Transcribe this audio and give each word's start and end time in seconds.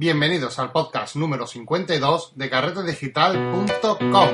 Bienvenidos 0.00 0.58
al 0.58 0.72
podcast 0.72 1.14
número 1.16 1.46
52 1.46 2.32
de 2.34 2.48
carretedigital.com. 2.48 4.30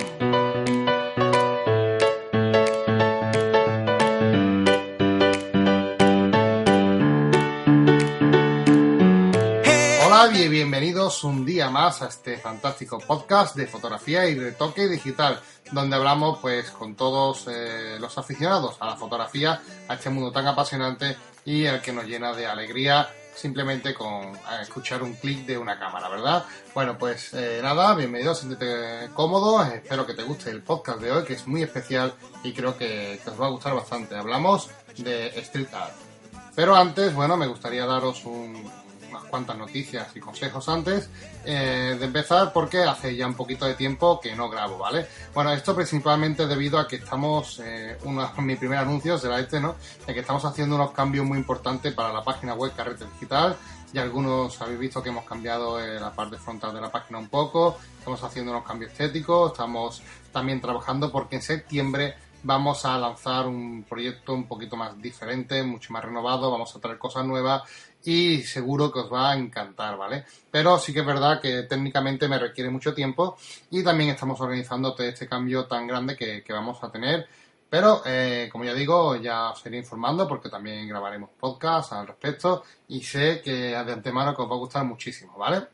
Hola 10.07 10.31
y 10.39 10.49
bienvenidos 10.49 11.25
un 11.25 11.45
día 11.45 11.69
más 11.69 12.01
a 12.01 12.07
este 12.07 12.37
fantástico 12.37 13.01
podcast 13.01 13.57
de 13.57 13.67
fotografía 13.67 14.29
y 14.29 14.39
retoque 14.39 14.87
digital, 14.87 15.41
donde 15.73 15.97
hablamos 15.97 16.39
pues 16.39 16.71
con 16.71 16.95
todos 16.95 17.49
eh, 17.49 17.97
los 17.99 18.17
aficionados 18.17 18.77
a 18.79 18.87
la 18.87 18.97
fotografía, 18.97 19.61
a 19.89 19.95
este 19.95 20.11
mundo 20.11 20.31
tan 20.31 20.47
apasionante 20.47 21.17
y 21.45 21.67
al 21.67 21.83
que 21.83 21.93
nos 21.93 22.07
llena 22.07 22.33
de 22.35 22.47
alegría 22.47 23.09
simplemente 23.37 23.95
con 23.95 24.33
escuchar 24.61 25.03
un 25.03 25.15
clic 25.15 25.47
de 25.47 25.59
una 25.59 25.79
cámara, 25.79 26.09
¿verdad? 26.09 26.45
Bueno, 26.75 26.97
pues 26.99 27.33
eh, 27.35 27.61
nada, 27.63 27.95
bienvenido, 27.95 28.35
siéntete 28.35 29.11
cómodo, 29.15 29.63
espero 29.63 30.07
que 30.07 30.15
te 30.15 30.23
guste 30.23 30.51
el 30.51 30.63
podcast 30.63 31.01
de 31.01 31.13
hoy, 31.13 31.25
que 31.25 31.35
es 31.35 31.47
muy 31.47 31.63
especial 31.63 32.15
y 32.43 32.53
creo 32.53 32.77
que, 32.77 33.21
que 33.23 33.31
os 33.31 33.41
va 33.41 33.47
a 33.47 33.51
gustar 33.51 33.75
bastante. 33.75 34.17
Hablamos 34.17 34.71
de 34.97 35.29
street 35.41 35.69
art. 35.75 35.95
Pero 36.55 36.75
antes, 36.75 37.15
bueno, 37.15 37.37
me 37.37 37.47
gustaría 37.47 37.85
daros 37.85 38.25
un, 38.25 38.65
unas 39.17 39.31
cuantas 39.31 39.57
noticias 39.57 40.09
y 40.15 40.21
consejos 40.21 40.69
antes 40.69 41.09
eh, 41.45 41.97
de 41.99 42.05
empezar 42.05 42.53
porque 42.53 42.83
hace 42.83 43.17
ya 43.17 43.27
un 43.27 43.35
poquito 43.35 43.65
de 43.65 43.75
tiempo 43.75 44.21
que 44.21 44.35
no 44.35 44.49
grabo, 44.49 44.79
¿vale? 44.79 45.07
Bueno, 45.35 45.53
esto 45.53 45.75
principalmente 45.75 46.47
debido 46.47 46.79
a 46.79 46.87
que 46.87 46.97
estamos, 46.97 47.61
eh, 47.65 47.97
uno 48.05 48.27
de 48.27 48.43
mis 48.43 48.59
primeros 48.59 48.87
anuncios 48.87 49.21
será 49.21 49.41
este, 49.41 49.61
¿no? 49.61 49.77
De 50.07 50.15
que 50.15 50.21
estamos 50.21 50.45
haciendo 50.45 50.77
unos 50.77 50.91
cambios 50.93 51.27
muy 51.27 51.39
importantes 51.39 51.93
para 51.95 52.13
la 52.13 52.23
página 52.23 52.55
web 52.55 52.73
Carrete 52.77 53.05
Digital 53.15 53.57
y 53.93 53.99
algunos 53.99 54.61
habéis 54.61 54.79
visto 54.79 55.03
que 55.03 55.09
hemos 55.09 55.25
cambiado 55.25 55.81
eh, 55.81 55.99
la 55.99 56.13
parte 56.13 56.37
frontal 56.37 56.75
de 56.75 56.81
la 56.81 56.91
página 56.91 57.19
un 57.19 57.29
poco, 57.29 57.79
estamos 57.99 58.23
haciendo 58.23 58.51
unos 58.53 58.65
cambios 58.65 58.93
estéticos, 58.93 59.53
estamos 59.53 60.03
también 60.33 60.61
trabajando 60.61 61.11
porque 61.11 61.37
en 61.37 61.43
septiembre 61.43 62.17
vamos 62.43 62.85
a 62.85 62.97
lanzar 62.97 63.47
un 63.47 63.85
proyecto 63.89 64.33
un 64.33 64.47
poquito 64.47 64.77
más 64.77 65.01
diferente, 65.01 65.63
mucho 65.65 65.93
más 65.93 66.05
renovado, 66.05 66.51
vamos 66.51 66.75
a 66.77 66.81
traer 66.81 66.99
cosas 66.99 67.25
nuevas 67.25 67.63
y 68.07 68.43
seguro 68.43 68.91
que 68.91 69.01
os 69.01 69.13
va 69.13 69.33
a 69.33 69.37
encantar, 69.37 69.97
¿vale? 69.97 70.25
Pero 70.51 70.79
sí 70.79 70.93
que 70.93 71.01
es 71.01 71.07
verdad 71.07 71.41
que 71.41 71.65
técnicamente 71.65 72.29
me 72.29 72.39
requiere 72.39 72.71
mucho 72.71 72.95
tiempo 72.95 73.37
y 73.71 73.83
también 73.83 74.11
estamos 74.11 74.41
organizando 74.41 74.95
este 74.99 75.29
cambio 75.29 75.67
tan 75.67 75.87
grande 75.87 76.17
que, 76.17 76.43
vamos 76.49 76.83
a 76.83 76.91
tener. 76.91 77.27
Pero, 77.69 78.03
eh, 78.07 78.49
como 78.51 78.65
ya 78.65 78.75
digo, 78.75 79.17
ya 79.17 79.51
os 79.51 79.67
iré 79.67 79.79
informando 79.79 80.29
porque 80.29 80.49
también 80.49 80.87
grabaremos 80.89 81.31
podcast 81.39 81.93
al 81.93 82.07
respecto 82.07 82.63
y 82.89 83.03
sé 83.03 83.43
que 83.43 83.53
de 83.53 83.93
antemano 83.93 84.35
que 84.35 84.43
os 84.43 84.51
va 84.51 84.55
a 84.55 84.59
gustar 84.59 84.85
muchísimo, 84.85 85.37
¿vale? 85.37 85.67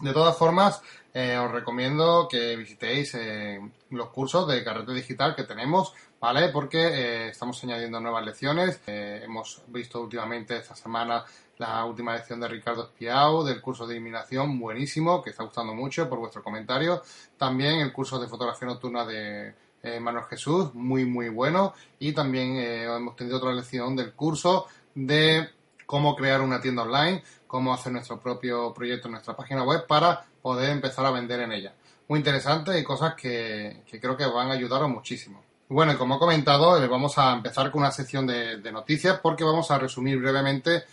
De 0.00 0.12
todas 0.12 0.36
formas, 0.36 0.80
eh, 1.12 1.36
os 1.36 1.50
recomiendo 1.50 2.28
que 2.30 2.54
visitéis 2.54 3.12
eh, 3.14 3.58
los 3.90 4.10
cursos 4.10 4.46
de 4.46 4.62
carrete 4.62 4.92
digital 4.92 5.34
que 5.34 5.42
tenemos, 5.42 5.92
¿vale? 6.20 6.50
Porque 6.50 6.78
eh, 6.78 7.28
estamos 7.30 7.62
añadiendo 7.64 7.98
nuevas 7.98 8.24
lecciones. 8.24 8.80
Hemos 8.86 9.62
visto 9.66 10.00
últimamente 10.00 10.56
esta 10.56 10.76
semana 10.76 11.24
la 11.58 11.84
última 11.84 12.14
lección 12.14 12.40
de 12.40 12.48
Ricardo 12.48 12.84
Espiau 12.84 13.44
del 13.44 13.60
curso 13.60 13.86
de 13.86 13.94
eliminación, 13.94 14.58
buenísimo, 14.58 15.22
que 15.22 15.30
está 15.30 15.44
gustando 15.44 15.74
mucho 15.74 16.08
por 16.08 16.18
vuestro 16.18 16.42
comentario. 16.42 17.02
También 17.36 17.80
el 17.80 17.92
curso 17.92 18.18
de 18.18 18.28
fotografía 18.28 18.68
nocturna 18.68 19.04
de 19.04 19.54
eh, 19.82 20.00
Manuel 20.00 20.24
Jesús, 20.26 20.72
muy, 20.74 21.04
muy 21.04 21.28
bueno. 21.28 21.74
Y 21.98 22.12
también 22.12 22.56
eh, 22.56 22.84
hemos 22.84 23.16
tenido 23.16 23.38
otra 23.38 23.52
lección 23.52 23.96
del 23.96 24.12
curso 24.12 24.66
de 24.94 25.50
cómo 25.84 26.14
crear 26.14 26.40
una 26.40 26.60
tienda 26.60 26.82
online, 26.82 27.22
cómo 27.46 27.74
hacer 27.74 27.92
nuestro 27.92 28.20
propio 28.20 28.72
proyecto 28.72 29.08
en 29.08 29.12
nuestra 29.12 29.36
página 29.36 29.64
web 29.64 29.86
para 29.86 30.24
poder 30.40 30.70
empezar 30.70 31.04
a 31.06 31.10
vender 31.10 31.40
en 31.40 31.52
ella. 31.52 31.74
Muy 32.08 32.20
interesante 32.20 32.78
y 32.78 32.84
cosas 32.84 33.14
que, 33.14 33.82
que 33.86 34.00
creo 34.00 34.16
que 34.16 34.26
van 34.26 34.50
a 34.50 34.54
ayudaros 34.54 34.88
muchísimo. 34.88 35.42
Bueno, 35.70 35.92
y 35.92 35.96
como 35.96 36.16
he 36.16 36.18
comentado, 36.18 36.82
eh, 36.82 36.88
vamos 36.88 37.18
a 37.18 37.34
empezar 37.34 37.70
con 37.70 37.82
una 37.82 37.90
sección 37.90 38.26
de, 38.26 38.72
noticias 38.72 39.20
porque 39.20 39.44
vamos 39.44 39.70
a 39.70 39.78
resumir 39.78 40.18
brevemente 40.18 40.84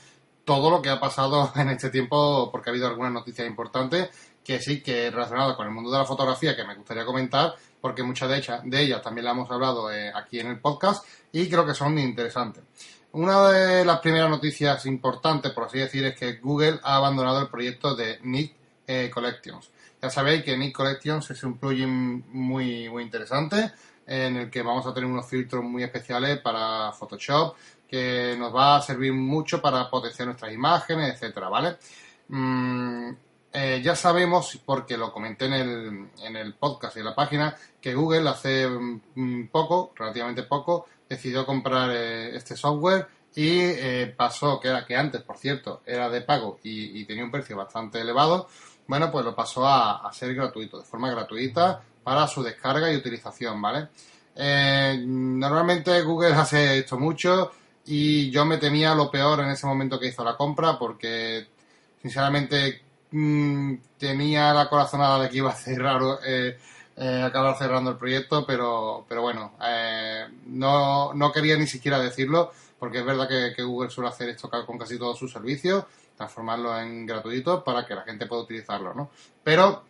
todo 0.45 0.69
lo 0.69 0.81
que 0.81 0.89
ha 0.89 0.99
pasado 0.99 1.51
en 1.55 1.69
este 1.69 1.89
tiempo 1.89 2.49
porque 2.51 2.69
ha 2.69 2.71
habido 2.71 2.87
algunas 2.87 3.11
noticias 3.11 3.47
importantes 3.47 4.09
que 4.43 4.61
sí 4.61 4.81
que 4.81 5.09
relacionadas 5.09 5.57
con 5.57 5.65
el 5.65 5.73
mundo 5.73 5.91
de 5.91 5.97
la 5.97 6.05
fotografía 6.05 6.55
que 6.55 6.63
me 6.63 6.75
gustaría 6.75 7.03
comentar 7.03 7.55
porque 7.81 8.03
muchas 8.03 8.29
de 8.29 8.37
ellas, 8.37 8.61
de 8.63 8.81
ellas 8.81 9.01
también 9.01 9.25
las 9.25 9.33
hemos 9.33 9.51
hablado 9.51 9.91
eh, 9.91 10.11
aquí 10.13 10.39
en 10.39 10.47
el 10.47 10.59
podcast 10.59 11.05
y 11.31 11.49
creo 11.49 11.65
que 11.65 11.73
son 11.73 11.97
interesantes. 11.99 12.63
Una 13.11 13.49
de 13.49 13.85
las 13.85 13.99
primeras 13.99 14.29
noticias 14.29 14.85
importantes, 14.85 15.51
por 15.51 15.63
así 15.63 15.79
decir, 15.79 16.03
es 16.05 16.15
que 16.19 16.33
Google 16.33 16.79
ha 16.83 16.97
abandonado 16.97 17.41
el 17.41 17.47
proyecto 17.47 17.95
de 17.95 18.19
Nick 18.23 18.53
eh, 18.85 19.09
Collections. 19.09 19.71
Ya 20.01 20.09
sabéis 20.09 20.43
que 20.43 20.57
Nick 20.57 20.75
Collections 20.75 21.31
es 21.31 21.43
un 21.43 21.57
plugin 21.57 22.25
muy, 22.31 22.89
muy 22.89 23.03
interesante 23.03 23.71
en 24.05 24.35
el 24.35 24.49
que 24.51 24.61
vamos 24.61 24.85
a 24.85 24.93
tener 24.93 25.09
unos 25.09 25.27
filtros 25.27 25.63
muy 25.63 25.83
especiales 25.83 26.39
para 26.39 26.91
Photoshop 26.91 27.55
que 27.95 28.35
nos 28.37 28.53
va 28.53 28.75
a 28.75 28.81
servir 28.81 29.13
mucho 29.13 29.61
para 29.61 29.89
potenciar 29.89 30.27
nuestras 30.27 30.51
imágenes, 30.51 31.13
etcétera, 31.13 31.47
¿vale? 31.47 31.77
Mm, 32.27 33.11
eh, 33.53 33.81
ya 33.81 33.95
sabemos, 33.95 34.59
porque 34.65 34.97
lo 34.97 35.13
comenté 35.13 35.45
en 35.45 35.53
el, 35.53 36.09
en 36.21 36.35
el 36.35 36.55
podcast 36.55 36.97
y 36.97 36.99
en 36.99 37.05
la 37.05 37.15
página, 37.15 37.55
que 37.79 37.95
Google 37.95 38.27
hace 38.27 38.67
mm, 38.67 39.47
poco, 39.47 39.93
relativamente 39.95 40.43
poco, 40.43 40.87
decidió 41.07 41.45
comprar 41.45 41.89
eh, 41.93 42.35
este 42.35 42.57
software 42.57 43.07
y 43.33 43.59
eh, 43.61 44.13
pasó, 44.17 44.59
que 44.59 44.67
era 44.67 44.85
que 44.85 44.97
antes, 44.97 45.21
por 45.21 45.37
cierto, 45.37 45.81
era 45.85 46.09
de 46.09 46.19
pago 46.19 46.59
y, 46.63 47.05
tenía 47.05 47.23
un 47.23 47.31
precio 47.31 47.55
bastante 47.55 48.01
elevado, 48.01 48.49
bueno, 48.87 49.09
pues 49.09 49.23
lo 49.23 49.33
pasó 49.33 49.65
a, 49.65 50.11
ser 50.11 50.35
gratuito, 50.35 50.79
de 50.79 50.83
forma 50.83 51.09
gratuita 51.11 51.81
para 52.03 52.27
su 52.27 52.43
descarga 52.43 52.91
y 52.91 52.97
utilización, 52.97 53.61
¿vale? 53.61 53.87
Normalmente 54.97 56.01
Google 56.01 56.33
hace 56.35 56.79
esto 56.79 56.99
mucho 56.99 57.51
y 57.85 58.29
yo 58.31 58.45
me 58.45 58.57
temía 58.57 58.95
lo 58.95 59.11
peor 59.11 59.41
en 59.41 59.49
ese 59.49 59.67
momento 59.67 59.99
que 59.99 60.07
hizo 60.07 60.23
la 60.23 60.37
compra 60.37 60.77
porque, 60.77 61.47
sinceramente, 62.01 62.81
mmm, 63.11 63.75
tenía 63.97 64.53
la 64.53 64.69
corazonada 64.69 65.23
de 65.23 65.29
que 65.29 65.37
iba 65.37 65.51
a 65.51 65.55
cerrar, 65.55 66.01
eh, 66.25 66.57
eh, 66.97 67.23
acabar 67.23 67.57
cerrando 67.57 67.91
el 67.91 67.97
proyecto, 67.97 68.45
pero, 68.45 69.05
pero 69.07 69.21
bueno, 69.21 69.53
eh, 69.63 70.25
no, 70.47 71.13
no 71.13 71.31
quería 71.31 71.57
ni 71.57 71.67
siquiera 71.67 71.99
decirlo 71.99 72.51
porque 72.79 72.99
es 72.99 73.05
verdad 73.05 73.27
que, 73.27 73.53
que 73.55 73.63
Google 73.63 73.89
suele 73.89 74.09
hacer 74.09 74.29
esto 74.29 74.49
con 74.49 74.77
casi 74.77 74.97
todos 74.97 75.17
sus 75.17 75.31
servicios 75.31 75.85
transformarlo 76.15 76.79
en 76.79 77.05
gratuito 77.05 77.63
para 77.63 77.85
que 77.85 77.95
la 77.95 78.03
gente 78.03 78.25
pueda 78.25 78.43
utilizarlo, 78.43 78.93
¿no? 78.93 79.09
Pero, 79.43 79.83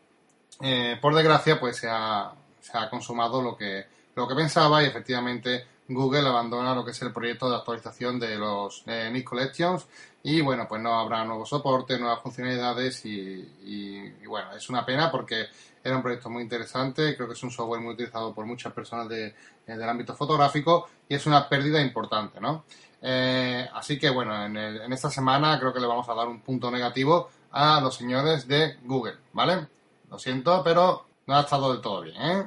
eh, 0.62 0.98
por 1.02 1.16
desgracia, 1.16 1.60
pues 1.60 1.78
se 1.78 1.88
ha, 1.90 2.34
se 2.60 2.78
ha 2.78 2.90
consumado 2.90 3.42
lo 3.42 3.56
que, 3.56 3.86
lo 4.16 4.28
que 4.28 4.36
pensaba 4.36 4.84
y 4.84 4.88
efectivamente 4.88 5.68
Google 5.88 6.28
abandona 6.28 6.74
lo 6.74 6.84
que 6.84 6.92
es 6.92 7.02
el 7.04 7.14
proyecto 7.14 7.50
de 7.50 7.58
actualización 7.58 8.20
de 8.20 8.36
los 8.38 8.84
eh, 8.88 9.10
Nick 9.12 9.26
Collections 9.26 9.86
y 10.24 10.42
bueno, 10.42 10.68
pues 10.68 10.82
no 10.82 11.00
habrá 11.00 11.24
nuevo 11.24 11.46
soporte, 11.46 12.00
nuevas 12.00 12.22
funcionalidades 12.22 13.06
y, 13.06 14.12
bueno, 14.28 14.56
es 14.56 14.68
una 14.70 14.84
pena 14.84 15.12
porque 15.12 15.46
era 15.84 15.96
un 15.96 16.02
proyecto 16.02 16.32
muy 16.32 16.42
interesante, 16.42 17.16
creo 17.16 17.28
que 17.28 17.36
es 17.36 17.44
un 17.44 17.52
software 17.52 17.82
muy 17.82 17.94
utilizado 17.94 18.34
por 18.34 18.48
muchas 18.48 18.74
personas 18.74 19.08
de, 19.08 19.28
eh, 19.28 19.34
del 19.68 19.88
ámbito 19.88 20.16
fotográfico 20.16 20.88
y 21.08 21.14
es 21.14 21.28
una 21.28 21.48
pérdida 21.48 21.80
importante, 21.80 22.42
¿no? 22.42 22.64
Eh, 23.04 23.70
así 23.72 24.00
que 24.00 24.10
bueno, 24.10 24.44
en, 24.44 24.58
el, 24.58 24.82
en, 24.82 24.94
esta 24.94 25.12
semana 25.12 25.60
creo 25.60 25.72
que 25.72 25.80
le 25.80 25.86
vamos 25.86 26.10
a 26.10 26.16
dar 26.16 26.28
un 26.28 26.42
punto 26.42 26.72
negativo 26.72 27.30
a 27.52 27.80
los 27.80 27.96
señores 27.96 28.48
de 28.48 28.78
Google, 28.84 29.18
¿vale? 29.34 29.68
Lo 30.10 30.18
siento, 30.18 30.64
pero 30.64 31.06
no 31.28 31.38
ha 31.38 31.42
estado 31.42 31.72
del 31.72 31.82
todo 31.82 32.02
bien, 32.02 32.20
¿eh? 32.20 32.46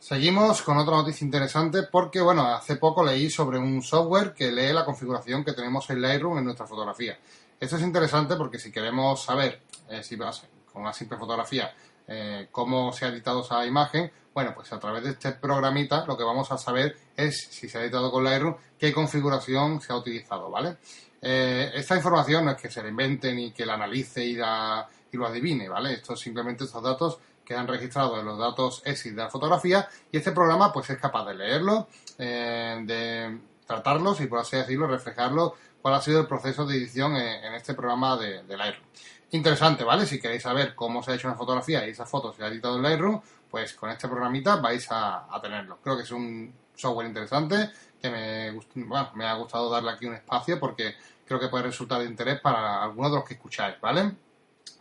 Seguimos 0.00 0.62
con 0.62 0.78
otra 0.78 0.96
noticia 0.96 1.24
interesante 1.24 1.82
porque, 1.82 2.20
bueno, 2.20 2.46
hace 2.46 2.76
poco 2.76 3.04
leí 3.04 3.28
sobre 3.28 3.58
un 3.58 3.82
software 3.82 4.32
que 4.32 4.52
lee 4.52 4.72
la 4.72 4.84
configuración 4.84 5.44
que 5.44 5.52
tenemos 5.52 5.90
en 5.90 6.00
Lightroom 6.00 6.38
en 6.38 6.44
nuestra 6.44 6.68
fotografía. 6.68 7.18
Esto 7.58 7.76
es 7.76 7.82
interesante 7.82 8.36
porque 8.36 8.60
si 8.60 8.70
queremos 8.70 9.24
saber, 9.24 9.60
eh, 9.90 10.04
si 10.04 10.14
vas 10.14 10.44
con 10.72 10.82
una 10.82 10.92
simple 10.92 11.18
fotografía, 11.18 11.74
eh, 12.06 12.48
cómo 12.52 12.92
se 12.92 13.06
ha 13.06 13.08
editado 13.08 13.42
esa 13.42 13.66
imagen, 13.66 14.10
bueno, 14.32 14.52
pues 14.54 14.72
a 14.72 14.78
través 14.78 15.02
de 15.02 15.10
este 15.10 15.32
programita 15.32 16.06
lo 16.06 16.16
que 16.16 16.22
vamos 16.22 16.50
a 16.52 16.58
saber 16.58 16.96
es 17.16 17.48
si 17.50 17.68
se 17.68 17.78
ha 17.78 17.82
editado 17.82 18.12
con 18.12 18.22
Lightroom, 18.22 18.54
qué 18.78 18.92
configuración 18.92 19.80
se 19.80 19.92
ha 19.92 19.96
utilizado, 19.96 20.48
¿vale? 20.48 20.76
Eh, 21.20 21.72
esta 21.74 21.96
información 21.96 22.44
no 22.44 22.52
es 22.52 22.56
que 22.56 22.70
se 22.70 22.82
la 22.84 22.88
invente 22.88 23.34
ni 23.34 23.50
que 23.50 23.66
la 23.66 23.74
analice 23.74 24.24
y, 24.24 24.36
la, 24.36 24.88
y 25.10 25.16
lo 25.16 25.26
adivine, 25.26 25.68
¿vale? 25.68 25.94
Esto 25.94 26.14
es 26.14 26.20
simplemente 26.20 26.64
estos 26.64 26.84
datos 26.84 27.18
quedan 27.48 27.66
registrados 27.66 28.18
en 28.18 28.26
los 28.26 28.38
datos 28.38 28.82
ESID 28.84 29.12
de 29.12 29.22
la 29.22 29.30
fotografía 29.30 29.88
y 30.12 30.18
este 30.18 30.32
programa 30.32 30.70
pues 30.70 30.90
es 30.90 30.98
capaz 30.98 31.24
de 31.24 31.34
leerlo, 31.34 31.88
eh, 32.18 32.78
de 32.84 33.38
tratarlos 33.66 34.20
y 34.20 34.26
por 34.26 34.40
así 34.40 34.56
decirlo 34.58 34.86
reflejarlo 34.86 35.54
cuál 35.80 35.94
ha 35.94 36.02
sido 36.02 36.20
el 36.20 36.26
proceso 36.26 36.66
de 36.66 36.76
edición 36.76 37.16
en, 37.16 37.54
este 37.54 37.72
programa 37.72 38.18
de, 38.18 38.42
de, 38.42 38.54
Lightroom. 38.54 38.86
Interesante, 39.30 39.82
¿vale? 39.82 40.04
Si 40.04 40.20
queréis 40.20 40.42
saber 40.42 40.74
cómo 40.74 41.02
se 41.02 41.12
ha 41.12 41.14
hecho 41.14 41.26
una 41.26 41.38
fotografía 41.38 41.86
y 41.86 41.90
esa 41.90 42.04
foto 42.04 42.34
se 42.34 42.44
ha 42.44 42.48
editado 42.48 42.76
en 42.76 42.82
Lightroom, 42.82 43.22
pues 43.50 43.72
con 43.72 43.88
este 43.88 44.08
programita 44.08 44.56
vais 44.56 44.86
a, 44.90 45.34
a 45.34 45.40
tenerlo. 45.40 45.78
Creo 45.82 45.96
que 45.96 46.02
es 46.02 46.10
un 46.10 46.52
software 46.74 47.06
interesante 47.06 47.70
que 48.00 48.10
me, 48.10 48.50
bueno, 48.84 49.10
me 49.14 49.24
ha 49.24 49.34
gustado 49.34 49.70
darle 49.70 49.92
aquí 49.92 50.04
un 50.04 50.14
espacio 50.14 50.60
porque 50.60 50.96
creo 51.24 51.40
que 51.40 51.48
puede 51.48 51.64
resultar 51.64 52.00
de 52.00 52.06
interés 52.06 52.40
para 52.40 52.82
algunos 52.82 53.10
de 53.10 53.16
los 53.16 53.26
que 53.26 53.34
escucháis, 53.34 53.80
¿vale? 53.80 54.12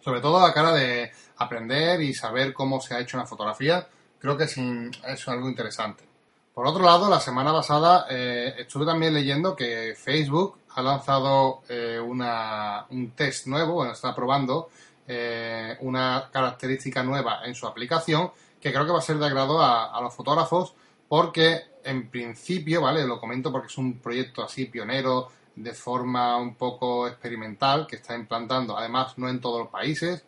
Sobre 0.08 0.22
todo 0.22 0.40
a 0.40 0.54
cara 0.54 0.72
de 0.72 1.12
aprender 1.36 2.02
y 2.02 2.14
saber 2.14 2.54
cómo 2.54 2.80
se 2.80 2.96
ha 2.96 3.02
hecho 3.02 3.18
una 3.18 3.26
fotografía, 3.26 3.86
creo 4.18 4.38
que 4.38 4.46
es, 4.46 4.58
es 4.58 5.28
algo 5.28 5.50
interesante. 5.50 6.06
Por 6.54 6.66
otro 6.66 6.82
lado, 6.86 7.10
la 7.10 7.20
semana 7.20 7.52
pasada 7.52 8.06
eh, 8.10 8.56
estuve 8.58 8.86
también 8.86 9.14
leyendo 9.14 9.54
que 9.54 9.96
Facebook 9.98 10.60
ha 10.70 10.82
lanzado 10.82 11.64
eh, 11.68 12.00
un 12.00 13.12
test 13.18 13.48
nuevo, 13.48 13.74
bueno, 13.74 13.92
está 13.92 14.16
probando 14.16 14.70
eh, 15.06 15.76
una 15.82 16.30
característica 16.32 17.04
nueva 17.04 17.42
en 17.44 17.54
su 17.54 17.68
aplicación 17.68 18.32
que 18.62 18.72
creo 18.72 18.86
que 18.86 18.94
va 18.94 19.00
a 19.00 19.02
ser 19.02 19.18
de 19.18 19.26
agrado 19.26 19.62
a, 19.62 20.00
los 20.02 20.16
fotógrafos 20.16 20.74
porque 21.10 21.64
en 21.84 22.10
principio, 22.10 22.80
¿vale? 22.80 23.06
Lo 23.06 23.20
comento 23.20 23.52
porque 23.52 23.68
es 23.68 23.78
un 23.78 24.00
proyecto 24.00 24.42
así 24.42 24.68
pionero 24.68 25.28
de 25.58 25.74
forma 25.74 26.38
un 26.38 26.56
poco 26.56 27.08
experimental 27.08 27.88
que 27.88 27.98
está 27.98 28.16
implantando, 28.16 28.78
además 28.78 29.18
no 29.18 29.28
en 29.28 29.42
todos 29.42 29.60
los 29.60 29.70
países, 29.70 30.24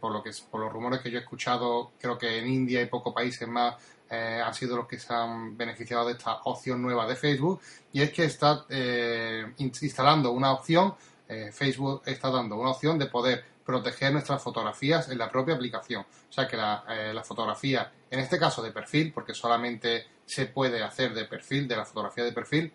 por 0.00 0.12
lo 0.12 0.22
que 0.22 0.30
por 0.50 0.60
los 0.60 0.72
rumores 0.72 1.00
que 1.00 1.10
yo 1.10 1.18
he 1.18 1.22
escuchado, 1.22 1.92
creo 1.98 2.18
que 2.18 2.38
en 2.38 2.48
India 2.48 2.82
y 2.82 2.86
pocos 2.86 3.14
países 3.14 3.46
más 3.48 3.76
eh, 4.10 4.40
han 4.44 4.54
sido 4.54 4.76
los 4.76 4.86
que 4.86 4.98
se 4.98 5.12
han 5.12 5.56
beneficiado 5.56 6.06
de 6.06 6.12
esta 6.12 6.40
opción 6.44 6.82
nueva 6.82 7.06
de 7.06 7.16
Facebook 7.16 7.60
y 7.92 8.02
es 8.02 8.12
que 8.12 8.24
está 8.24 8.64
eh, 8.68 9.52
instalando 9.58 10.32
una 10.32 10.52
opción, 10.52 10.94
eh, 11.28 11.50
Facebook 11.52 12.02
está 12.06 12.30
dando 12.30 12.56
una 12.56 12.70
opción 12.70 12.98
de 12.98 13.06
poder 13.06 13.44
proteger 13.64 14.12
nuestras 14.12 14.42
fotografías 14.42 15.08
en 15.08 15.18
la 15.18 15.30
propia 15.30 15.54
aplicación. 15.54 16.02
O 16.02 16.32
sea 16.32 16.46
que 16.46 16.56
la, 16.56 16.84
la, 17.12 17.24
fotografía, 17.24 17.90
en 18.08 18.20
este 18.20 18.38
caso 18.38 18.62
de 18.62 18.70
perfil, 18.70 19.12
porque 19.12 19.34
solamente 19.34 20.06
se 20.24 20.46
puede 20.46 20.84
hacer 20.84 21.12
de 21.14 21.24
perfil, 21.24 21.66
de 21.66 21.76
la 21.76 21.84
fotografía 21.84 22.22
de 22.22 22.32
perfil, 22.32 22.72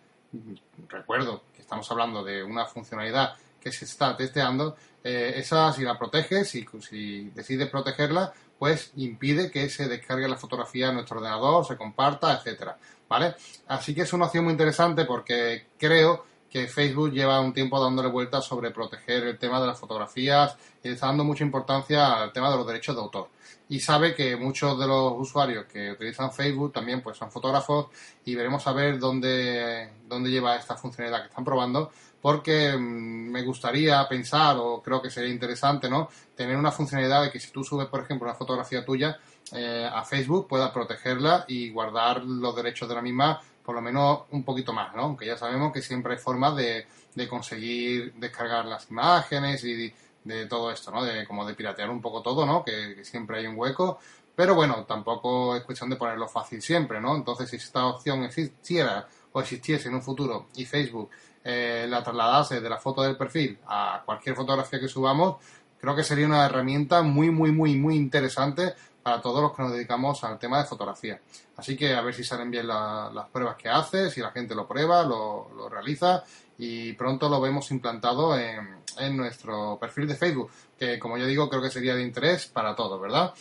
recuerdo 0.89 1.43
que 1.50 1.50
estamos 1.71 1.89
hablando 1.89 2.21
de 2.21 2.43
una 2.43 2.65
funcionalidad 2.65 3.33
que 3.57 3.71
se 3.71 3.85
está 3.85 4.17
testeando, 4.17 4.75
esa 5.01 5.71
si 5.71 5.83
la 5.83 5.97
proteges, 5.97 6.49
si, 6.49 6.65
si 6.81 7.29
decides 7.29 7.69
protegerla, 7.69 8.33
pues 8.59 8.91
impide 8.97 9.49
que 9.49 9.69
se 9.69 9.87
descargue 9.87 10.27
la 10.27 10.35
fotografía 10.35 10.89
en 10.89 10.95
nuestro 10.95 11.19
ordenador, 11.19 11.65
se 11.65 11.77
comparta, 11.77 12.33
etcétera, 12.33 12.77
¿vale? 13.07 13.35
Así 13.69 13.95
que 13.95 14.01
es 14.01 14.11
una 14.11 14.25
opción 14.25 14.43
muy 14.43 14.51
interesante 14.51 15.05
porque 15.05 15.67
creo 15.77 16.25
que 16.51 16.67
Facebook 16.67 17.11
lleva 17.11 17.39
un 17.39 17.53
tiempo 17.53 17.81
dándole 17.81 18.09
vueltas 18.09 18.45
sobre 18.45 18.71
proteger 18.71 19.23
el 19.23 19.39
tema 19.39 19.61
de 19.61 19.67
las 19.67 19.79
fotografías 19.79 20.57
y 20.83 20.89
está 20.89 21.07
dando 21.07 21.23
mucha 21.23 21.45
importancia 21.45 22.21
al 22.21 22.33
tema 22.33 22.51
de 22.51 22.57
los 22.57 22.67
derechos 22.67 22.93
de 22.93 23.01
autor. 23.01 23.29
Y 23.69 23.79
sabe 23.79 24.13
que 24.13 24.35
muchos 24.35 24.77
de 24.77 24.85
los 24.85 25.13
usuarios 25.15 25.65
que 25.65 25.91
utilizan 25.91 26.33
Facebook 26.33 26.73
también 26.73 27.01
pues 27.01 27.17
son 27.17 27.31
fotógrafos 27.31 27.87
y 28.25 28.35
veremos 28.35 28.67
a 28.67 28.73
ver 28.73 28.99
dónde, 28.99 29.89
dónde 30.05 30.29
lleva 30.29 30.57
esta 30.57 30.75
funcionalidad 30.75 31.21
que 31.21 31.29
están 31.29 31.45
probando 31.45 31.89
porque 32.21 32.77
mm, 32.77 33.31
me 33.31 33.41
gustaría 33.43 34.07
pensar, 34.07 34.57
o 34.59 34.81
creo 34.81 35.01
que 35.01 35.09
sería 35.09 35.31
interesante, 35.31 35.89
¿no? 35.89 36.09
Tener 36.35 36.55
una 36.55 36.71
funcionalidad 36.71 37.23
de 37.23 37.31
que 37.31 37.39
si 37.39 37.51
tú 37.51 37.63
subes, 37.63 37.87
por 37.87 38.01
ejemplo, 38.01 38.27
una 38.27 38.35
fotografía 38.35 38.85
tuya 38.85 39.17
eh, 39.53 39.89
a 39.91 40.03
Facebook, 40.03 40.47
puedas 40.47 40.71
protegerla 40.71 41.45
y 41.47 41.71
guardar 41.71 42.23
los 42.23 42.55
derechos 42.55 42.87
de 42.87 42.95
la 42.95 43.01
misma 43.01 43.41
por 43.63 43.75
lo 43.75 43.81
menos 43.81 44.21
un 44.31 44.43
poquito 44.43 44.73
más, 44.73 44.95
¿no? 44.95 45.03
Aunque 45.03 45.25
ya 45.25 45.37
sabemos 45.37 45.71
que 45.71 45.81
siempre 45.81 46.13
hay 46.13 46.19
formas 46.19 46.55
de, 46.55 46.85
conseguir 47.29 48.13
descargar 48.13 48.65
las 48.65 48.89
imágenes 48.89 49.63
y 49.63 49.93
de, 50.23 50.45
todo 50.47 50.71
esto, 50.71 50.91
¿no? 50.91 51.03
De 51.03 51.25
como 51.27 51.45
de 51.45 51.53
piratear 51.53 51.89
un 51.89 52.01
poco 52.01 52.21
todo, 52.21 52.45
¿no? 52.45 52.63
Que, 52.63 53.03
siempre 53.03 53.39
hay 53.39 53.47
un 53.47 53.57
hueco. 53.57 53.99
Pero 54.35 54.55
bueno, 54.55 54.85
tampoco 54.85 55.55
es 55.55 55.63
cuestión 55.63 55.89
de 55.89 55.97
ponerlo 55.97 56.27
fácil 56.27 56.61
siempre, 56.61 57.01
¿no? 57.01 57.15
Entonces, 57.15 57.49
si 57.49 57.57
esta 57.57 57.85
opción 57.85 58.23
existiera 58.23 59.07
o 59.33 59.41
existiese 59.41 59.89
en 59.89 59.95
un 59.95 60.01
futuro 60.01 60.47
y 60.55 60.65
Facebook 60.65 61.09
eh, 61.43 61.85
la 61.89 62.03
trasladase 62.03 62.61
de 62.61 62.69
la 62.69 62.77
foto 62.77 63.01
del 63.01 63.17
perfil 63.17 63.57
a 63.67 64.01
cualquier 64.05 64.35
fotografía 64.35 64.79
que 64.79 64.87
subamos, 64.87 65.37
creo 65.79 65.95
que 65.95 66.03
sería 66.03 66.27
una 66.27 66.45
herramienta 66.45 67.01
muy, 67.01 67.31
muy, 67.31 67.51
muy, 67.51 67.75
muy 67.75 67.95
interesante 67.95 68.73
para 69.03 69.21
todos 69.21 69.41
los 69.41 69.55
que 69.55 69.63
nos 69.63 69.71
dedicamos 69.71 70.23
al 70.23 70.37
tema 70.37 70.59
de 70.59 70.65
fotografía. 70.65 71.19
Así 71.57 71.75
que 71.75 71.93
a 71.93 72.01
ver 72.01 72.13
si 72.13 72.23
salen 72.23 72.51
bien 72.51 72.67
las 72.67 73.29
pruebas 73.31 73.55
que 73.55 73.69
hace, 73.69 74.09
si 74.09 74.21
la 74.21 74.31
gente 74.31 74.55
lo 74.55 74.67
prueba, 74.67 75.03
lo, 75.03 75.69
realiza 75.69 76.23
y 76.57 76.93
pronto 76.93 77.29
lo 77.29 77.41
vemos 77.41 77.71
implantado 77.71 78.37
en, 78.37 78.83
en, 78.99 79.17
nuestro 79.17 79.77
perfil 79.79 80.07
de 80.07 80.15
Facebook, 80.15 80.51
que 80.77 80.99
como 80.99 81.17
yo 81.17 81.25
digo 81.25 81.49
creo 81.49 81.61
que 81.61 81.71
sería 81.71 81.95
de 81.95 82.03
interés 82.03 82.47
para 82.47 82.75
todos, 82.75 83.01
¿verdad? 83.01 83.33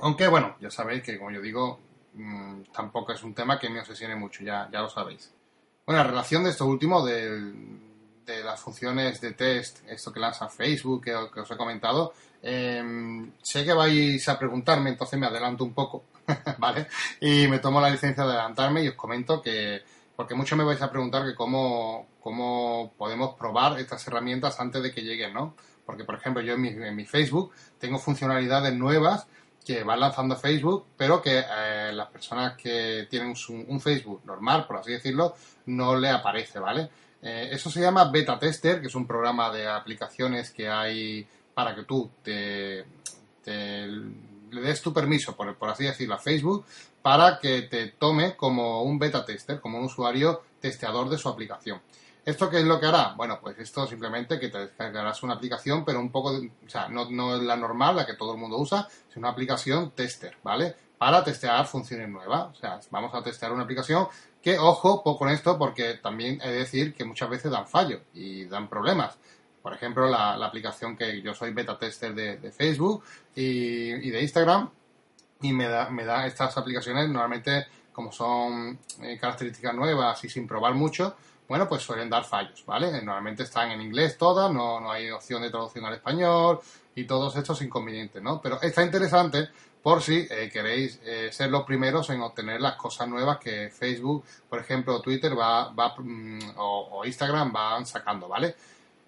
Aunque 0.00 0.26
bueno, 0.28 0.56
ya 0.60 0.70
sabéis 0.70 1.02
que 1.02 1.18
como 1.18 1.30
yo 1.30 1.40
digo, 1.40 1.78
mm, 2.14 2.62
tampoco 2.72 3.12
es 3.12 3.22
un 3.22 3.34
tema 3.34 3.58
que 3.58 3.68
me 3.68 3.80
obsesione 3.80 4.16
mucho, 4.16 4.42
ya, 4.42 4.68
ya 4.72 4.80
lo 4.80 4.88
sabéis. 4.88 5.32
Bueno, 5.86 6.02
en 6.02 6.08
relación 6.08 6.44
de 6.44 6.50
esto 6.50 6.66
último, 6.66 7.04
de, 8.26 8.42
las 8.42 8.60
funciones 8.60 9.20
de 9.20 9.32
test, 9.32 9.78
esto 9.88 10.12
que 10.12 10.20
lanza 10.20 10.48
Facebook, 10.48 11.04
que, 11.04 11.14
os 11.14 11.50
he 11.50 11.56
comentado, 11.56 12.12
em, 12.42 13.32
sé 13.42 13.64
que 13.64 13.72
vais 13.72 14.28
a 14.28 14.38
preguntarme, 14.38 14.90
entonces 14.90 15.18
me 15.18 15.26
adelanto 15.26 15.64
un 15.64 15.74
poco, 15.74 16.04
¿vale? 16.58 16.86
Y 17.20 17.48
me 17.48 17.58
tomo 17.58 17.80
la 17.80 17.90
licencia 17.90 18.24
de 18.24 18.30
adelantarme 18.30 18.82
y 18.84 18.88
os 18.88 18.94
comento 18.94 19.40
que, 19.40 19.82
porque 20.16 20.34
muchos 20.34 20.56
me 20.56 20.64
vais 20.64 20.80
a 20.82 20.90
preguntar 20.90 21.24
que 21.24 21.34
cómo, 21.34 22.06
cómo 22.20 22.92
podemos 22.96 23.34
probar 23.34 23.78
estas 23.78 24.06
herramientas 24.06 24.60
antes 24.60 24.82
de 24.82 24.92
que 24.92 25.02
lleguen, 25.02 25.34
¿no? 25.34 25.54
Porque, 25.84 26.04
por 26.04 26.14
ejemplo, 26.14 26.42
yo 26.42 26.54
en 26.54 26.96
mi, 26.96 27.04
Facebook 27.04 27.52
tengo 27.78 27.98
funcionalidades 27.98 28.72
nuevas 28.74 29.26
que 29.64 29.84
van 29.84 30.00
lanzando 30.00 30.36
Facebook, 30.36 30.86
pero 30.96 31.20
que 31.20 31.38
eh, 31.38 31.92
las 31.92 32.08
personas 32.08 32.56
que 32.56 33.06
tienen 33.10 33.34
un, 33.68 33.80
Facebook 33.80 34.22
normal, 34.24 34.66
por 34.66 34.78
así 34.78 34.92
decirlo, 34.92 35.34
no 35.66 35.96
le 35.96 36.08
aparece, 36.08 36.58
¿vale? 36.58 36.88
Eh, 37.22 37.50
eso 37.52 37.70
se 37.70 37.80
llama 37.80 38.10
Beta 38.10 38.38
Tester, 38.38 38.80
que 38.80 38.88
es 38.88 38.94
un 38.94 39.06
programa 39.06 39.50
de 39.52 39.68
aplicaciones 39.68 40.50
que 40.50 40.68
hay 40.68 41.26
para 41.54 41.74
que 41.74 41.84
tú 41.84 42.10
te, 42.22 42.84
le 43.44 44.60
des 44.60 44.82
tu 44.82 44.92
permiso, 44.92 45.36
por, 45.36 45.54
por, 45.56 45.68
así 45.70 45.84
decirlo, 45.84 46.14
a 46.14 46.18
Facebook, 46.18 46.64
para 47.00 47.38
que 47.38 47.62
te 47.62 47.88
tome 47.88 48.36
como 48.36 48.82
un 48.82 48.98
beta 48.98 49.24
tester, 49.24 49.60
como 49.60 49.78
un 49.78 49.84
usuario 49.84 50.42
testeador 50.60 51.08
de 51.08 51.18
su 51.18 51.28
aplicación. 51.28 51.80
¿Esto 52.24 52.48
qué 52.48 52.58
es 52.58 52.64
lo 52.64 52.78
que 52.78 52.86
hará? 52.86 53.14
Bueno, 53.16 53.40
pues 53.40 53.58
esto 53.58 53.84
simplemente 53.86 54.38
que 54.38 54.48
te 54.48 54.58
descargarás 54.58 55.22
una 55.24 55.34
aplicación, 55.34 55.84
pero 55.84 55.98
un 55.98 56.12
poco, 56.12 56.30
o 56.30 56.68
sea, 56.68 56.88
no, 56.88 57.10
no 57.10 57.36
es 57.36 57.42
la 57.42 57.56
normal, 57.56 57.96
la 57.96 58.06
que 58.06 58.14
todo 58.14 58.32
el 58.34 58.38
mundo 58.38 58.58
usa, 58.58 58.88
sino 59.08 59.26
una 59.26 59.30
aplicación 59.30 59.90
tester, 59.90 60.36
¿vale? 60.44 60.74
Para 60.98 61.24
testear 61.24 61.66
funciones 61.66 62.08
nuevas. 62.08 62.56
O 62.56 62.60
sea, 62.60 62.78
vamos 62.90 63.12
a 63.12 63.22
testear 63.24 63.50
una 63.50 63.64
aplicación 63.64 64.06
que, 64.42 64.58
ojo, 64.58 65.02
con 65.16 65.28
esto, 65.28 65.58
porque 65.58 65.94
también 65.94 66.40
he 66.42 66.48
de 66.48 66.58
decir 66.58 66.94
que 66.94 67.04
muchas 67.04 67.30
veces 67.30 67.50
dan 67.50 67.66
fallo 67.66 68.00
y 68.12 68.44
dan 68.46 68.68
problemas. 68.68 69.16
Por 69.62 69.72
ejemplo, 69.72 70.08
la, 70.08 70.34
aplicación 70.34 70.96
que 70.96 71.22
yo 71.22 71.32
soy 71.34 71.52
beta 71.52 71.78
tester 71.78 72.14
de, 72.14 72.50
Facebook 72.50 73.04
y, 73.36 74.10
de 74.10 74.20
Instagram, 74.20 74.68
y 75.40 75.52
me 75.52 75.68
da, 75.68 75.88
me 75.90 76.04
da 76.04 76.26
estas 76.26 76.56
aplicaciones 76.58 77.08
normalmente, 77.08 77.66
como 77.92 78.10
son 78.10 78.78
eh, 79.02 79.16
características 79.20 79.74
nuevas 79.74 80.24
y 80.24 80.28
sin 80.28 80.46
probar 80.46 80.74
mucho, 80.74 81.14
bueno, 81.48 81.68
pues 81.68 81.82
suelen 81.82 82.10
dar 82.10 82.24
fallos, 82.24 82.64
¿vale? 82.66 82.90
Normalmente 83.02 83.42
están 83.44 83.70
en 83.70 83.80
inglés 83.80 84.16
todas, 84.16 84.50
no, 84.50 84.80
no 84.80 84.90
hay 84.90 85.10
opción 85.10 85.42
de 85.42 85.50
traducción 85.50 85.84
al 85.84 85.94
español 85.94 86.60
y 86.94 87.04
todos 87.04 87.36
estos 87.36 87.60
inconvenientes, 87.62 88.22
¿no? 88.22 88.40
Pero 88.40 88.60
está 88.62 88.82
interesante 88.82 89.48
por 89.82 90.00
si 90.00 90.26
eh, 90.30 90.48
queréis 90.52 91.00
eh, 91.04 91.30
ser 91.32 91.50
los 91.50 91.64
primeros 91.64 92.08
en 92.10 92.22
obtener 92.22 92.60
las 92.60 92.76
cosas 92.76 93.08
nuevas 93.08 93.38
que 93.38 93.68
Facebook, 93.68 94.24
por 94.48 94.60
ejemplo, 94.60 95.00
Twitter 95.02 95.36
va, 95.36 95.70
va 95.72 95.94
mm, 95.98 96.54
o, 96.56 97.04
Instagram 97.04 97.52
van 97.52 97.84
sacando, 97.84 98.28
¿vale? 98.28 98.54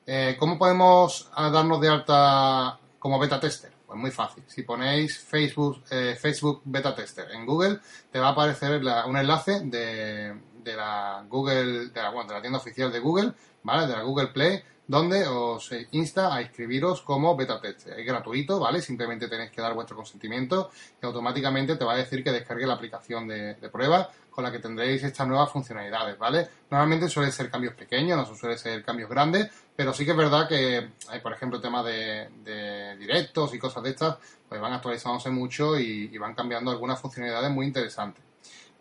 Eh, 0.06 0.36
¿Cómo 0.38 0.58
podemos 0.58 1.30
ah, 1.34 1.48
darnos 1.48 1.80
de 1.80 1.88
alta 1.88 2.78
como 2.98 3.18
beta 3.18 3.38
tester? 3.38 3.72
Pues 3.86 3.98
muy 3.98 4.10
fácil. 4.10 4.42
Si 4.48 4.62
ponéis 4.62 5.18
Facebook, 5.18 5.84
Facebook 6.18 6.62
beta 6.64 6.94
tester 6.94 7.30
en 7.30 7.46
Google, 7.46 7.78
te 8.10 8.18
va 8.18 8.28
a 8.28 8.30
aparecer 8.30 8.82
un 9.06 9.16
enlace 9.16 9.60
de 9.60 10.76
la 10.76 11.24
Google, 11.28 11.90
de 11.90 12.02
la, 12.02 12.10
de 12.10 12.34
la 12.34 12.40
tienda 12.40 12.58
oficial 12.58 12.90
de 12.90 12.98
Google, 12.98 13.32
¿vale? 13.62 13.86
De 13.86 13.92
la 13.92 14.02
Google 14.02 14.28
Play, 14.28 14.64
donde 14.86 15.26
os 15.26 15.70
insta 15.92 16.34
a 16.34 16.42
inscribiros 16.42 17.00
como 17.02 17.36
beta 17.36 17.60
tester. 17.60 17.98
Es 17.98 18.06
gratuito, 18.06 18.60
¿vale? 18.60 18.82
Simplemente 18.82 19.28
tenéis 19.28 19.50
que 19.50 19.62
dar 19.62 19.74
vuestro 19.74 19.96
consentimiento 19.96 20.70
y 21.00 21.06
automáticamente 21.06 21.76
te 21.76 21.84
va 21.84 21.94
a 21.94 21.96
decir 21.96 22.22
que 22.22 22.32
descargue 22.32 22.66
la 22.66 22.74
aplicación 22.74 23.26
de, 23.26 23.54
prueba 23.72 24.10
con 24.30 24.44
la 24.44 24.50
que 24.50 24.58
tendréis 24.58 25.02
estas 25.04 25.26
nuevas 25.26 25.50
funcionalidades, 25.50 26.18
¿vale? 26.18 26.48
Normalmente 26.70 27.08
suelen 27.08 27.32
ser 27.32 27.50
cambios 27.50 27.74
pequeños, 27.74 28.28
no 28.28 28.34
suelen 28.34 28.58
ser 28.58 28.84
cambios 28.84 29.08
grandes, 29.08 29.48
pero 29.76 29.92
sí 29.92 30.04
que 30.04 30.10
es 30.10 30.16
verdad 30.16 30.48
que, 30.48 30.90
hay, 31.08 31.20
por 31.20 31.32
ejemplo, 31.32 31.60
temas 31.60 31.84
de, 31.84 32.28
de, 32.42 32.96
directos 32.96 33.54
y 33.54 33.58
cosas 33.58 33.84
de 33.84 33.90
estas, 33.90 34.18
pues 34.48 34.60
van 34.60 34.72
actualizándose 34.72 35.30
mucho 35.30 35.78
y 35.78 36.18
van 36.18 36.34
cambiando 36.34 36.72
algunas 36.72 37.00
funcionalidades 37.00 37.50
muy 37.50 37.66
interesantes. 37.66 38.33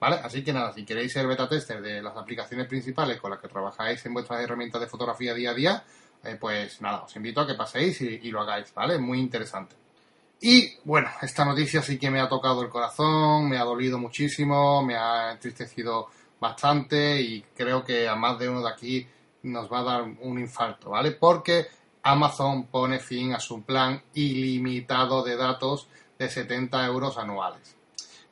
Así 0.03 0.43
que 0.43 0.51
nada, 0.51 0.73
si 0.73 0.83
queréis 0.83 1.13
ser 1.13 1.27
beta 1.27 1.47
tester 1.47 1.81
de 1.81 2.01
las 2.01 2.15
aplicaciones 2.17 2.67
principales 2.67 3.19
con 3.19 3.31
las 3.31 3.39
que 3.39 3.47
trabajáis 3.47 4.05
en 4.05 4.13
vuestras 4.13 4.41
herramientas 4.41 4.81
de 4.81 4.87
fotografía 4.87 5.33
día 5.33 5.51
a 5.51 5.53
día, 5.53 5.83
eh, 6.23 6.37
pues 6.39 6.81
nada, 6.81 7.03
os 7.03 7.15
invito 7.15 7.41
a 7.41 7.47
que 7.47 7.53
paséis 7.53 8.01
y, 8.01 8.31
lo 8.31 8.41
hagáis, 8.41 8.73
¿vale? 8.73 8.97
Muy 8.97 9.19
interesante. 9.19 9.75
Y 10.41 10.77
bueno, 10.83 11.09
esta 11.21 11.45
noticia 11.45 11.81
sí 11.81 11.97
que 11.97 12.11
me 12.11 12.19
ha 12.19 12.27
tocado 12.27 12.61
el 12.61 12.69
corazón, 12.69 13.49
me 13.49 13.57
ha 13.57 13.63
dolido 13.63 13.97
muchísimo, 13.97 14.83
me 14.83 14.95
ha 14.95 15.31
entristecido 15.31 16.09
bastante 16.39 17.21
y 17.21 17.41
creo 17.55 17.83
que 17.83 18.07
a 18.07 18.15
más 18.15 18.37
de 18.39 18.49
uno 18.49 18.61
de 18.61 18.69
aquí 18.69 19.07
nos 19.43 19.71
va 19.71 19.79
a 19.79 19.83
dar 19.83 20.01
un 20.01 20.39
infarto, 20.39 20.89
¿vale? 20.89 21.11
Porque 21.11 21.67
Amazon 22.03 22.67
pone 22.67 22.99
fin 22.99 23.33
a 23.33 23.39
su 23.39 23.63
plan 23.63 24.01
ilimitado 24.13 25.23
de 25.23 25.37
datos 25.37 25.87
de 26.19 26.29
70 26.29 26.85
euros 26.85 27.17
anuales. 27.17 27.77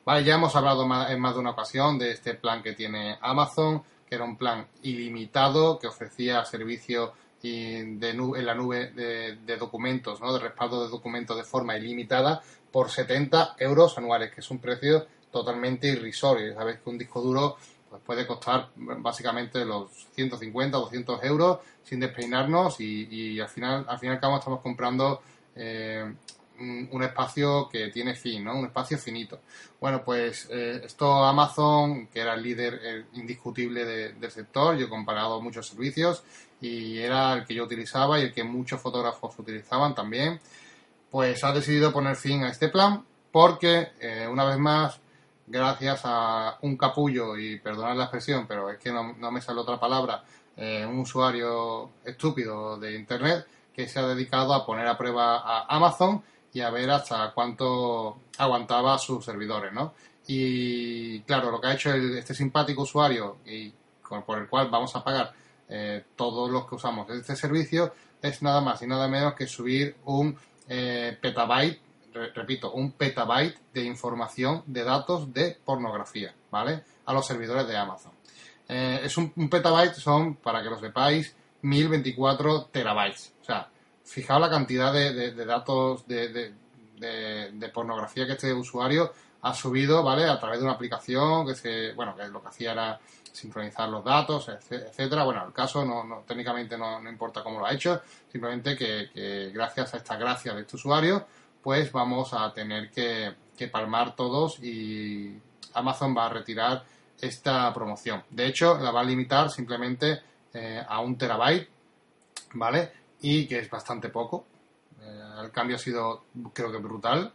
Vale, 0.04 0.24
ya 0.24 0.34
hemos 0.34 0.56
hablado 0.56 0.82
en 1.08 1.20
más 1.20 1.34
de 1.34 1.40
una 1.40 1.50
ocasión 1.50 1.96
de 1.98 2.10
este 2.10 2.34
plan 2.34 2.62
que 2.62 2.72
tiene 2.72 3.18
Amazon, 3.20 3.82
que 4.08 4.16
era 4.16 4.24
un 4.24 4.36
plan 4.36 4.66
ilimitado 4.82 5.78
que 5.78 5.86
ofrecía 5.86 6.44
servicio 6.44 7.12
en 7.44 8.00
la 8.44 8.54
nube 8.54 8.90
de, 8.90 9.56
documentos, 9.56 10.20
¿no? 10.20 10.32
de 10.32 10.40
respaldo 10.40 10.84
de 10.84 10.90
documentos 10.90 11.36
de 11.36 11.44
forma 11.44 11.76
ilimitada 11.76 12.42
por 12.70 12.90
70 12.90 13.56
euros 13.58 13.96
anuales, 13.98 14.32
que 14.32 14.40
es 14.40 14.50
un 14.50 14.58
precio 14.58 15.06
totalmente 15.30 15.88
irrisorio. 15.88 16.54
Sabéis 16.54 16.78
que 16.80 16.90
un 16.90 16.98
disco 16.98 17.20
duro 17.20 17.56
pues, 17.88 18.02
puede 18.02 18.26
costar 18.26 18.70
básicamente 18.76 19.64
los 19.64 19.90
150 20.14 20.78
200 20.78 21.24
euros 21.24 21.58
sin 21.82 22.00
despeinarnos 22.00 22.80
y, 22.80 23.40
al 23.40 23.48
final 23.48 23.84
al 23.88 23.98
fin 23.98 24.10
y 24.10 24.12
al 24.12 24.20
cabo 24.20 24.38
estamos 24.38 24.60
comprando 24.60 25.20
eh, 25.54 26.12
un, 26.90 27.02
espacio 27.02 27.68
que 27.68 27.88
tiene 27.88 28.14
fin, 28.14 28.44
¿no? 28.44 28.56
Un 28.56 28.66
espacio 28.66 28.98
finito. 28.98 29.40
Bueno, 29.80 30.02
pues 30.04 30.48
eh, 30.50 30.82
esto 30.84 31.24
Amazon, 31.24 32.06
que 32.08 32.20
era 32.20 32.34
el 32.34 32.42
líder 32.42 33.06
indiscutible 33.14 33.84
del 33.84 34.30
sector, 34.30 34.76
yo 34.76 34.86
he 34.86 34.88
comparado 34.88 35.40
muchos 35.40 35.68
servicios 35.68 36.22
y 36.60 36.98
era 36.98 37.34
el 37.34 37.44
que 37.44 37.54
yo 37.54 37.64
utilizaba 37.64 38.18
y 38.18 38.22
el 38.24 38.32
que 38.32 38.44
muchos 38.44 38.80
fotógrafos 38.80 39.38
utilizaban 39.38 39.94
también, 39.94 40.40
pues 41.10 41.42
ha 41.44 41.52
decidido 41.52 41.92
poner 41.92 42.16
fin 42.16 42.44
a 42.44 42.50
este 42.50 42.68
plan 42.68 43.04
porque, 43.32 43.92
eh, 43.98 44.28
una 44.30 44.44
vez 44.44 44.58
más, 44.58 45.00
gracias 45.46 46.02
a 46.04 46.58
un 46.62 46.76
capullo, 46.76 47.36
y 47.36 47.58
perdonad 47.58 47.96
la 47.96 48.04
expresión, 48.04 48.46
pero 48.46 48.70
es 48.70 48.78
que 48.78 48.92
no, 48.92 49.14
me 49.30 49.40
sale 49.40 49.60
otra 49.60 49.80
palabra, 49.80 50.22
eh, 50.56 50.86
un 50.86 51.00
usuario 51.00 51.92
estúpido 52.04 52.78
de 52.78 52.94
Internet 52.94 53.46
que 53.74 53.88
se 53.88 53.98
ha 53.98 54.06
dedicado 54.06 54.52
a 54.52 54.66
poner 54.66 54.86
a 54.86 54.98
prueba 54.98 55.38
a 55.38 55.64
Amazon 55.74 56.22
y 56.52 56.60
a 56.60 56.70
ver 56.70 56.90
hasta 56.90 57.32
cuánto 57.32 58.18
aguantaba 58.38 58.98
sus 58.98 59.24
servidores, 59.24 59.72
¿no? 59.72 59.94
Y 60.26 61.20
claro, 61.22 61.50
lo 61.50 61.60
que 61.60 61.66
ha 61.68 61.74
hecho 61.74 61.92
este 61.92 62.34
simpático 62.34 62.82
usuario 62.82 63.38
y 63.46 63.72
por 64.26 64.38
el 64.38 64.48
cual 64.48 64.68
vamos 64.68 64.94
a 64.94 65.02
pagar 65.02 65.32
eh, 65.68 66.04
todos 66.16 66.50
los 66.50 66.66
que 66.66 66.74
usamos 66.74 67.08
este 67.10 67.34
servicio 67.34 67.94
es 68.20 68.42
nada 68.42 68.60
más 68.60 68.82
y 68.82 68.86
nada 68.86 69.08
menos 69.08 69.34
que 69.34 69.46
subir 69.46 69.96
un 70.04 70.36
eh, 70.68 71.16
petabyte, 71.20 71.80
repito, 72.34 72.72
un 72.72 72.92
petabyte 72.92 73.58
de 73.72 73.84
información 73.84 74.62
de 74.66 74.84
datos 74.84 75.32
de 75.32 75.58
pornografía, 75.64 76.34
¿vale? 76.50 76.84
A 77.06 77.12
los 77.12 77.26
servidores 77.26 77.66
de 77.66 77.76
Amazon. 77.76 78.12
Eh, 78.68 79.00
es 79.02 79.16
un, 79.16 79.32
petabyte, 79.48 79.94
son, 79.94 80.36
para 80.36 80.62
que 80.62 80.70
lo 80.70 80.78
sepáis, 80.78 81.34
1024 81.62 82.66
terabytes. 82.66 83.32
O 83.40 83.44
sea, 83.44 83.68
fijaos 84.12 84.40
la 84.40 84.50
cantidad 84.50 84.92
de, 84.92 85.32
datos 85.32 86.06
de, 86.06 86.52
pornografía 87.72 88.26
que 88.26 88.32
este 88.32 88.52
usuario 88.52 89.12
ha 89.40 89.54
subido, 89.54 90.02
¿vale? 90.04 90.28
A 90.28 90.38
través 90.38 90.58
de 90.58 90.64
una 90.64 90.74
aplicación 90.74 91.46
que 91.46 91.54
se, 91.54 91.92
bueno, 91.94 92.14
que 92.14 92.28
lo 92.28 92.42
que 92.42 92.48
hacía 92.48 92.72
era 92.72 93.00
sincronizar 93.32 93.88
los 93.88 94.04
datos, 94.04 94.48
etcétera. 94.48 95.24
Bueno, 95.24 95.46
el 95.46 95.52
caso 95.52 95.84
no, 95.84 96.22
técnicamente 96.26 96.76
no, 96.76 97.00
importa 97.08 97.42
cómo 97.42 97.58
lo 97.58 97.66
ha 97.66 97.72
hecho, 97.72 98.02
simplemente 98.30 98.76
que, 98.76 99.50
gracias 99.52 99.94
a 99.94 99.96
esta 99.96 100.16
gracia 100.16 100.54
de 100.54 100.60
este 100.60 100.76
usuario, 100.76 101.26
pues 101.62 101.90
vamos 101.90 102.34
a 102.34 102.52
tener 102.52 102.90
que, 102.90 103.34
palmar 103.70 104.16
todos 104.16 104.58
y 104.58 105.40
Amazon 105.74 106.16
va 106.16 106.26
a 106.26 106.30
retirar 106.30 106.82
esta 107.20 107.72
promoción. 107.72 108.24
De 108.28 108.48
hecho, 108.48 108.76
la 108.76 108.90
va 108.90 109.02
a 109.02 109.04
limitar 109.04 109.50
simplemente 109.50 110.20
eh, 110.52 110.84
a 110.84 110.98
un 110.98 111.16
terabyte, 111.16 111.68
¿vale? 112.54 112.90
Y 113.22 113.46
que 113.46 113.60
es 113.60 113.70
bastante 113.70 114.10
poco. 114.10 114.44
Eh, 115.00 115.42
el 115.42 115.50
cambio 115.50 115.76
ha 115.76 115.78
sido, 115.78 116.24
creo 116.52 116.70
que 116.70 116.78
brutal. 116.78 117.32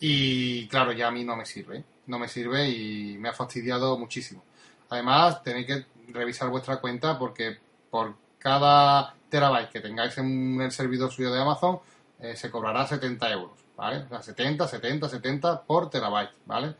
Y 0.00 0.66
claro, 0.68 0.92
ya 0.92 1.08
a 1.08 1.10
mí 1.10 1.24
no 1.24 1.36
me 1.36 1.46
sirve. 1.46 1.84
No 2.06 2.18
me 2.18 2.28
sirve 2.28 2.68
y 2.68 3.18
me 3.18 3.28
ha 3.28 3.32
fastidiado 3.32 3.96
muchísimo. 3.98 4.42
Además, 4.88 5.42
tenéis 5.42 5.66
que 5.66 5.86
revisar 6.08 6.48
vuestra 6.48 6.78
cuenta 6.78 7.18
porque 7.18 7.58
por 7.90 8.16
cada 8.38 9.14
terabyte 9.28 9.70
que 9.70 9.80
tengáis 9.80 10.16
en 10.18 10.60
el 10.60 10.72
servidor 10.72 11.10
suyo 11.12 11.30
de 11.30 11.40
Amazon, 11.40 11.80
eh, 12.20 12.34
se 12.34 12.50
cobrará 12.50 12.86
70 12.86 13.30
euros, 13.30 13.58
¿vale? 13.76 14.04
O 14.04 14.08
sea, 14.08 14.22
70, 14.22 14.66
70, 14.66 15.08
70 15.08 15.62
por 15.62 15.90
terabyte, 15.90 16.32
¿vale? 16.46 16.74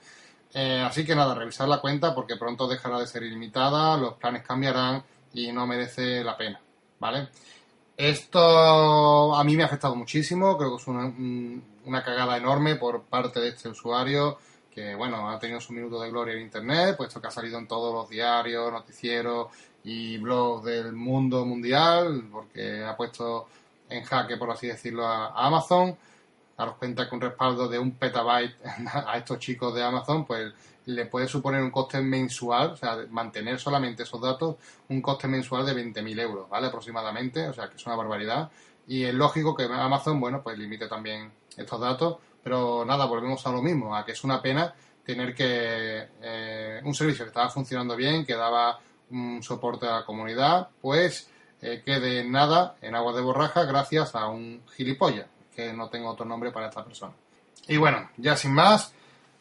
Eh, 0.55 0.83
así 0.85 1.05
que 1.05 1.15
nada, 1.15 1.35
revisar 1.35 1.69
la 1.69 1.81
cuenta 1.81 2.15
porque 2.15 2.37
pronto 2.37 2.67
dejará 2.67 2.99
de 2.99 3.07
ser 3.07 3.23
ilimitada, 3.23 3.97
los 3.99 4.15
planes 4.15 4.43
cambiarán 4.43 5.05
y 5.35 5.53
no 5.53 5.67
merece 5.67 6.25
la 6.25 6.37
pena, 6.37 6.61
¿vale? 6.99 7.29
Esto 7.99 9.35
a 9.35 9.43
mí 9.43 9.57
me 9.57 9.65
ha 9.65 9.67
afectado 9.67 9.97
muchísimo, 9.97 10.57
creo 10.57 10.71
que 10.71 10.81
es 10.81 10.87
una, 10.87 12.05
cagada 12.05 12.37
enorme 12.37 12.77
por 12.77 13.03
parte 13.03 13.41
de 13.41 13.49
este 13.49 13.71
usuario 13.71 14.39
que, 14.73 14.95
bueno, 14.95 15.29
ha 15.29 15.37
tenido 15.41 15.61
su 15.61 15.73
minuto 15.73 16.01
de 16.01 16.09
gloria 16.09 16.35
en 16.35 16.43
Internet, 16.43 16.97
puesto 16.97 17.21
que 17.21 17.27
ha 17.27 17.33
salido 17.33 17.59
en 17.59 17.67
todos 17.67 17.93
los 17.93 18.09
diarios, 18.09 18.71
noticieros 18.71 19.49
y 19.83 20.17
blogs 20.19 20.67
del 20.67 20.93
mundo 20.93 21.45
mundial, 21.45 22.29
porque 22.31 22.85
ha 22.85 22.97
puesto 22.97 23.49
en 23.91 24.05
jaque, 24.05 24.37
por 24.37 24.53
así 24.53 24.69
decirlo, 24.69 25.05
a 25.05 25.33
Amazon. 25.35 25.97
Daros 26.59 26.75
cuenta 26.75 27.09
que 27.09 27.15
un 27.15 27.21
respaldo 27.21 27.69
de 27.69 27.79
un 27.79 27.93
petabyte 27.93 28.57
a 29.07 29.17
estos 29.17 29.39
chicos 29.39 29.73
de 29.75 29.85
Amazon, 29.85 30.27
pues 30.27 30.53
le 30.87 31.07
puede 31.07 31.29
suponer 31.29 31.63
un 31.63 31.71
coste 31.71 32.01
mensual, 32.01 32.71
o 32.71 32.77
sea, 32.77 32.97
mantener 33.11 33.61
solamente 33.61 34.03
esos 34.03 34.21
datos, 34.21 34.57
un 34.89 35.01
coste 35.01 35.29
mensual 35.29 35.65
de 35.65 35.75
20.000 35.75 36.21
euros, 36.21 36.49
¿vale? 36.49 36.67
Aproximadamente, 36.67 37.47
o 37.47 37.53
sea, 37.53 37.69
que 37.69 37.77
es 37.77 37.87
una 37.87 37.95
barbaridad. 37.95 38.51
Y 38.87 39.05
es 39.05 39.15
lógico 39.15 39.55
que 39.55 39.65
Amazon, 39.65 40.19
bueno, 40.19 40.43
pues 40.43 40.59
limite 40.59 40.89
también 40.89 41.31
estos 41.57 41.79
datos, 41.79 42.17
pero 42.43 42.85
nada, 42.85 43.05
volvemos 43.05 43.47
a 43.47 43.53
lo 43.53 43.63
mismo, 43.63 43.95
a 43.95 44.05
que 44.05 44.13
es 44.13 44.25
una 44.25 44.41
pena 44.41 44.75
tener 45.05 45.35
que 45.35 46.09
eh, 46.23 46.81
un 46.85 46.95
servicio 46.95 47.25
que 47.25 47.29
estaba 47.29 47.51
funcionando 47.51 47.95
bien, 47.95 48.27
que 48.27 48.35
daba 48.35 48.81
un 49.11 49.43
soporte 49.43 49.87
a 49.87 50.01
la 50.01 50.05
comunidad, 50.05 50.71
pues 50.81 51.31
eh, 51.61 51.83
quede 51.85 52.25
nada 52.25 52.77
en 52.81 52.95
agua 52.95 53.13
de 53.15 53.21
borraja 53.21 53.65
gracias 53.65 54.15
a 54.15 54.29
un 54.29 54.63
gilipollas, 54.75 55.27
que 55.59 55.73
no 55.73 55.89
tengo 55.89 56.11
otro 56.11 56.25
nombre 56.25 56.53
para 56.53 56.69
esta 56.69 56.85
persona. 56.85 57.13
Y 57.67 57.77
bueno, 57.79 58.11
ya 58.17 58.37
sin 58.37 58.53
más, 58.55 58.93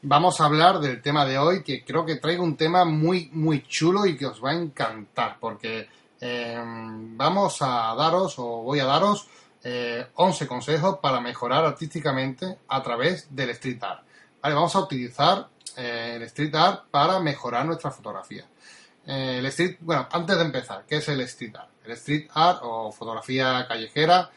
vamos 0.01 0.41
a 0.41 0.45
hablar 0.45 0.79
del 0.79 0.99
tema 0.99 1.25
de 1.25 1.37
hoy, 1.37 1.61
que 1.61 1.85
creo 1.85 2.07
que 2.07 2.15
traigo 2.15 2.43
un 2.43 2.57
tema 2.57 2.85
muy, 2.85 3.29
muy 3.33 3.61
chulo 3.61 4.07
y 4.07 4.17
que 4.17 4.25
os 4.25 4.43
va 4.43 4.49
a 4.49 4.55
encantar, 4.55 5.37
porque 5.39 5.87
em, 6.19 7.15
vamos 7.15 7.61
a 7.61 7.93
daros, 7.95 8.33
o 8.39 8.63
voy 8.63 8.79
a 8.79 8.85
daros, 8.85 9.27
11 9.63 10.43
eh, 10.43 10.47
consejos 10.47 10.97
para 11.03 11.21
mejorar 11.21 11.63
artísticamente 11.63 12.57
a 12.67 12.81
través 12.81 13.27
del 13.35 13.51
street 13.51 13.83
art. 13.83 14.01
Vale, 14.41 14.55
vamos 14.55 14.75
a 14.75 14.79
utilizar 14.79 15.49
eh, 15.75 16.13
el 16.15 16.23
street 16.23 16.55
art 16.55 16.85
para 16.89 17.19
mejorar 17.19 17.63
nuestra 17.63 17.91
fotografía. 17.91 18.45
Eh, 19.05 19.35
el 19.37 19.45
street, 19.45 19.77
bueno, 19.81 20.07
antes 20.11 20.35
de 20.35 20.43
empezar, 20.43 20.83
¿qué 20.87 20.95
es 20.95 21.07
el 21.09 21.21
street 21.21 21.55
art? 21.57 21.69
El 21.85 21.91
street 21.91 22.27
art 22.33 22.59
o 22.63 22.91
fotografía 22.91 23.67
callejera 23.67 24.31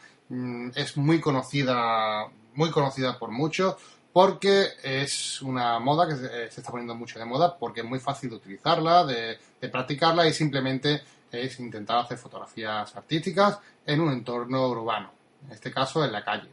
es 0.75 0.97
muy 0.97 1.19
conocida, 1.19 2.27
muy 2.53 2.71
conocida 2.71 3.17
por 3.19 3.31
muchos, 3.31 3.75
porque 4.13 4.67
es 4.83 5.41
una 5.41 5.79
moda 5.79 6.07
que 6.07 6.15
se, 6.15 6.45
está 6.45 6.71
poniendo 6.71 6.95
mucho 6.95 7.19
de 7.19 7.25
moda, 7.25 7.57
porque 7.57 7.81
es 7.81 7.85
muy 7.85 7.99
fácil 7.99 8.29
de 8.29 8.35
utilizarla, 8.37 9.05
de, 9.05 9.37
practicarla 9.69 10.27
y 10.27 10.33
simplemente 10.33 11.01
es 11.31 11.59
intentar 11.59 11.99
hacer 11.99 12.17
fotografías 12.17 12.95
artísticas 12.95 13.59
en 13.85 14.01
un 14.01 14.11
entorno 14.11 14.67
urbano, 14.67 15.11
en 15.45 15.53
este 15.53 15.71
caso 15.71 16.03
en 16.03 16.11
la 16.11 16.23
calle. 16.23 16.49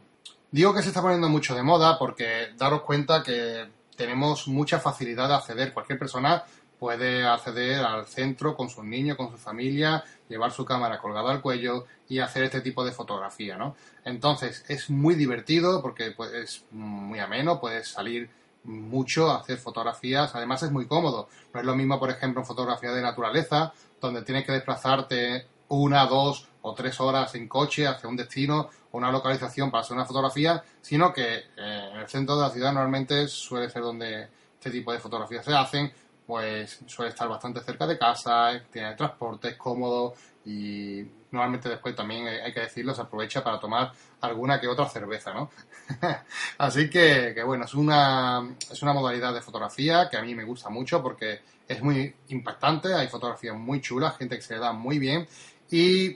Digo 0.51 0.73
que 0.73 0.81
se 0.81 0.87
está 0.89 1.01
poniendo 1.01 1.29
mucho 1.29 1.53
de 1.53 1.63
moda 1.63 1.99
porque 1.99 2.53
daros 2.57 2.81
cuenta 2.81 3.21
que 3.21 3.67
tenemos 3.95 4.47
mucha 4.47 4.79
facilidad 4.79 5.27
de 5.27 5.35
acceder, 5.35 5.73
cualquier 5.73 5.99
persona 5.99 6.43
puede 6.79 7.25
acceder 7.25 7.83
al 7.83 8.07
centro 8.07 8.55
con 8.55 8.69
sus 8.69 8.83
niños, 8.83 9.17
con 9.17 9.31
su 9.31 9.37
familia, 9.37 10.03
llevar 10.29 10.51
su 10.51 10.63
cámara 10.63 10.99
colgada 10.99 11.31
al 11.31 11.41
cuello 11.41 11.85
y 12.07 12.19
hacer 12.19 12.43
este 12.43 12.61
tipo 12.61 12.85
de 12.85 12.91
fotografía, 12.91 13.57
¿no? 13.57 13.75
Entonces, 14.05 14.63
es 14.67 14.89
muy 14.89 15.15
divertido 15.15 15.81
porque 15.81 16.11
pues, 16.11 16.31
es 16.33 16.65
muy 16.71 17.19
ameno, 17.19 17.59
puedes 17.59 17.89
salir 17.89 18.29
mucho 18.63 19.29
a 19.29 19.39
hacer 19.39 19.57
fotografías, 19.57 20.33
además 20.35 20.63
es 20.63 20.71
muy 20.71 20.87
cómodo. 20.87 21.27
No 21.53 21.59
es 21.59 21.65
lo 21.65 21.75
mismo, 21.75 21.99
por 21.99 22.09
ejemplo, 22.09 22.41
en 22.41 22.47
fotografía 22.47 22.91
de 22.91 23.01
naturaleza, 23.01 23.73
donde 23.99 24.21
tienes 24.21 24.45
que 24.45 24.53
desplazarte 24.53 25.45
una, 25.69 26.05
dos 26.05 26.47
o 26.61 26.73
tres 26.73 26.99
horas 26.99 27.35
en 27.35 27.47
coche 27.47 27.87
hacia 27.87 28.09
un 28.09 28.15
destino 28.15 28.69
o 28.91 28.97
una 28.97 29.11
localización 29.11 29.71
para 29.71 29.81
hacer 29.81 29.95
una 29.95 30.05
fotografía, 30.05 30.63
sino 30.81 31.13
que 31.13 31.35
eh, 31.35 31.89
en 31.91 31.99
el 31.99 32.07
centro 32.07 32.35
de 32.35 32.41
la 32.43 32.49
ciudad 32.49 32.73
normalmente 32.73 33.27
suele 33.27 33.69
ser 33.69 33.81
donde 33.81 34.27
este 34.53 34.71
tipo 34.71 34.91
de 34.91 34.99
fotografías 34.99 35.45
se 35.45 35.53
hacen, 35.53 35.91
pues 36.29 36.81
suele 36.85 37.09
estar 37.09 37.27
bastante 37.27 37.59
cerca 37.61 37.87
de 37.87 37.97
casa, 37.97 38.61
tiene 38.71 38.93
transporte, 38.93 39.47
es 39.47 39.57
cómodo 39.57 40.13
y 40.45 41.01
normalmente 41.31 41.69
después 41.69 41.95
también 41.95 42.27
hay 42.27 42.53
que 42.53 42.59
decirlo, 42.59 42.93
se 42.93 43.01
aprovecha 43.01 43.43
para 43.43 43.59
tomar 43.59 43.91
alguna 44.21 44.61
que 44.61 44.67
otra 44.67 44.87
cerveza, 44.87 45.33
¿no? 45.33 45.49
Así 46.59 46.87
que, 46.87 47.33
bueno, 47.43 47.65
es 47.65 47.73
una, 47.73 48.47
es 48.69 48.79
una 48.83 48.93
modalidad 48.93 49.33
de 49.33 49.41
fotografía 49.41 50.07
que 50.07 50.17
a 50.17 50.21
mí 50.21 50.35
me 50.35 50.43
gusta 50.43 50.69
mucho 50.69 51.01
porque 51.01 51.39
es 51.67 51.81
muy 51.81 52.15
impactante, 52.27 52.93
hay 52.93 53.07
fotografías 53.07 53.55
muy 53.57 53.81
chulas, 53.81 54.15
gente 54.15 54.35
que 54.35 54.43
se 54.43 54.53
le 54.53 54.59
da 54.59 54.71
muy 54.71 54.99
bien 54.99 55.27
y 55.71 56.15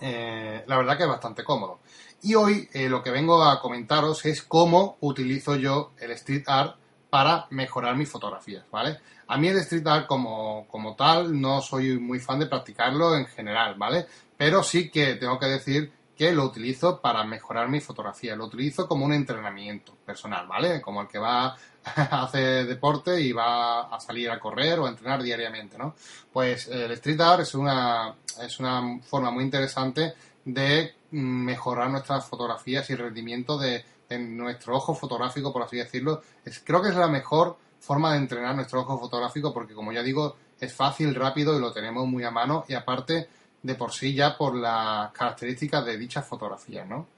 eh, 0.00 0.62
la 0.64 0.76
verdad 0.76 0.96
que 0.96 1.02
es 1.02 1.08
bastante 1.08 1.42
cómodo. 1.42 1.80
Y 2.22 2.36
hoy 2.36 2.68
eh, 2.72 2.88
lo 2.88 3.02
que 3.02 3.10
vengo 3.10 3.42
a 3.42 3.60
comentaros 3.60 4.24
es 4.26 4.42
cómo 4.42 4.96
utilizo 5.00 5.56
yo 5.56 5.90
el 5.98 6.12
street 6.12 6.44
art 6.46 6.76
para 7.14 7.46
mejorar 7.50 7.94
mis 7.94 8.10
fotografías, 8.10 8.64
¿vale? 8.72 8.98
A 9.28 9.38
mí 9.38 9.46
el 9.46 9.58
street 9.58 9.86
art 9.86 10.06
como, 10.08 10.66
como 10.66 10.96
tal 10.96 11.40
no 11.40 11.60
soy 11.60 11.96
muy 11.96 12.18
fan 12.18 12.40
de 12.40 12.46
practicarlo 12.46 13.16
en 13.16 13.26
general, 13.26 13.76
¿vale? 13.76 14.06
Pero 14.36 14.64
sí 14.64 14.90
que 14.90 15.14
tengo 15.14 15.38
que 15.38 15.46
decir 15.46 15.92
que 16.18 16.32
lo 16.32 16.42
utilizo 16.42 17.00
para 17.00 17.22
mejorar 17.22 17.68
mi 17.68 17.78
fotografía. 17.78 18.34
Lo 18.34 18.46
utilizo 18.46 18.88
como 18.88 19.04
un 19.04 19.12
entrenamiento 19.12 19.94
personal, 20.04 20.48
¿vale? 20.48 20.82
Como 20.82 21.02
el 21.02 21.06
que 21.06 21.20
va 21.20 21.56
a 21.84 22.24
hacer 22.24 22.66
deporte 22.66 23.20
y 23.20 23.30
va 23.30 23.82
a 23.94 24.00
salir 24.00 24.28
a 24.28 24.40
correr 24.40 24.80
o 24.80 24.86
a 24.86 24.88
entrenar 24.88 25.22
diariamente, 25.22 25.78
¿no? 25.78 25.94
Pues 26.32 26.66
el 26.66 26.90
street 26.90 27.20
art 27.20 27.42
es 27.42 27.54
una, 27.54 28.12
es 28.42 28.58
una 28.58 28.98
forma 29.04 29.30
muy 29.30 29.44
interesante 29.44 30.14
de 30.44 30.96
mejorar 31.12 31.90
nuestras 31.90 32.26
fotografías 32.26 32.90
y 32.90 32.96
rendimiento 32.96 33.56
de, 33.56 33.84
nuestro 34.10 34.76
ojo 34.76 34.94
fotográfico, 34.94 35.52
por 35.52 35.62
así 35.62 35.76
decirlo. 35.76 36.22
Es, 36.44 36.60
creo 36.60 36.82
que 36.82 36.90
es 36.90 36.96
la 36.96 37.08
mejor 37.08 37.56
forma 37.80 38.12
de 38.12 38.18
entrenar 38.18 38.54
nuestro 38.54 38.80
ojo 38.80 38.98
fotográfico 38.98 39.52
porque, 39.52 39.74
como 39.74 39.92
ya 39.92 40.02
digo, 40.02 40.36
es 40.58 40.72
fácil, 40.74 41.14
rápido 41.14 41.56
y 41.56 41.60
lo 41.60 41.72
tenemos 41.72 42.06
muy 42.06 42.24
a 42.24 42.30
mano 42.30 42.64
y 42.68 42.74
aparte 42.74 43.28
de 43.62 43.74
por 43.74 43.92
sí 43.92 44.14
ya 44.14 44.36
por 44.36 44.54
las 44.54 45.10
características 45.12 45.84
de 45.84 45.96
dichas 45.96 46.26
fotografías, 46.26 46.86
¿no? 46.86 47.08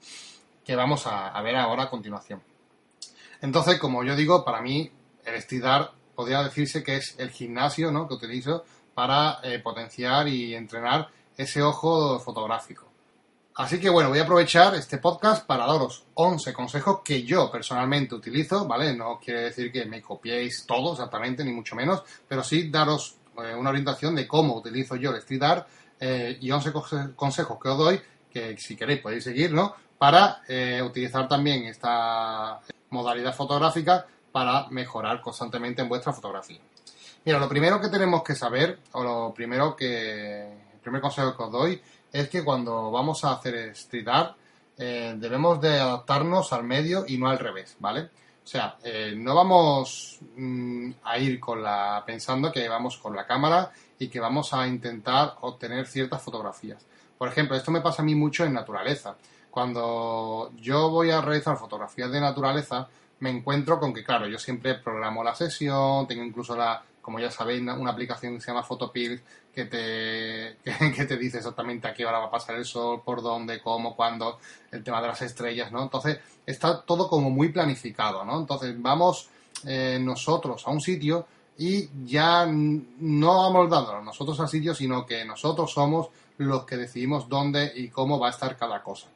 Que 0.63 0.75
vamos 0.75 1.05
a, 1.05 1.39
ver 1.41 1.55
ahora 1.55 1.83
a 1.83 1.89
continuación. 1.89 2.41
Entonces, 3.41 3.79
como 3.79 4.03
yo 4.03 4.15
digo, 4.15 4.43
para 4.43 4.61
mí 4.61 4.91
el 5.25 5.35
estirar 5.35 5.91
podría 6.15 6.43
decirse 6.43 6.83
que 6.83 6.97
es 6.97 7.15
el 7.19 7.29
gimnasio 7.29 7.91
¿no? 7.91 8.07
que 8.07 8.15
utilizo 8.15 8.63
para 8.93 9.39
eh, 9.43 9.59
potenciar 9.59 10.27
y 10.27 10.55
entrenar 10.55 11.09
ese 11.37 11.61
ojo 11.61 12.19
fotográfico. 12.19 12.86
Así 13.57 13.79
que 13.79 13.89
bueno, 13.89 14.09
voy 14.09 14.19
a 14.19 14.21
aprovechar 14.21 14.75
este 14.75 14.99
podcast 14.99 15.43
para 15.47 15.65
daros 15.65 16.05
11 16.13 16.53
consejos 16.53 16.99
que 17.03 17.23
yo 17.23 17.49
personalmente 17.49 18.13
utilizo, 18.13 18.67
¿vale? 18.67 18.95
No 18.95 19.19
quiere 19.19 19.45
decir 19.45 19.71
que 19.71 19.83
me 19.85 19.99
copiéis 19.99 20.63
todo 20.67 20.91
exactamente, 20.91 21.43
ni 21.43 21.51
mucho 21.51 21.75
menos, 21.75 22.03
pero 22.27 22.43
sí 22.43 22.69
daros 22.69 23.15
eh, 23.43 23.55
una 23.55 23.71
orientación 23.71 24.13
de 24.13 24.27
cómo 24.27 24.55
utilizo 24.55 24.95
yo 24.95 25.09
el 25.09 25.17
street 25.17 25.41
art 25.41 25.67
eh, 25.99 26.37
y 26.39 26.51
11 26.51 26.71
consejos 27.15 27.57
que 27.59 27.67
os 27.67 27.77
doy, 27.79 27.99
que 28.31 28.55
si 28.59 28.75
queréis 28.75 29.01
podéis 29.01 29.23
seguir, 29.23 29.51
¿no? 29.51 29.73
Para 29.97 30.43
eh, 30.47 30.79
utilizar 30.83 31.27
también 31.27 31.63
esta 31.63 32.59
modalidad 32.91 33.33
fotográfica 33.33 34.05
para 34.31 34.67
mejorar 34.69 35.19
constantemente 35.19 35.81
en 35.81 35.89
vuestra 35.89 36.13
fotografía. 36.13 36.59
Mira, 37.25 37.39
lo 37.39 37.49
primero 37.49 37.81
que 37.81 37.89
tenemos 37.89 38.21
que 38.21 38.35
saber, 38.35 38.81
o 38.91 39.03
lo 39.03 39.33
primero 39.33 39.75
que, 39.75 40.43
el 40.43 40.79
primer 40.79 41.01
consejo 41.01 41.35
que 41.35 41.43
os 41.43 41.51
doy, 41.51 41.81
es 42.11 42.29
que 42.29 42.43
cuando 42.43 42.91
vamos 42.91 43.23
a 43.23 43.33
hacer 43.33 43.55
street 43.69 44.07
art, 44.07 44.37
eh, 44.77 45.15
debemos 45.17 45.59
de 45.59 45.79
adaptarnos 45.79 46.53
al 46.53 46.63
medio 46.63 47.05
y 47.07 47.17
no 47.17 47.27
al 47.27 47.39
revés, 47.39 47.75
¿vale? 47.79 48.09
O 48.43 48.49
sea, 48.49 48.77
no 49.17 49.35
vamos 49.35 50.19
mm, 50.37 50.91
a 51.03 51.17
ir 51.17 51.37
con 51.37 51.61
la 51.61 52.01
pensando 52.05 52.49
que 52.49 52.69
vamos 52.69 52.97
con 52.97 53.13
la 53.13 53.27
cámara 53.27 53.71
y 53.99 54.07
que 54.07 54.21
vamos 54.21 54.53
a 54.53 54.65
intentar 54.65 55.35
obtener 55.41 55.85
ciertas 55.85 56.21
fotografías. 56.21 56.85
Por 57.17 57.27
ejemplo, 57.27 57.57
esto 57.57 57.71
me 57.71 57.81
pasa 57.81 58.01
a 58.01 58.05
mí 58.05 58.15
mucho 58.15 58.45
en 58.45 58.53
naturaleza. 58.53 59.17
Cuando 59.49 60.51
yo 60.55 60.89
voy 60.89 61.09
a 61.09 61.19
realizar 61.19 61.57
fotografías 61.57 62.11
de 62.11 62.21
naturaleza, 62.21 62.87
me 63.19 63.31
encuentro 63.31 63.79
con 63.79 63.93
que, 63.93 64.03
claro, 64.03 64.27
yo 64.27 64.37
siempre 64.37 64.75
programo 64.75 65.23
la 65.23 65.33
sesión, 65.33 66.07
tengo 66.07 66.23
incluso 66.23 66.55
la, 66.55 66.83
como 67.07 67.19
ya 67.19 67.31
sabéis, 67.31 67.61
una, 67.61 67.89
aplicación 67.89 68.35
que 68.35 68.41
se 68.41 68.47
llama 68.47 68.63
Photopills 68.63 69.21
que 69.55 69.63
te, 69.63 70.57
que, 70.93 71.05
te 71.05 71.15
dice 71.15 71.37
exactamente 71.37 71.87
a 71.87 71.93
qué 71.93 72.05
hora 72.05 72.19
va 72.19 72.25
a 72.25 72.29
pasar 72.29 72.57
el 72.57 72.65
sol, 72.65 73.01
por 73.01 73.21
dónde, 73.21 73.61
cómo, 73.61 73.95
cuándo, 73.95 74.39
el 74.73 74.83
tema 74.83 75.01
de 75.01 75.07
las 75.07 75.21
estrellas, 75.21 75.71
¿no? 75.71 75.83
Entonces, 75.83 76.19
está 76.45 76.81
todo 76.81 77.07
como 77.07 77.29
muy 77.29 77.47
planificado, 77.47 78.25
¿no? 78.25 78.37
Entonces, 78.37 78.75
vamos 78.81 79.29
eh, 79.65 79.97
nosotros 80.01 80.67
a 80.67 80.69
un 80.69 80.81
sitio 80.81 81.25
y 81.57 81.89
ya 82.05 82.45
no 82.45 83.37
vamos 83.37 83.69
dándonos 83.69 84.03
nosotros 84.03 84.37
al 84.41 84.49
sitio, 84.49 84.75
sino 84.75 85.05
que 85.05 85.23
nosotros 85.23 85.71
somos 85.71 86.09
los 86.39 86.65
que 86.65 86.75
decidimos 86.75 87.29
dónde 87.29 87.71
y 87.73 87.87
cómo 87.87 88.19
va 88.19 88.27
a 88.27 88.31
estar 88.31 88.57
cada 88.57 88.83
cosa. 88.83 89.07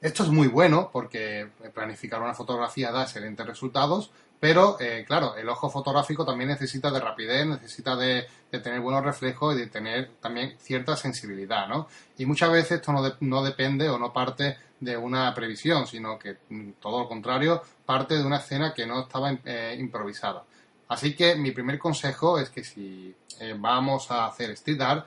Esto 0.00 0.22
es 0.22 0.30
muy 0.30 0.48
bueno 0.48 0.88
porque 0.90 1.46
planificar 1.74 2.22
una 2.22 2.32
fotografía 2.32 2.90
da 2.90 3.02
excelentes 3.02 3.46
resultados, 3.46 4.10
pero 4.40 4.78
eh, 4.80 5.04
claro, 5.06 5.36
el 5.36 5.46
ojo 5.50 5.68
fotográfico 5.68 6.24
también 6.24 6.48
necesita 6.48 6.90
de 6.90 6.98
rapidez, 6.98 7.46
necesita 7.46 7.94
de, 7.94 8.26
tener 8.50 8.80
buenos 8.80 9.04
reflejos 9.04 9.54
y 9.54 9.58
de 9.58 9.66
tener 9.66 10.12
también 10.18 10.56
cierta 10.58 10.96
sensibilidad, 10.96 11.68
¿no? 11.68 11.88
Y 12.16 12.24
muchas 12.24 12.50
veces 12.50 12.80
esto 12.80 12.92
no, 13.20 13.42
depende 13.42 13.90
o 13.90 13.98
no 13.98 14.14
parte 14.14 14.56
de 14.80 14.96
una 14.96 15.32
previsión, 15.34 15.86
sino 15.86 16.18
que 16.18 16.38
mm, 16.48 16.70
todo 16.80 17.00
lo 17.00 17.08
contrario, 17.08 17.62
parte 17.84 18.14
de 18.14 18.24
una 18.24 18.38
escena 18.38 18.72
que 18.72 18.86
no 18.86 19.02
estaba 19.02 19.30
eh, 19.44 19.76
improvisada. 19.78 20.42
Así 20.88 21.14
que 21.14 21.36
mi 21.36 21.50
primer 21.50 21.78
consejo 21.78 22.38
es 22.38 22.48
que 22.48 22.64
si 22.64 23.14
eh, 23.38 23.54
vamos 23.56 24.10
a 24.10 24.24
hacer 24.24 24.50
street 24.52 24.80
art, 24.80 25.06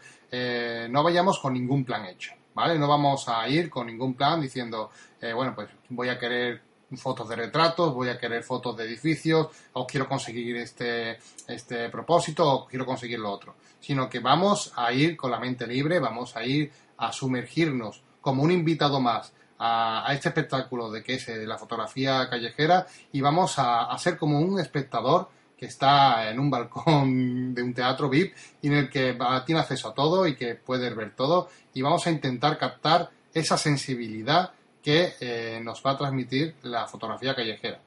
no 0.89 1.03
vayamos 1.03 1.37
con 1.39 1.53
ningún 1.53 1.85
plan 1.85 2.05
hecho, 2.05 2.33
¿vale? 2.55 2.79
No 2.79 2.87
vamos 2.87 3.27
a 3.29 3.47
ir 3.47 3.69
con 3.69 3.85
ningún 3.85 4.15
plan 4.15 4.41
diciendo, 4.41 4.89
bueno, 5.21 5.53
pues 5.53 5.69
voy 5.89 6.09
a 6.09 6.17
querer 6.17 6.59
fotos 6.97 7.29
de 7.29 7.36
retratos, 7.36 7.93
voy 7.93 8.10
a 8.10 8.17
querer 8.17 8.43
fotos 8.43 8.75
de 8.77 8.86
edificios, 8.86 9.47
o 9.73 9.86
quiero 9.86 10.08
conseguir 10.08 10.58
este, 10.58 11.19
este 11.47 11.89
propósito, 11.89 12.49
o 12.49 12.67
quiero 12.67 12.86
conseguir 12.86 13.19
lo 13.19 13.32
otro. 13.32 13.56
Sino 13.79 14.10
que 14.10 14.19
vamos 14.19 14.73
a 14.75 14.91
ir 14.93 15.17
con 15.17 15.32
la 15.32 15.39
mente 15.39 15.67
libre, 15.67 15.99
vamos 15.99 16.36
a 16.36 16.45
ir 16.45 16.71
a 16.97 17.12
sumergirnos 17.12 18.01
como 18.21 18.43
un 18.43 18.51
invitado 18.51 18.99
más 18.99 19.34
a, 19.60 20.08
este 20.13 20.29
espectáculo 20.29 20.89
de 20.91 21.03
que 21.03 21.15
es 21.15 21.27
la 21.27 21.58
fotografía 21.58 22.29
callejera 22.29 22.88
y 23.12 23.21
vamos 23.21 23.56
a 23.58 23.95
ser 23.97 24.17
como 24.17 24.39
un 24.39 24.60
espectador 24.60 25.29
que 25.63 25.67
está 25.67 26.29
en 26.29 26.39
un 26.39 26.49
balcón 26.49 27.56
de 27.56 27.63
un 27.63 27.73
teatro 27.73 28.10
VIP 28.10 28.34
y 28.62 28.67
en 28.67 28.73
el 28.73 28.89
que 28.89 29.17
tiene 29.45 29.62
acceso 29.62 29.88
a 29.88 29.93
todo 29.93 30.27
y 30.27 30.36
que 30.36 30.56
puede 30.56 30.93
ver 30.93 31.15
todo 31.15 31.47
y 31.73 31.82
vamos 31.82 32.06
a 32.06 32.12
intentar 32.12 32.58
captar 32.58 33.10
esa 33.34 33.58
sensibilidad 33.58 34.51
que 34.83 35.13
eh, 35.19 35.59
nos 35.63 35.81
va 35.83 35.91
a 35.91 35.97
transmitir 35.97 36.55
la 36.63 36.85
fotografía 36.85 37.33
callejera. 37.33 37.79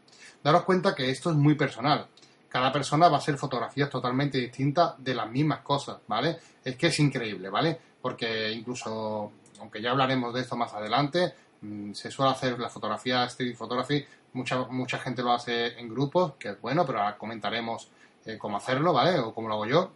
Daros 0.43 0.65
cuenta 0.65 0.95
que 0.95 1.11
esto 1.11 1.31
es 1.31 1.37
muy 1.37 1.55
personal. 1.55 2.07
Cada 2.49 2.73
persona 2.73 3.09
va 3.09 3.17
a 3.17 3.19
hacer 3.19 3.37
fotografías 3.37 3.91
totalmente 3.91 4.39
distintas 4.39 4.95
de 4.99 5.15
las 5.15 5.31
mismas 5.31 5.61
cosas, 5.61 5.99
¿vale? 6.07 6.39
Es 6.65 6.77
que 6.77 6.87
es 6.87 6.99
increíble, 6.99 7.51
¿vale? 7.51 7.79
Porque 8.01 8.51
incluso, 8.53 9.33
aunque 9.61 9.83
ya 9.83 9.91
hablaremos 9.91 10.33
de 10.33 10.41
esto 10.41 10.57
más 10.57 10.73
adelante, 10.73 11.35
mm, 11.61 11.93
se 11.93 12.11
suele 12.11 12.33
hacer 12.33 12.59
la 12.59 12.71
fotografía 12.71 13.25
street 13.25 13.57
photography 13.57 14.05
Mucha, 14.33 14.59
mucha 14.69 14.99
gente 14.99 15.23
lo 15.23 15.33
hace 15.33 15.79
en 15.79 15.89
grupos, 15.89 16.35
que 16.39 16.51
es 16.51 16.61
bueno, 16.61 16.85
pero 16.85 16.99
ahora 16.99 17.17
comentaremos 17.17 17.89
eh, 18.27 18.37
cómo 18.37 18.59
hacerlo, 18.59 18.93
¿vale? 18.93 19.19
O 19.19 19.33
cómo 19.33 19.49
lo 19.49 19.55
hago 19.55 19.67
yo. 19.67 19.93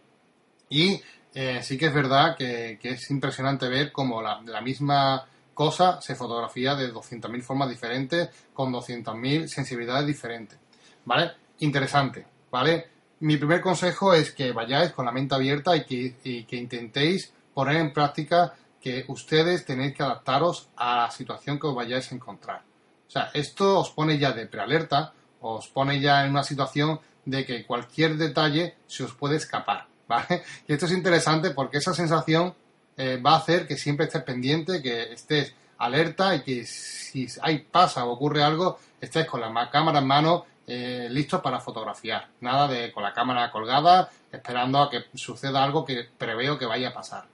Y 0.67 0.99
eh, 1.33 1.61
sí 1.61 1.77
que 1.77 1.85
es 1.85 1.93
verdad 1.93 2.35
que, 2.35 2.79
es 2.81 3.11
impresionante 3.11 3.69
ver 3.69 3.91
cómo 3.91 4.21
la, 4.21 4.61
misma 4.61 5.27
cosa 5.53 6.01
se 6.01 6.15
fotografía 6.15 6.75
de 6.75 6.93
200.000 6.93 7.41
formas 7.41 7.69
diferentes, 7.69 8.29
con 8.53 8.71
200.000 8.71 9.47
sensibilidades 9.47 10.07
diferentes, 10.07 10.57
¿vale? 11.05 11.31
Interesante, 11.59 12.25
¿vale? 12.49 12.87
Mi 13.19 13.37
primer 13.37 13.61
consejo 13.61 14.13
es 14.13 14.31
que 14.31 14.51
vayáis 14.51 14.91
con 14.91 15.05
la 15.05 15.11
mente 15.11 15.35
abierta 15.35 15.75
y 15.75 15.85
que, 15.85 16.15
y 16.23 16.43
que 16.43 16.55
intentéis 16.55 17.31
poner 17.53 17.77
en 17.77 17.93
práctica 17.93 18.53
que 18.79 19.05
ustedes 19.07 19.63
tenéis 19.63 19.93
que 19.95 20.03
adaptaros 20.03 20.69
a 20.75 20.97
la 21.03 21.11
situación 21.11 21.59
que 21.59 21.67
os 21.67 21.75
vayáis 21.75 22.11
a 22.11 22.15
encontrar. 22.15 22.61
O 23.07 23.11
sea, 23.11 23.29
esto 23.33 23.79
os 23.79 23.91
pone 23.91 24.17
ya 24.17 24.31
de 24.31 24.47
prealerta, 24.47 25.13
os 25.41 25.67
pone 25.67 25.99
ya 25.99 26.23
en 26.23 26.31
una 26.31 26.43
situación 26.43 26.99
de 27.25 27.45
que 27.45 27.65
cualquier 27.65 28.17
detalle 28.17 28.77
se 28.87 29.03
os 29.03 29.13
puede 29.13 29.35
escapar, 29.35 29.85
¿vale? 30.07 30.43
Y 30.67 30.73
esto 30.73 30.87
es 30.87 30.93
interesante 30.93 31.51
porque 31.51 31.77
esa 31.77 31.93
sensación 31.93 32.55
eh, 32.97 33.17
va 33.17 33.33
a 33.33 33.37
hacer 33.37 33.67
que 33.67 33.77
siempre 33.77 34.05
estés 34.05 34.23
pendiente, 34.23 34.81
que 34.81 35.13
estés 35.13 35.53
alerta 35.77 36.35
y 36.35 36.43
que 36.43 36.65
si 36.65 37.27
hay 37.41 37.59
pasa 37.59 38.05
o 38.05 38.11
ocurre 38.11 38.43
algo, 38.43 38.79
estés 38.99 39.25
con 39.25 39.41
la 39.41 39.69
cámara 39.69 39.99
en 39.99 40.07
mano 40.07 40.45
eh, 40.67 41.07
listo 41.09 41.41
para 41.41 41.59
fotografiar. 41.59 42.29
Nada 42.41 42.67
de 42.67 42.91
con 42.91 43.03
la 43.03 43.13
cámara 43.13 43.51
colgada 43.51 44.09
esperando 44.31 44.79
a 44.79 44.89
que 44.89 45.05
suceda 45.15 45.63
algo 45.63 45.83
que 45.83 46.07
preveo 46.17 46.57
que 46.57 46.65
vaya 46.65 46.89
a 46.89 46.93
pasar. 46.93 47.25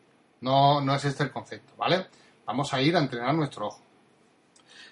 No, 0.42 0.82
no 0.82 0.96
es 0.96 1.06
este 1.06 1.24
el 1.24 1.32
concepto, 1.32 1.74
¿vale? 1.78 2.08
Vamos 2.46 2.74
a 2.74 2.82
ir 2.82 2.96
a 2.96 3.00
entrenar 3.00 3.36
nuestro 3.36 3.68
ojo. 3.68 3.82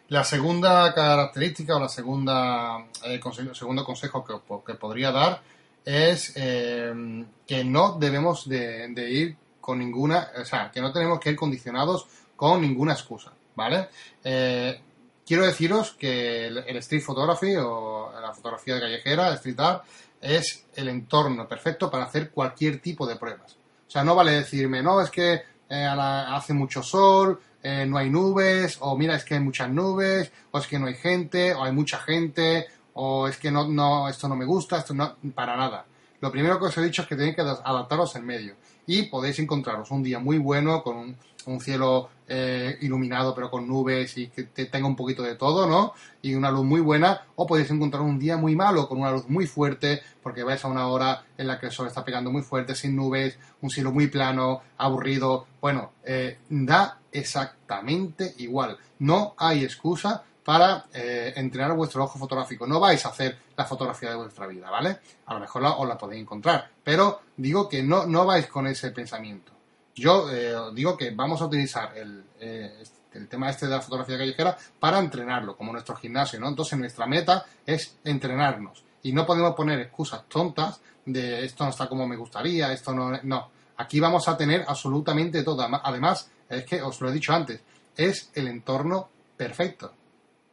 La 0.09 0.23
segunda 0.23 0.93
característica 0.93 1.75
o 1.75 1.79
la 1.79 1.89
segunda 1.89 2.85
eh, 3.03 3.19
segundo 3.53 3.83
consejo 3.83 4.23
que, 4.63 4.73
podría 4.75 5.11
dar 5.11 5.41
es 5.83 6.33
eh, 6.35 7.25
que 7.47 7.63
no 7.63 7.97
debemos 7.97 8.47
de, 8.47 9.09
ir 9.09 9.37
con 9.65 9.79
ninguna, 9.79 10.29
o 10.39 10.45
sea, 10.45 10.69
que 10.69 10.79
no 10.79 10.93
tenemos 10.93 11.19
que 11.19 11.31
ir 11.31 11.35
condicionados 11.35 12.05
con 12.35 12.61
ninguna 12.61 12.93
excusa, 12.93 13.31
¿vale? 13.55 13.89
Eh, 14.23 14.79
quiero 15.25 15.43
deciros 15.43 15.95
que 15.97 16.45
el, 16.45 16.77
street 16.77 17.01
photography 17.01 17.55
o 17.55 18.11
la 18.21 18.31
fotografía 18.31 18.75
de 18.75 18.81
callejera, 18.81 19.33
street 19.33 19.59
art, 19.59 19.83
es 20.21 20.67
el 20.75 20.89
entorno 20.89 21.47
perfecto 21.47 21.89
para 21.89 22.03
hacer 22.03 22.29
cualquier 22.29 22.79
tipo 22.79 23.07
de 23.07 23.15
pruebas. 23.15 23.57
O 23.87 23.89
sea, 23.89 24.03
no 24.03 24.13
vale 24.13 24.33
decirme, 24.33 24.83
no, 24.83 25.01
es 25.01 25.09
que 25.09 25.41
eh, 25.67 25.87
hace 25.87 26.53
mucho 26.53 26.83
sol, 26.83 27.39
eh, 27.63 27.87
no 27.87 27.97
hay 27.97 28.11
nubes, 28.11 28.77
o 28.81 28.95
mira, 28.95 29.15
es 29.15 29.25
que 29.25 29.33
hay 29.33 29.39
muchas 29.39 29.71
nubes, 29.71 30.31
o 30.51 30.59
es 30.59 30.67
que 30.67 30.77
no 30.77 30.85
hay 30.85 30.93
gente, 30.93 31.55
o 31.55 31.63
hay 31.63 31.71
mucha 31.71 31.97
gente, 31.97 32.67
o 32.93 33.27
es 33.27 33.37
que 33.37 33.49
no, 33.49 33.67
no, 33.67 34.07
esto 34.07 34.27
no 34.27 34.35
me 34.35 34.45
gusta, 34.45 34.77
esto 34.77 34.93
no, 34.93 35.15
para 35.33 35.57
nada. 35.57 35.87
Lo 36.21 36.31
primero 36.31 36.59
que 36.59 36.65
os 36.65 36.77
he 36.77 36.83
dicho 36.83 37.01
es 37.01 37.07
que 37.07 37.15
tenéis 37.15 37.35
que 37.35 37.41
adaptaros 37.41 38.15
en 38.15 38.25
medio 38.27 38.55
y 38.87 39.03
podéis 39.03 39.39
encontraros 39.39 39.91
un 39.91 40.03
día 40.03 40.19
muy 40.19 40.37
bueno 40.37 40.83
con 40.83 41.15
un, 41.45 41.61
cielo 41.61 42.09
eh, 42.27 42.75
iluminado 42.81 43.35
pero 43.35 43.51
con 43.51 43.67
nubes 43.67 44.17
y 44.17 44.27
que 44.27 44.43
tenga 44.43 44.87
un 44.87 44.95
poquito 44.95 45.21
de 45.21 45.35
todo, 45.35 45.67
¿no? 45.67 45.93
Y 46.23 46.33
una 46.33 46.49
luz 46.49 46.65
muy 46.65 46.81
buena 46.81 47.21
o 47.35 47.45
podéis 47.45 47.69
encontrar 47.69 48.01
un 48.01 48.17
día 48.17 48.35
muy 48.35 48.55
malo 48.55 48.87
con 48.87 48.99
una 48.99 49.11
luz 49.11 49.29
muy 49.29 49.45
fuerte 49.45 50.01
porque 50.23 50.43
vais 50.43 50.63
a 50.65 50.67
una 50.67 50.87
hora 50.87 51.23
en 51.37 51.45
la 51.45 51.59
que 51.59 51.67
el 51.67 51.71
sol 51.71 51.85
está 51.85 52.03
pegando 52.03 52.31
muy 52.31 52.41
fuerte, 52.41 52.73
sin 52.73 52.95
nubes, 52.95 53.37
un 53.61 53.69
cielo 53.69 53.91
muy 53.91 54.07
plano, 54.07 54.61
aburrido. 54.77 55.45
Bueno, 55.61 55.91
eh, 56.03 56.39
da 56.49 56.99
exactamente 57.11 58.33
igual. 58.37 58.77
No 58.97 59.35
hay 59.37 59.63
excusa 59.63 60.23
para 60.45 60.85
eh, 60.93 61.33
entrenar 61.35 61.75
vuestro 61.75 62.03
ojo 62.03 62.19
fotográfico. 62.19 62.67
No 62.67 62.79
vais 62.79 63.03
a 63.03 63.09
hacer 63.09 63.35
la 63.57 63.65
fotografía 63.65 64.11
de 64.11 64.15
vuestra 64.15 64.45
vida, 64.45 64.69
¿vale? 64.69 64.99
A 65.25 65.33
lo 65.33 65.39
mejor 65.39 65.63
os 65.65 65.87
la 65.87 65.97
podéis 65.97 66.21
encontrar, 66.21 66.69
pero 66.83 67.21
digo 67.35 67.67
que 67.67 67.81
no, 67.81 68.05
no 68.05 68.25
vais 68.25 68.45
con 68.45 68.67
ese 68.67 68.91
pensamiento. 68.91 69.51
Yo 69.95 70.29
eh, 70.31 70.53
digo 70.73 70.95
que 70.95 71.09
vamos 71.11 71.41
a 71.41 71.45
utilizar 71.45 71.97
el, 71.97 72.23
eh, 72.39 72.83
el 73.13 73.27
tema 73.27 73.49
este 73.49 73.65
de 73.65 73.71
la 73.71 73.81
fotografía 73.81 74.19
callejera 74.19 74.55
para 74.79 74.99
entrenarlo, 74.99 75.57
como 75.57 75.71
nuestro 75.71 75.95
gimnasio, 75.95 76.39
¿no? 76.39 76.47
Entonces 76.47 76.77
nuestra 76.77 77.07
meta 77.07 77.43
es 77.65 77.97
entrenarnos 78.03 78.83
y 79.01 79.13
no 79.13 79.25
podemos 79.25 79.55
poner 79.55 79.79
excusas 79.79 80.25
tontas 80.27 80.79
de 81.05 81.43
esto 81.43 81.63
no 81.63 81.71
está 81.71 81.87
como 81.87 82.07
me 82.07 82.17
gustaría, 82.17 82.71
esto 82.71 82.93
no... 82.93 83.11
No, 83.23 83.49
aquí 83.77 83.99
vamos 83.99 84.27
a 84.27 84.37
tener 84.37 84.63
absolutamente 84.67 85.43
todo. 85.43 85.67
Además, 85.83 86.29
es 86.49 86.65
que 86.65 86.81
os 86.81 86.99
lo 87.01 87.09
he 87.09 87.13
dicho 87.13 87.33
antes, 87.33 87.61
es 87.95 88.31
el 88.35 88.47
entorno 88.47 89.09
perfecto 89.37 89.93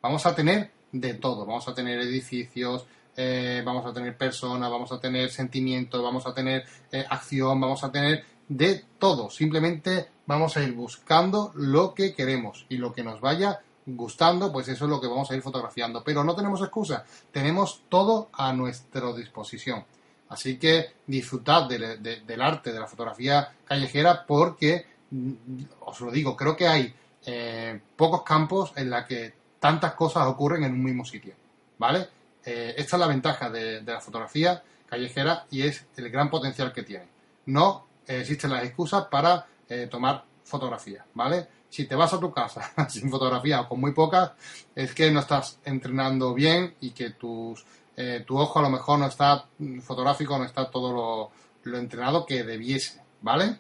vamos 0.03 0.27
a 0.27 0.35
tener 0.35 0.71
de 0.91 1.15
todo. 1.15 1.47
Vamos 1.47 1.67
a 1.69 1.75
tener 1.75 2.01
edificios, 2.01 2.85
eh, 3.17 3.63
vamos 3.65 3.87
a 3.87 3.93
tener 3.93 4.17
personas, 4.17 4.71
vamos 4.71 4.93
a 4.93 5.01
tener 5.01 5.31
sentimientos, 5.31 6.03
vamos 6.03 6.27
a 6.27 6.35
tener 6.35 6.65
eh, 6.91 7.05
acción, 7.09 7.61
vamos 7.61 7.83
a 7.85 7.91
tener 7.91 8.25
de 8.49 8.85
todo. 8.99 9.31
Simplemente 9.31 10.09
vamos 10.27 10.57
a 10.57 10.63
ir 10.63 10.73
buscando 10.73 11.53
lo 11.55 11.95
que 11.95 12.15
queremos 12.15 12.67
y 12.69 12.77
lo 12.77 12.93
que 12.93 13.05
nos 13.05 13.21
vaya 13.21 13.61
gustando, 13.87 14.53
pues 14.53 14.69
eso 14.69 14.85
es 14.85 14.91
lo 14.91 15.01
que 15.01 15.09
vamos 15.09 15.31
a 15.31 15.37
ir 15.37 15.43
fotografiando. 15.43 16.03
Pero 16.05 16.25
no 16.25 16.35
tenemos 16.35 16.61
excusa, 16.61 17.05
tenemos 17.31 17.83
todo 17.89 18.29
a 18.33 18.53
nuestra 18.53 19.13
disposición. 19.13 19.85
Así 20.29 20.59
que 20.59 20.95
disfrutad 21.07 21.69
del 21.69 22.41
arte 22.41 22.73
de 22.73 22.81
la 22.81 22.87
fotografía 22.87 23.53
callejera 23.65 24.25
porque, 24.27 24.87
mm, 25.11 25.33
os 25.81 26.01
lo 26.01 26.11
digo, 26.11 26.35
creo 26.37 26.57
que 26.57 26.67
hay 26.67 26.95
eh, 27.25 27.81
pocos 27.97 28.23
campos 28.23 28.73
en 28.77 28.91
la 28.91 29.05
que 29.05 29.42
tantas 29.63 29.95
cosas 29.95 30.27
ocurren 30.27 30.65
en 30.65 30.73
un 30.73 30.83
mismo 30.83 31.05
sitio, 31.05 31.35
¿vale? 31.79 32.09
Eh, 32.45 32.75
esta 32.77 32.97
es 32.97 33.01
la 33.01 33.07
ventaja 33.07 33.49
de, 33.49 33.81
la 33.83 34.01
fotografía 34.01 34.61
callejera 34.87 35.47
y 35.53 35.63
es 35.63 35.87
el 35.97 36.11
gran 36.11 36.29
potencial 36.31 36.73
que 36.73 36.83
tiene. 36.83 37.07
No 37.47 37.87
existen 38.05 38.51
las 38.51 38.65
excusas 38.65 39.05
para 39.05 39.47
eh, 39.69 39.87
tomar 39.89 40.25
fotografías, 40.43 41.07
¿vale? 41.15 41.47
Si 41.69 41.85
te 41.85 41.95
vas 41.95 42.13
a 42.13 42.19
tu 42.19 42.33
casa 42.33 42.73
sin 42.89 43.09
fotografía 43.09 43.61
o 43.61 43.69
con 43.69 43.79
muy 43.79 43.93
pocas, 43.93 44.33
es 44.75 44.93
que 44.95 45.13
no 45.13 45.21
estás 45.21 45.61
entrenando 45.65 46.35
bien 46.35 46.75
y 46.81 46.91
que 46.91 47.11
tus, 47.11 47.65
eh, 47.97 48.25
tu 48.27 48.37
ojo 48.39 48.59
a 48.59 48.63
lo 48.63 48.71
mejor 48.71 48.99
no 48.99 49.07
está 49.07 49.47
fotográfico, 49.81 50.37
no 50.39 50.45
está 50.45 50.69
todo 50.69 50.93
lo, 50.93 51.31
lo 51.71 51.79
entrenado 51.79 52.27
que 52.27 52.43
debiese, 52.43 53.01
¿vale? 53.21 53.59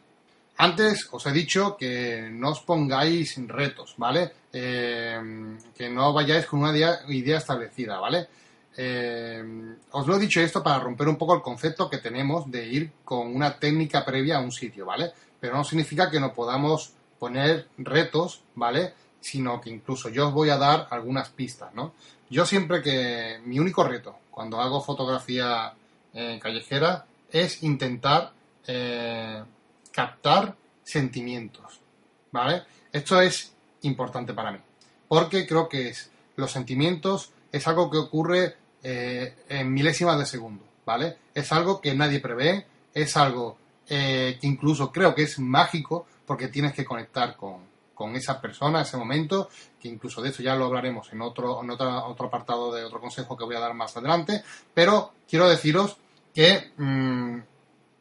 Antes 0.56 1.08
os 1.12 1.24
he 1.26 1.32
dicho 1.32 1.76
que 1.76 2.28
no 2.32 2.50
os 2.50 2.60
pongáis 2.60 3.36
retos, 3.46 3.94
¿vale? 3.98 4.41
Eh, 4.54 5.18
que 5.74 5.88
no 5.88 6.12
vayáis 6.12 6.44
con 6.44 6.60
una 6.60 6.76
idea, 6.76 7.38
establecida, 7.38 7.98
¿vale? 7.98 8.28
Eh, 8.76 9.42
os 9.92 10.06
lo 10.06 10.16
he 10.16 10.18
dicho 10.18 10.40
esto 10.40 10.62
para 10.62 10.78
romper 10.78 11.08
un 11.08 11.16
poco 11.16 11.34
el 11.34 11.40
concepto 11.40 11.88
que 11.88 11.98
tenemos 11.98 12.50
de 12.50 12.66
ir 12.66 12.92
con 13.04 13.34
una 13.34 13.58
técnica 13.58 14.04
previa 14.04 14.36
a 14.36 14.40
un 14.40 14.52
sitio, 14.52 14.84
¿vale? 14.84 15.12
Pero 15.40 15.56
no 15.56 15.64
significa 15.64 16.10
que 16.10 16.20
no 16.20 16.34
podamos 16.34 16.92
poner 17.18 17.68
retos, 17.78 18.42
¿vale? 18.54 18.92
Sino 19.20 19.58
que 19.60 19.70
incluso 19.70 20.10
yo 20.10 20.28
os 20.28 20.34
voy 20.34 20.50
a 20.50 20.58
dar 20.58 20.86
algunas 20.90 21.30
pistas, 21.30 21.72
¿no? 21.74 21.94
Yo 22.28 22.44
siempre 22.44 22.82
que 22.82 23.40
mi 23.46 23.58
único 23.58 23.84
reto 23.84 24.18
cuando 24.30 24.60
hago 24.60 24.82
fotografía 24.82 25.72
eh, 26.12 26.38
callejera 26.42 27.06
es 27.30 27.62
intentar 27.62 28.32
captar 29.90 30.54
sentimientos, 30.84 31.80
¿vale? 32.30 32.62
Esto 32.92 33.20
es 33.20 33.52
importante 33.82 34.34
para 34.34 34.52
mí, 34.52 34.58
porque 35.08 35.46
creo 35.46 35.68
que 35.68 35.88
es, 35.88 36.10
los 36.36 36.50
sentimientos 36.50 37.32
es 37.50 37.66
algo 37.68 37.90
que 37.90 37.98
ocurre 37.98 38.56
eh, 38.82 39.36
en 39.48 39.72
milésimas 39.72 40.18
de 40.18 40.26
segundo, 40.26 40.64
¿vale? 40.84 41.18
Es 41.34 41.52
algo 41.52 41.80
que 41.80 41.94
nadie 41.94 42.20
prevé, 42.20 42.66
es 42.94 43.16
algo 43.16 43.56
eh, 43.88 44.38
que 44.40 44.46
incluso 44.46 44.90
creo 44.90 45.14
que 45.14 45.22
es 45.22 45.38
mágico, 45.38 46.06
porque 46.26 46.48
tienes 46.48 46.72
que 46.72 46.84
conectar 46.84 47.36
con, 47.36 47.70
esa 48.16 48.40
persona, 48.40 48.82
ese 48.82 48.96
momento, 48.96 49.48
que 49.80 49.88
incluso 49.88 50.20
de 50.20 50.30
eso 50.30 50.42
ya 50.42 50.56
lo 50.56 50.64
hablaremos 50.64 51.12
en 51.12 51.22
otro, 51.22 51.62
en 51.62 51.70
otro, 51.70 52.04
otro 52.06 52.26
apartado 52.26 52.72
de 52.72 52.82
otro 52.82 53.00
consejo 53.00 53.36
que 53.36 53.44
voy 53.44 53.54
a 53.54 53.60
dar 53.60 53.74
más 53.74 53.96
adelante, 53.96 54.42
pero 54.74 55.12
quiero 55.28 55.48
deciros 55.48 55.98
que 56.34 56.72
mm, 56.78 57.38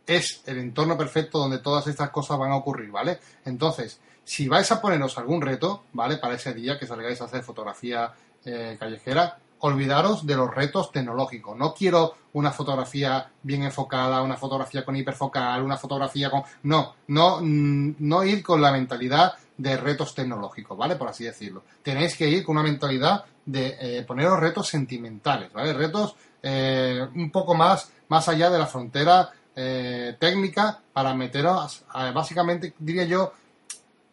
es 0.07 0.41
el 0.47 0.57
entorno 0.57 0.97
perfecto 0.97 1.37
donde 1.37 1.59
todas 1.59 1.85
estas 1.85 2.09
cosas 2.09 2.39
van 2.39 2.51
a 2.51 2.55
ocurrir, 2.55 2.89
¿vale? 2.89 3.19
Entonces, 3.45 3.99
si 4.23 4.47
vais 4.47 4.71
a 4.71 4.81
poneros 4.81 5.17
algún 5.17 5.41
reto, 5.41 5.83
¿vale? 5.93 6.17
Para 6.17 6.35
ese 6.35 6.53
día 6.53 6.77
que 6.79 6.87
salgáis 6.87 7.21
a 7.21 7.25
hacer 7.25 7.43
fotografía 7.43 8.11
eh, 8.45 8.77
callejera, 8.79 9.37
olvidaros 9.59 10.25
de 10.25 10.35
los 10.35 10.53
retos 10.53 10.91
tecnológicos. 10.91 11.57
No 11.57 11.73
quiero 11.73 12.15
una 12.33 12.51
fotografía 12.51 13.29
bien 13.43 13.63
enfocada, 13.63 14.21
una 14.21 14.37
fotografía 14.37 14.83
con 14.83 14.95
hiperfocal, 14.95 15.63
una 15.63 15.77
fotografía 15.77 16.29
con... 16.29 16.43
No, 16.63 16.95
no, 17.07 17.39
mm, 17.41 17.95
no 17.99 18.23
ir 18.23 18.43
con 18.43 18.61
la 18.61 18.71
mentalidad 18.71 19.33
de 19.57 19.77
retos 19.77 20.15
tecnológicos, 20.15 20.77
¿vale? 20.77 20.95
Por 20.95 21.07
así 21.07 21.23
decirlo. 21.23 21.63
Tenéis 21.83 22.15
que 22.15 22.27
ir 22.27 22.43
con 22.43 22.57
una 22.57 22.63
mentalidad 22.63 23.23
de 23.45 23.77
eh, 23.79 24.03
poneros 24.03 24.39
retos 24.39 24.67
sentimentales, 24.67 25.53
¿vale? 25.53 25.73
Retos 25.73 26.15
eh, 26.41 27.07
un 27.13 27.31
poco 27.31 27.53
más, 27.53 27.91
más 28.07 28.27
allá 28.27 28.49
de 28.49 28.57
la 28.57 28.65
frontera 28.65 29.29
eh, 29.55 30.15
técnica 30.19 30.79
para 30.91 31.13
meteros, 31.13 31.83
básicamente, 32.13 32.73
diría 32.79 33.03
yo, 33.03 33.33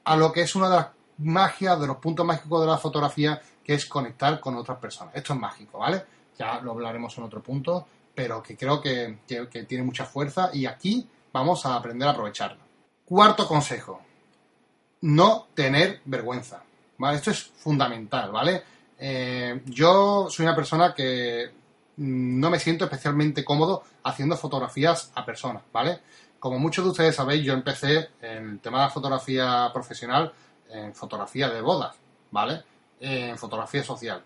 a 0.08 0.16
lo 0.16 0.32
que 0.32 0.40
es 0.40 0.54
una 0.54 0.70
de 0.70 0.76
las 0.76 0.86
magias, 1.18 1.78
de 1.78 1.86
los 1.86 1.98
puntos 1.98 2.24
mágicos 2.24 2.62
de 2.62 2.66
la 2.66 2.78
fotografía, 2.78 3.38
que 3.62 3.74
es 3.74 3.84
conectar 3.84 4.40
con 4.40 4.56
otras 4.56 4.78
personas. 4.78 5.14
Esto 5.14 5.34
es 5.34 5.38
mágico, 5.38 5.80
¿vale? 5.80 6.02
Ya 6.38 6.60
lo 6.60 6.70
hablaremos 6.70 7.18
en 7.18 7.24
otro 7.24 7.42
punto, 7.42 7.86
pero 8.14 8.42
que 8.42 8.56
creo 8.56 8.80
que, 8.80 9.18
tiene 9.68 9.84
mucha 9.84 10.06
fuerza 10.06 10.48
y 10.54 10.64
aquí 10.64 11.06
vamos 11.30 11.66
a 11.66 11.76
aprender 11.76 12.08
a 12.08 12.12
aprovecharlo. 12.12 12.62
Cuarto 13.04 13.46
consejo, 13.46 14.00
no 15.02 15.48
tener 15.52 16.00
vergüenza, 16.06 16.62
¿vale? 16.96 17.18
Esto 17.18 17.30
es 17.30 17.42
fundamental, 17.58 18.32
¿vale? 18.32 18.62
Eh, 18.98 19.60
yo 19.66 20.28
soy 20.30 20.46
una 20.46 20.56
persona 20.56 20.94
que 20.94 21.50
no 21.98 22.48
me 22.48 22.58
siento 22.58 22.86
especialmente 22.86 23.44
cómodo 23.44 23.82
haciendo 24.04 24.38
fotografías 24.38 25.12
a 25.14 25.26
personas, 25.26 25.64
¿vale? 25.70 26.00
Como 26.38 26.58
muchos 26.58 26.84
de 26.84 26.90
ustedes 26.90 27.16
sabéis, 27.16 27.44
yo 27.44 27.52
empecé 27.52 28.10
en 28.20 28.50
el 28.50 28.60
tema 28.60 28.78
de 28.78 28.84
la 28.84 28.90
fotografía 28.90 29.70
profesional 29.72 30.32
en 30.70 30.94
fotografía 30.94 31.48
de 31.48 31.60
bodas, 31.60 31.96
¿vale? 32.30 32.62
En 33.00 33.36
fotografía 33.38 33.82
social. 33.82 34.22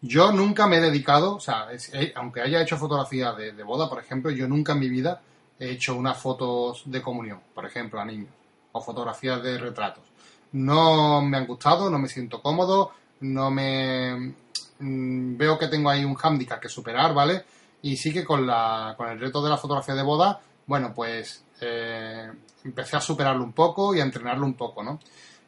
Yo 0.00 0.32
nunca 0.32 0.66
me 0.66 0.78
he 0.78 0.80
dedicado, 0.80 1.36
o 1.36 1.40
sea, 1.40 1.68
eh, 1.72 2.12
aunque 2.16 2.42
haya 2.42 2.60
hecho 2.60 2.76
fotografía 2.76 3.32
de, 3.32 3.62
boda, 3.62 3.88
por 3.88 4.00
ejemplo, 4.00 4.30
yo 4.30 4.48
nunca 4.48 4.72
en 4.72 4.80
mi 4.80 4.88
vida 4.88 5.20
he 5.58 5.70
hecho 5.70 5.96
unas 5.96 6.18
fotos 6.18 6.82
de 6.86 7.00
comunión, 7.00 7.40
por 7.54 7.64
ejemplo, 7.64 8.00
a 8.00 8.04
niños, 8.04 8.30
o 8.72 8.80
fotografías 8.80 9.42
de 9.42 9.58
retratos. 9.58 10.04
No 10.52 11.22
me 11.22 11.36
han 11.36 11.46
gustado, 11.46 11.88
no 11.88 11.98
me 11.98 12.08
siento 12.08 12.42
cómodo, 12.42 12.92
no 13.20 13.50
me, 13.50 14.34
Mm, 14.82 15.36
veo 15.36 15.58
que 15.58 15.68
tengo 15.68 15.90
ahí 15.90 16.04
un 16.04 16.14
hándicap 16.14 16.60
que 16.60 16.68
superar, 16.68 17.14
¿vale? 17.14 17.44
Y 17.82 17.96
sí 17.96 18.12
que 18.12 18.24
con, 18.24 18.46
la, 18.46 18.94
con 18.96 19.08
el 19.08 19.20
reto 19.20 19.42
de 19.42 19.50
la 19.50 19.56
fotografía 19.56 19.94
de 19.94 20.02
boda, 20.02 20.40
bueno, 20.66 20.92
pues 20.94 21.44
eh, 21.60 22.30
empecé 22.64 22.96
a 22.96 23.00
superarlo 23.00 23.44
un 23.44 23.52
poco 23.52 23.94
y 23.94 24.00
a 24.00 24.04
entrenarlo 24.04 24.46
un 24.46 24.54
poco, 24.54 24.82
¿no? 24.82 25.00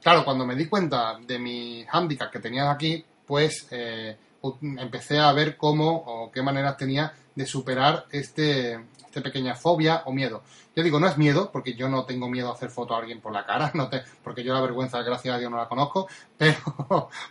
Claro, 0.02 0.24
cuando 0.24 0.44
me 0.44 0.54
di 0.54 0.66
cuenta 0.66 1.18
de 1.18 1.38
mi 1.38 1.84
hándicap 1.88 2.30
que 2.30 2.38
tenía 2.38 2.70
aquí, 2.70 3.04
pues 3.26 3.66
eh, 3.70 4.16
empecé 4.62 5.18
a 5.18 5.32
ver 5.32 5.56
cómo 5.56 5.90
o 5.90 6.30
qué 6.30 6.42
maneras 6.42 6.76
tenía 6.76 7.14
de 7.34 7.46
superar 7.46 8.06
este, 8.10 8.74
esta 9.06 9.22
pequeña 9.22 9.54
fobia 9.54 10.02
o 10.06 10.12
miedo. 10.12 10.42
Yo 10.76 10.82
digo, 10.82 11.00
no 11.00 11.06
es 11.06 11.16
miedo, 11.16 11.50
porque 11.52 11.74
yo 11.74 11.88
no 11.88 12.04
tengo 12.04 12.28
miedo 12.28 12.50
a 12.50 12.54
hacer 12.54 12.68
foto 12.68 12.94
a 12.94 12.98
alguien 12.98 13.20
por 13.20 13.32
la 13.32 13.46
cara, 13.46 13.70
no 13.74 13.88
te, 13.88 14.02
porque 14.22 14.44
yo 14.44 14.52
la 14.52 14.60
vergüenza, 14.60 15.02
gracias 15.02 15.34
a 15.34 15.38
Dios, 15.38 15.50
no 15.50 15.56
la 15.56 15.68
conozco, 15.68 16.08
pero, 16.36 16.58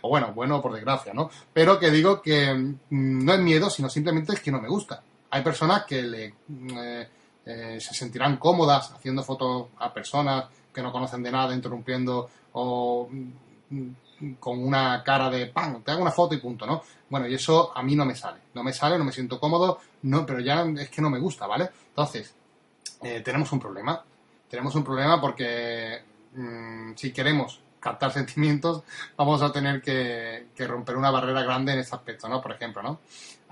o 0.00 0.08
bueno, 0.08 0.32
bueno, 0.34 0.60
por 0.60 0.72
desgracia, 0.72 1.12
¿no? 1.12 1.30
Pero 1.52 1.78
que 1.78 1.90
digo 1.90 2.20
que 2.20 2.52
mm, 2.52 3.24
no 3.24 3.34
es 3.34 3.40
miedo, 3.40 3.70
sino 3.70 3.88
simplemente 3.88 4.32
es 4.32 4.40
que 4.40 4.50
no 4.50 4.60
me 4.60 4.68
gusta. 4.68 5.02
Hay 5.30 5.42
personas 5.42 5.84
que 5.84 6.02
le, 6.02 6.34
mm, 6.48 6.78
eh, 6.78 7.08
eh, 7.46 7.78
se 7.80 7.94
sentirán 7.94 8.36
cómodas 8.36 8.92
haciendo 8.92 9.22
fotos 9.22 9.68
a 9.78 9.92
personas 9.92 10.46
que 10.72 10.82
no 10.82 10.90
conocen 10.90 11.22
de 11.22 11.30
nada 11.30 11.54
interrumpiendo 11.54 12.28
o 12.52 13.08
mm, 13.10 14.34
con 14.38 14.64
una 14.64 15.02
cara 15.02 15.28
de 15.28 15.46
pan, 15.46 15.82
te 15.82 15.90
hago 15.90 16.02
una 16.02 16.10
foto 16.10 16.34
y 16.34 16.38
punto, 16.38 16.66
¿no? 16.66 16.82
Bueno, 17.08 17.26
y 17.28 17.34
eso 17.34 17.76
a 17.76 17.82
mí 17.82 17.94
no 17.94 18.04
me 18.04 18.14
sale, 18.14 18.40
no 18.54 18.62
me 18.62 18.72
sale, 18.72 18.96
no 18.98 19.04
me 19.04 19.12
siento 19.12 19.38
cómodo, 19.38 19.80
no, 20.02 20.24
pero 20.24 20.40
ya 20.40 20.64
es 20.78 20.88
que 20.88 21.02
no 21.02 21.10
me 21.10 21.18
gusta, 21.18 21.46
¿vale? 21.46 21.70
Entonces, 21.88 22.34
eh, 23.02 23.20
tenemos 23.20 23.50
un 23.52 23.60
problema, 23.60 24.02
tenemos 24.48 24.74
un 24.74 24.84
problema 24.84 25.20
porque 25.20 26.02
mm, 26.34 26.92
si 26.96 27.12
queremos 27.12 27.60
captar 27.80 28.12
sentimientos, 28.14 28.82
vamos 29.16 29.42
a 29.42 29.52
tener 29.52 29.82
que, 29.82 30.46
romper 30.66 30.96
una 30.96 31.10
barrera 31.10 31.42
grande 31.42 31.72
en 31.72 31.80
ese 31.80 31.94
aspecto, 31.94 32.28
¿no? 32.28 32.40
Por 32.40 32.52
ejemplo, 32.52 32.82
¿no? 32.82 33.00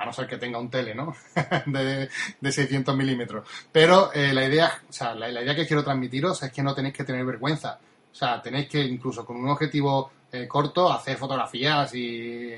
A 0.03 0.07
no 0.07 0.13
ser 0.13 0.27
que 0.27 0.37
tenga 0.37 0.59
un 0.59 0.69
tele, 0.69 0.97
¿no? 0.97 1.15
de, 1.67 2.09
600 2.43 2.97
milímetros. 2.97 3.47
Pero 3.71 4.13
eh, 4.13 4.35
la 4.35 4.45
idea, 4.45 4.83
o 4.89 4.93
sea, 4.93 5.15
la, 5.15 5.31
idea 5.31 5.55
que 5.55 5.67
quiero 5.67 5.85
transmitiros 5.85 6.43
es 6.43 6.51
que 6.51 6.63
no 6.63 6.75
tenéis 6.75 6.95
que 6.95 7.05
tener 7.05 7.25
vergüenza. 7.25 7.79
O 8.11 8.15
sea, 8.15 8.43
tenéis 8.43 8.69
que 8.69 8.81
incluso 8.81 9.25
con 9.25 9.37
un 9.37 9.49
objetivo 9.49 10.11
eh, 10.33 10.49
corto 10.49 10.93
hacer 10.93 11.17
fotografías 11.17 11.95
y 11.95 12.53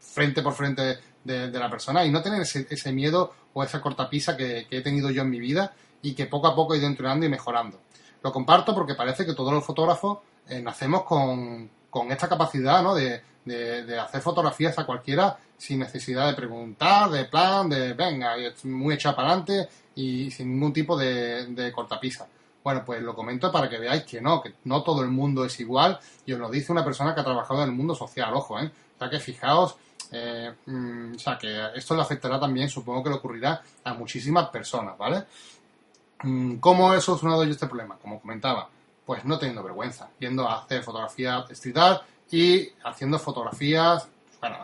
frente 0.00 0.42
por 0.42 0.54
frente 0.54 0.98
de, 1.22 1.50
la 1.50 1.70
persona 1.70 2.04
y 2.04 2.10
no 2.10 2.22
tener 2.22 2.42
ese, 2.42 2.92
miedo 2.92 3.32
o 3.52 3.62
esa 3.62 3.80
cortapisa 3.80 4.36
que, 4.36 4.66
he 4.70 4.80
tenido 4.80 5.10
yo 5.10 5.22
en 5.22 5.30
mi 5.30 5.38
vida 5.38 5.72
y 6.02 6.14
que 6.14 6.26
poco 6.26 6.48
a 6.48 6.54
poco 6.54 6.74
he 6.74 6.78
ido 6.78 6.88
entrenando 6.88 7.24
y 7.24 7.28
mejorando. 7.28 7.78
Lo 8.22 8.32
comparto 8.32 8.74
porque 8.74 8.94
parece 8.94 9.24
que 9.24 9.34
todos 9.34 9.52
los 9.52 9.64
fotógrafos 9.64 10.18
eh, 10.48 10.60
nacemos 10.60 11.04
con, 11.04 11.70
esta 12.10 12.28
capacidad 12.28 12.82
¿no? 12.82 12.94
de, 12.94 13.22
hacer 13.98 14.20
fotografías 14.20 14.78
a 14.78 14.84
cualquiera 14.84 15.38
sin 15.60 15.78
necesidad 15.78 16.28
de 16.28 16.34
preguntar, 16.34 17.10
de 17.10 17.26
plan, 17.26 17.68
de 17.68 17.92
venga, 17.92 18.34
muy 18.64 18.94
echado 18.94 19.14
para 19.14 19.28
adelante 19.28 19.68
y 19.94 20.30
sin 20.30 20.52
ningún 20.52 20.72
tipo 20.72 20.96
de, 20.96 21.70
cortapisa. 21.74 22.26
Bueno, 22.64 22.82
pues 22.84 23.02
lo 23.02 23.14
comento 23.14 23.52
para 23.52 23.68
que 23.68 23.78
veáis 23.78 24.04
que 24.04 24.22
no, 24.22 24.40
que 24.40 24.54
no 24.64 24.82
todo 24.82 25.02
el 25.02 25.10
mundo 25.10 25.44
es 25.44 25.60
igual 25.60 25.98
y 26.24 26.32
os 26.32 26.38
lo 26.38 26.48
dice 26.48 26.72
una 26.72 26.82
persona 26.82 27.14
que 27.14 27.20
ha 27.20 27.24
trabajado 27.24 27.62
en 27.62 27.68
el 27.68 27.74
mundo 27.74 27.94
social, 27.94 28.32
ojo, 28.32 28.58
¿eh? 28.58 28.70
O 28.96 28.98
sea 28.98 29.10
que 29.10 29.20
fijaos, 29.20 29.76
eh, 30.12 30.50
mm, 30.64 31.16
o 31.16 31.18
sea 31.18 31.36
que 31.36 31.68
esto 31.74 31.94
le 31.94 32.02
afectará 32.02 32.40
también, 32.40 32.70
supongo 32.70 33.02
que 33.02 33.10
le 33.10 33.16
ocurrirá 33.16 33.62
a 33.84 33.92
muchísimas 33.92 34.48
personas, 34.48 34.96
¿vale? 34.96 35.24
Mm, 36.22 36.56
¿Cómo 36.56 36.94
he 36.94 37.02
solucionado 37.02 37.44
yo 37.44 37.50
este 37.50 37.66
problema? 37.66 37.98
Como 38.00 38.18
comentaba, 38.18 38.66
pues 39.04 39.26
no 39.26 39.38
teniendo 39.38 39.62
vergüenza, 39.62 40.08
yendo 40.18 40.48
a 40.48 40.62
hacer 40.62 40.82
fotografía 40.82 41.44
street 41.50 41.76
y 42.30 42.70
haciendo 42.84 43.18
fotografías, 43.18 44.08
bueno, 44.40 44.58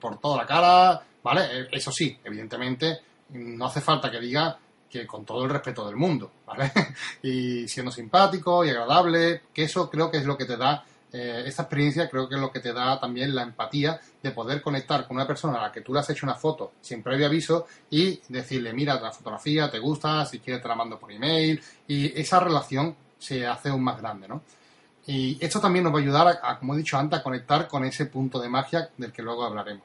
por 0.00 0.18
toda 0.18 0.38
la 0.38 0.46
cara, 0.46 1.02
¿vale? 1.22 1.60
E, 1.60 1.68
eso 1.72 1.92
sí, 1.92 2.18
evidentemente, 2.24 3.00
no 3.30 3.66
hace 3.66 3.80
falta 3.80 4.10
que 4.10 4.20
diga 4.20 4.58
que 4.88 5.06
con 5.06 5.24
todo 5.24 5.44
el 5.44 5.50
respeto 5.50 5.86
del 5.86 5.96
mundo, 5.96 6.30
¿vale? 6.46 6.70
y 7.22 7.66
siendo 7.68 7.90
simpático 7.90 8.64
y 8.64 8.70
agradable, 8.70 9.42
que 9.52 9.64
eso 9.64 9.90
creo 9.90 10.10
que 10.10 10.18
es 10.18 10.24
lo 10.24 10.36
que 10.36 10.44
te 10.44 10.56
da, 10.56 10.84
eh, 11.12 11.44
esta 11.46 11.62
experiencia 11.62 12.08
creo 12.08 12.26
que 12.28 12.36
es 12.36 12.40
lo 12.40 12.50
que 12.50 12.60
te 12.60 12.72
da 12.72 12.98
también 12.98 13.34
la 13.34 13.42
empatía 13.42 14.00
de 14.22 14.30
poder 14.30 14.62
conectar 14.62 15.06
con 15.06 15.16
una 15.16 15.26
persona 15.26 15.58
a 15.58 15.62
la 15.62 15.72
que 15.72 15.82
tú 15.82 15.92
le 15.92 16.00
has 16.00 16.08
hecho 16.08 16.24
una 16.24 16.34
foto 16.34 16.72
sin 16.80 17.02
previo 17.02 17.26
aviso 17.26 17.66
y 17.90 18.20
decirle, 18.28 18.72
mira, 18.72 18.98
la 18.98 19.12
fotografía 19.12 19.70
te 19.70 19.78
gusta, 19.78 20.24
si 20.24 20.38
quieres 20.38 20.62
te 20.62 20.68
la 20.68 20.74
mando 20.74 20.98
por 20.98 21.12
email, 21.12 21.62
y 21.86 22.18
esa 22.18 22.40
relación 22.40 22.96
se 23.18 23.46
hace 23.46 23.68
aún 23.68 23.84
más 23.84 24.00
grande, 24.00 24.26
¿no? 24.26 24.42
Y 25.06 25.36
esto 25.44 25.60
también 25.60 25.84
nos 25.84 25.92
va 25.92 25.98
a 25.98 26.02
ayudar, 26.02 26.40
a, 26.42 26.58
como 26.58 26.74
he 26.74 26.78
dicho 26.78 26.96
antes, 26.96 27.18
a 27.18 27.22
conectar 27.22 27.66
con 27.66 27.84
ese 27.84 28.06
punto 28.06 28.40
de 28.40 28.48
magia 28.48 28.88
del 28.96 29.12
que 29.12 29.22
luego 29.22 29.44
hablaremos. 29.44 29.84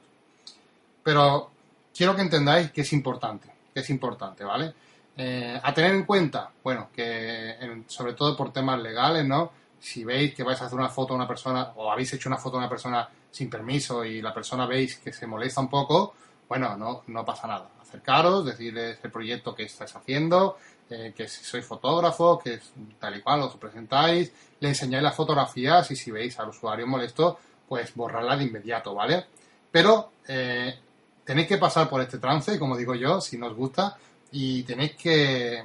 Pero 1.03 1.49
quiero 1.95 2.15
que 2.15 2.21
entendáis 2.21 2.71
que 2.71 2.81
es 2.81 2.93
importante, 2.93 3.49
que 3.73 3.79
es 3.79 3.89
importante, 3.89 4.43
¿vale? 4.43 4.73
Eh, 5.15 5.59
a 5.61 5.73
tener 5.73 5.95
en 5.95 6.03
cuenta, 6.03 6.51
bueno, 6.63 6.89
que 6.93 7.83
sobre 7.87 8.13
todo 8.13 8.37
por 8.37 8.53
temas 8.53 8.79
legales, 8.79 9.25
¿no? 9.25 9.51
Si 9.79 10.03
veis 10.03 10.35
que 10.35 10.43
vais 10.43 10.61
a 10.61 10.65
hacer 10.65 10.77
una 10.77 10.89
foto 10.89 11.13
a 11.13 11.15
una 11.15 11.27
persona 11.27 11.71
o 11.75 11.91
habéis 11.91 12.13
hecho 12.13 12.29
una 12.29 12.37
foto 12.37 12.57
a 12.57 12.59
una 12.59 12.69
persona 12.69 13.07
sin 13.31 13.49
permiso 13.49 14.05
y 14.05 14.21
la 14.21 14.33
persona 14.33 14.67
veis 14.67 14.97
que 14.97 15.11
se 15.11 15.25
molesta 15.25 15.61
un 15.61 15.69
poco, 15.69 16.13
bueno, 16.47 16.77
no, 16.77 17.03
no 17.07 17.25
pasa 17.25 17.47
nada. 17.47 17.69
Acercaros, 17.81 18.45
decirles 18.45 18.99
el 19.03 19.11
proyecto 19.11 19.55
que 19.55 19.63
estáis 19.63 19.95
haciendo, 19.95 20.57
eh, 20.89 21.13
que 21.15 21.27
si 21.27 21.43
sois 21.43 21.65
fotógrafo, 21.65 22.39
que 22.39 22.59
tal 22.99 23.17
y 23.17 23.21
cual 23.21 23.41
os 23.41 23.55
presentáis, 23.55 24.31
le 24.59 24.69
enseñáis 24.69 25.03
las 25.03 25.15
fotografías 25.15 25.91
y 25.91 25.95
si 25.95 26.11
veis 26.11 26.39
al 26.39 26.49
usuario 26.49 26.87
molesto, 26.87 27.39
pues 27.67 27.93
borrarla 27.93 28.37
de 28.37 28.45
inmediato, 28.45 28.95
¿vale? 28.95 29.25
Pero 29.69 30.11
eh, 30.27 30.73
tenéis 31.25 31.47
que 31.47 31.57
pasar 31.57 31.89
por 31.89 32.01
este 32.01 32.19
trance, 32.19 32.57
como 32.57 32.77
digo 32.77 32.95
yo, 32.95 33.19
si 33.19 33.37
no 33.37 33.47
os 33.47 33.55
gusta, 33.55 33.97
y 34.31 34.63
tenéis 34.63 34.95
que 34.95 35.63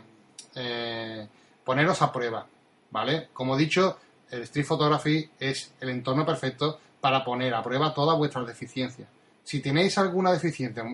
eh, 0.56 1.28
poneros 1.64 2.02
a 2.02 2.12
prueba, 2.12 2.44
¿vale? 2.90 3.28
Como 3.32 3.54
he 3.54 3.58
dicho, 3.58 3.98
el 4.30 4.42
Street 4.42 4.66
Photography 4.66 5.30
es 5.38 5.72
el 5.80 5.90
entorno 5.90 6.26
perfecto 6.26 6.80
para 7.00 7.24
poner 7.24 7.54
a 7.54 7.62
prueba 7.62 7.94
todas 7.94 8.18
vuestras 8.18 8.46
deficiencias. 8.46 9.08
Si 9.44 9.61
tenéis 9.61 9.98
alguna 9.98 10.32
deficiencia 10.32 10.85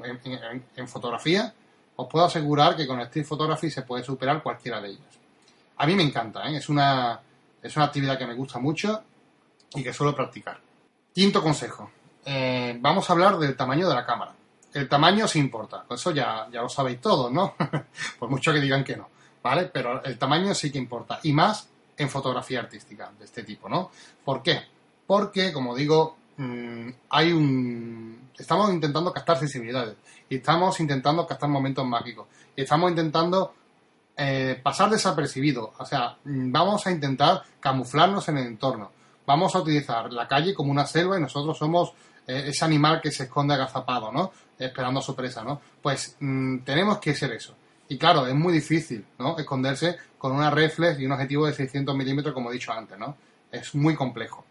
en 0.76 0.88
fotografía, 0.88 1.54
os 2.00 2.06
puedo 2.06 2.24
asegurar 2.24 2.76
que 2.76 2.86
con 2.86 3.00
Street 3.00 3.26
Photography 3.26 3.70
se 3.70 3.82
puede 3.82 4.04
superar 4.04 4.40
cualquiera 4.40 4.80
de 4.80 4.90
ellas. 4.90 5.18
A 5.78 5.84
mí 5.84 5.96
me 5.96 6.04
encanta, 6.04 6.48
¿eh? 6.48 6.56
es, 6.56 6.68
una, 6.68 7.20
es 7.60 7.74
una 7.74 7.86
actividad 7.86 8.16
que 8.16 8.26
me 8.26 8.34
gusta 8.34 8.60
mucho 8.60 9.02
y 9.74 9.82
que 9.82 9.92
suelo 9.92 10.14
practicar. 10.14 10.60
Quinto 11.12 11.42
consejo. 11.42 11.90
Eh, 12.24 12.76
vamos 12.80 13.10
a 13.10 13.12
hablar 13.12 13.36
del 13.38 13.56
tamaño 13.56 13.88
de 13.88 13.94
la 13.96 14.06
cámara. 14.06 14.32
El 14.72 14.88
tamaño 14.88 15.26
sí 15.26 15.40
importa, 15.40 15.86
eso 15.90 16.12
ya, 16.12 16.46
ya 16.52 16.62
lo 16.62 16.68
sabéis 16.68 17.00
todos, 17.00 17.32
¿no? 17.32 17.56
Por 18.18 18.30
mucho 18.30 18.52
que 18.52 18.60
digan 18.60 18.84
que 18.84 18.96
no, 18.96 19.08
¿vale? 19.42 19.64
Pero 19.64 20.04
el 20.04 20.18
tamaño 20.18 20.54
sí 20.54 20.70
que 20.70 20.78
importa, 20.78 21.18
y 21.24 21.32
más 21.32 21.68
en 21.96 22.08
fotografía 22.08 22.60
artística 22.60 23.10
de 23.18 23.24
este 23.24 23.42
tipo, 23.42 23.68
¿no? 23.68 23.90
¿Por 24.24 24.40
qué? 24.40 24.62
Porque, 25.04 25.52
como 25.52 25.74
digo, 25.74 26.17
mm, 26.38 26.88
hay 27.10 27.32
un... 27.32 28.30
Estamos 28.38 28.70
intentando 28.70 29.12
captar 29.12 29.38
sensibilidades 29.38 29.96
y 30.28 30.36
estamos 30.36 30.78
intentando 30.80 31.26
captar 31.26 31.50
momentos 31.50 31.84
mágicos. 31.84 32.26
Y 32.56 32.62
estamos 32.62 32.90
intentando 32.90 33.52
eh, 34.16 34.58
pasar 34.62 34.90
desapercibido. 34.90 35.72
O 35.78 35.84
sea, 35.84 36.16
mm, 36.24 36.50
vamos 36.50 36.86
a 36.86 36.90
intentar 36.90 37.42
camuflarnos 37.60 38.28
en 38.28 38.38
el 38.38 38.46
entorno. 38.46 38.90
Vamos 39.26 39.54
a 39.54 39.60
utilizar 39.60 40.12
la 40.12 40.26
calle 40.26 40.54
como 40.54 40.70
una 40.70 40.86
selva 40.86 41.18
y 41.18 41.20
nosotros 41.20 41.58
somos 41.58 41.92
eh, 42.26 42.44
ese 42.48 42.64
animal 42.64 43.00
que 43.00 43.10
se 43.10 43.24
esconde 43.24 43.54
agazapado, 43.54 44.10
¿no? 44.10 44.32
Esperando 44.58 45.00
su 45.00 45.14
presa, 45.14 45.44
¿no? 45.44 45.60
Pues 45.82 46.16
mm, 46.20 46.58
tenemos 46.58 46.98
que 46.98 47.14
ser 47.14 47.32
eso. 47.32 47.54
Y 47.88 47.96
claro, 47.96 48.26
es 48.26 48.34
muy 48.34 48.52
difícil, 48.52 49.04
¿no? 49.18 49.38
Esconderse 49.38 49.96
con 50.18 50.32
una 50.32 50.50
reflex 50.50 50.98
y 51.00 51.06
un 51.06 51.12
objetivo 51.12 51.46
de 51.46 51.54
600 51.54 51.94
milímetros, 51.96 52.34
como 52.34 52.50
he 52.50 52.54
dicho 52.54 52.72
antes, 52.72 52.98
¿no? 52.98 53.16
Es 53.50 53.74
muy 53.74 53.94
complejo. 53.94 54.44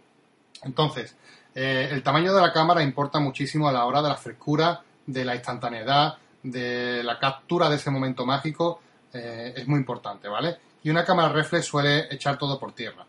Entonces, 0.63 1.15
eh, 1.59 1.89
el 1.91 2.03
tamaño 2.03 2.35
de 2.35 2.39
la 2.39 2.53
cámara 2.53 2.83
importa 2.83 3.19
muchísimo 3.19 3.67
a 3.67 3.71
la 3.71 3.85
hora 3.85 4.03
de 4.03 4.09
la 4.09 4.15
frescura 4.15 4.79
de 5.07 5.25
la 5.25 5.33
instantaneidad, 5.33 6.13
de 6.43 7.01
la 7.03 7.17
captura 7.17 7.67
de 7.67 7.77
ese 7.77 7.89
momento 7.89 8.27
mágico, 8.27 8.79
eh, 9.11 9.55
es 9.57 9.67
muy 9.67 9.79
importante, 9.79 10.27
¿vale? 10.27 10.57
Y 10.83 10.91
una 10.91 11.03
cámara 11.03 11.29
reflex 11.29 11.65
suele 11.65 12.13
echar 12.13 12.37
todo 12.37 12.59
por 12.59 12.73
tierra. 12.73 13.07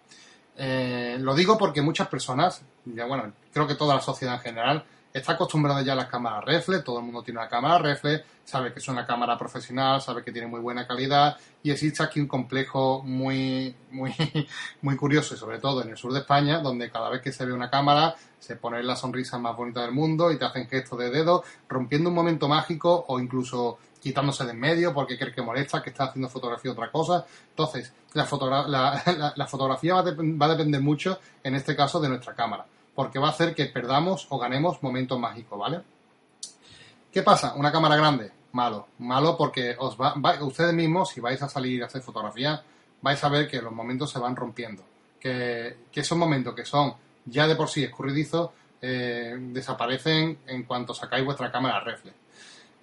Eh, 0.57 1.19
lo 1.21 1.35
digo 1.35 1.59
porque 1.59 1.83
muchas 1.83 2.09
personas, 2.09 2.63
ya 2.87 3.05
bueno, 3.05 3.31
creo 3.53 3.67
que 3.67 3.75
toda 3.75 3.97
la 3.97 4.01
sociedad 4.01 4.37
en 4.37 4.41
general, 4.41 4.85
está 5.13 5.33
acostumbrada 5.33 5.83
ya 5.83 5.93
a 5.93 5.97
las 5.97 6.07
cámaras 6.07 6.45
reflex, 6.45 6.85
todo 6.85 6.99
el 6.99 7.05
mundo 7.05 7.23
tiene 7.23 7.41
una 7.41 7.49
cámara 7.49 7.79
reflex, 7.79 8.25
sabe 8.45 8.73
que 8.73 8.79
es 8.79 8.89
una 8.89 9.07
cámara 9.07 9.37
profesional, 9.39 10.01
sabe 10.01 10.23
que 10.23 10.33
tiene 10.33 10.47
muy 10.47 10.61
buena 10.61 10.87
calidad 10.87 11.37
y 11.63 11.71
existe 11.71 12.03
aquí 12.03 12.21
un 12.21 12.29
complejo 12.29 13.03
muy, 13.03 13.75
muy, 13.91 14.15
muy 14.83 14.97
curioso 14.97 15.35
y 15.35 15.39
sobre 15.39 15.59
todo 15.59 15.83
en 15.83 15.91
el 15.91 15.97
sur 15.97 16.13
de 16.13 16.21
España, 16.21 16.59
donde 16.61 16.91
cada 16.91 17.09
vez 17.11 17.23
que 17.23 17.33
se 17.33 17.45
ve 17.45 17.53
una 17.53 17.71
cámara 17.71 18.15
se 18.39 18.57
pone 18.57 18.83
la 18.83 18.97
sonrisa 18.97 19.39
más 19.39 19.57
bonita 19.57 19.83
del 19.83 19.93
mundo 19.93 20.31
y 20.31 20.39
te 20.39 20.45
hacen 20.45 20.69
gestos 20.69 20.99
de 20.99 21.11
dedo, 21.11 21.43
rompiendo 21.69 22.11
un 22.11 22.15
momento 22.15 22.49
mágico 22.49 23.05
o 23.09 23.19
incluso 23.19 23.79
quitándose 24.01 24.45
de 24.45 24.53
en 24.53 24.61
medio 24.61 24.95
porque 24.95 25.19
cree 25.19 25.35
que 25.35 25.43
molesta, 25.43 25.83
que 25.83 25.91
está 25.91 26.05
haciendo 26.05 26.29
fotografía 26.29 26.71
otra 26.71 26.91
cosa. 26.91 27.27
Entonces, 27.51 27.93
la, 28.15 28.25
la, 29.37 29.47
fotografía 29.47 29.95
va, 29.95 30.03
va 30.03 30.47
a 30.47 30.51
depender 30.51 30.81
mucho, 30.81 31.19
en 31.43 31.57
este 31.57 31.75
caso, 31.75 32.01
de 32.01 32.09
nuestra 32.09 32.35
cámara 32.35 32.65
porque 32.99 33.21
va 33.21 33.29
a 33.29 33.31
hacer 33.31 33.55
que 33.55 33.67
perdamos 33.67 34.27
o 34.29 34.41
ganemos 34.41 34.83
momentos 34.83 35.21
mágicos, 35.21 35.57
¿vale? 35.57 35.83
¿Qué 37.13 37.23
pasa? 37.23 37.55
Una 37.55 37.71
cámara 37.71 37.95
grande, 37.95 38.33
malo. 38.51 38.89
Malo 38.99 39.37
porque 39.37 39.77
os 39.79 39.97
va, 39.97 40.15
ustedes 40.41 40.75
mismos, 40.75 41.11
si 41.11 41.21
vais 41.21 41.41
a 41.41 41.49
salir 41.49 41.81
a 41.81 41.87
hacer 41.87 42.03
fotografía, 42.03 42.61
vais 43.01 43.23
a 43.23 43.29
ver 43.29 43.47
que 43.47 43.63
los 43.63 43.73
momentos 43.73 44.11
se 44.11 44.19
van 44.19 44.35
rompiendo. 44.35 44.83
Que, 45.21 45.77
esos 45.95 46.19
momentos 46.19 46.57
que 46.57 46.65
son 46.65 46.93
ya 47.25 47.47
de 47.47 47.55
por 47.55 47.69
sí 47.69 47.85
escurridizos, 47.85 48.51
eh, 48.83 49.37
desaparecen 49.39 50.41
en 50.49 50.65
cuanto 50.65 50.93
sacáis 50.93 51.25
vuestra 51.25 51.53
cámara 51.53 51.79
reflex. 51.79 52.17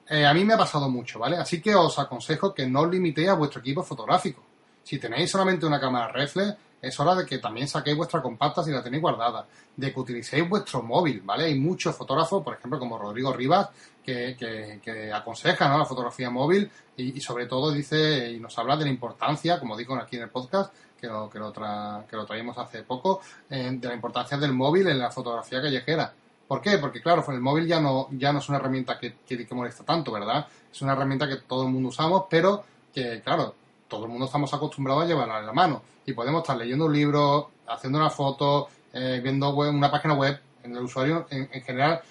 Eh, 0.07 0.25
a 0.25 0.33
mí 0.33 0.45
me 0.45 0.53
ha 0.53 0.57
pasado 0.57 0.87
mucho, 0.89 1.19
¿vale? 1.19 1.35
Así 1.35 1.61
que 1.61 1.75
os 1.75 1.99
aconsejo 1.99 2.53
que 2.53 2.65
no 2.65 2.83
os 2.83 2.89
limitéis 2.89 3.27
a 3.27 3.33
vuestro 3.33 3.59
equipo 3.59 3.83
fotográfico. 3.83 4.41
Si 4.81 4.97
tenéis 4.97 5.29
solamente 5.29 5.65
una 5.65 5.81
cámara 5.81 6.07
reflex, 6.07 6.55
es 6.87 6.99
hora 6.99 7.15
de 7.15 7.25
que 7.25 7.39
también 7.39 7.67
saquéis 7.67 7.97
vuestra 7.97 8.21
compacta 8.21 8.63
si 8.63 8.71
la 8.71 8.83
tenéis 8.83 9.01
guardada, 9.01 9.47
de 9.75 9.91
que 9.91 9.99
utilicéis 9.99 10.47
vuestro 10.47 10.83
móvil, 10.83 11.21
¿vale? 11.21 11.45
Hay 11.45 11.59
muchos 11.59 11.95
fotógrafos, 11.95 12.43
por 12.43 12.53
ejemplo, 12.53 12.77
como 12.77 12.97
Rodrigo 12.97 13.33
Rivas, 13.33 13.69
que, 14.03 14.35
que, 14.37 15.11
aconseja 15.11 15.67
¿no? 15.67 15.79
la 15.79 15.85
fotografía 15.85 16.29
móvil 16.29 16.69
y, 16.95 17.19
sobre 17.21 17.47
todo 17.47 17.71
dice 17.71 18.31
y 18.31 18.39
nos 18.39 18.55
habla 18.59 18.77
de 18.77 18.85
la 18.85 18.91
importancia, 18.91 19.59
como 19.59 19.75
digo 19.75 19.95
aquí 19.95 20.17
en 20.17 20.23
el 20.23 20.29
podcast, 20.29 20.71
que 20.99 21.07
lo, 21.07 21.27
que 21.27 21.39
lo, 21.39 21.51
que 21.51 22.17
traímos 22.27 22.57
hace 22.59 22.83
poco, 22.83 23.21
eh, 23.49 23.71
de 23.71 23.87
la 23.87 23.95
importancia 23.95 24.37
del 24.37 24.53
móvil 24.53 24.87
en 24.87 24.99
la 24.99 25.09
fotografía 25.09 25.61
callejera. 25.61 26.13
¿Por 26.47 26.61
qué? 26.61 26.77
Porque 26.77 27.01
claro, 27.01 27.25
el 27.27 27.41
móvil 27.41 27.65
ya 27.65 27.79
no, 27.79 28.09
ya 28.11 28.31
no 28.31 28.37
es 28.37 28.47
una 28.47 28.59
herramienta 28.59 28.99
que, 28.99 29.15
que, 29.27 29.47
que 29.47 29.55
molesta 29.55 29.83
tanto, 29.83 30.11
¿verdad? 30.11 30.45
Es 30.71 30.81
una 30.83 30.93
herramienta 30.93 31.27
que 31.27 31.37
todo 31.37 31.63
el 31.63 31.71
mundo 31.71 31.89
usamos, 31.89 32.25
pero 32.29 32.63
que, 32.93 33.21
claro, 33.23 33.55
todo 33.87 34.05
el 34.05 34.11
mundo 34.11 34.25
estamos 34.25 34.53
acostumbrados 34.53 35.03
a 35.03 35.07
llevarla 35.07 35.39
en 35.39 35.45
la 35.45 35.53
mano 35.53 35.81
y 36.05 36.13
podemos 36.13 36.41
estar 36.41 36.57
leyendo 36.57 36.85
un 36.85 36.93
libro, 36.93 37.51
haciendo 37.67 37.99
una 37.99 38.09
foto, 38.09 38.69
eh, 38.93 39.19
viendo 39.21 39.53
una 39.53 39.91
página 39.91 40.13
web. 40.13 40.39
En 40.63 40.75
el 40.75 40.83
usuario, 40.83 41.27
en, 41.29 41.61
general, 41.61 42.01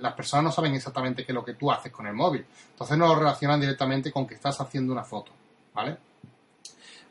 las 0.00 0.12
personas 0.14 0.44
no 0.44 0.50
saben 0.50 0.74
exactamente 0.74 1.24
qué 1.24 1.30
es 1.30 1.34
lo 1.34 1.44
que 1.44 1.54
tú 1.54 1.70
haces 1.70 1.92
con 1.92 2.06
el 2.08 2.14
móvil. 2.14 2.44
Entonces 2.70 2.98
no 2.98 3.06
lo 3.06 3.14
relacionan 3.14 3.60
directamente 3.60 4.10
con 4.10 4.26
que 4.26 4.34
estás 4.34 4.60
haciendo 4.60 4.92
una 4.92 5.04
foto, 5.04 5.30
¿vale? 5.72 5.96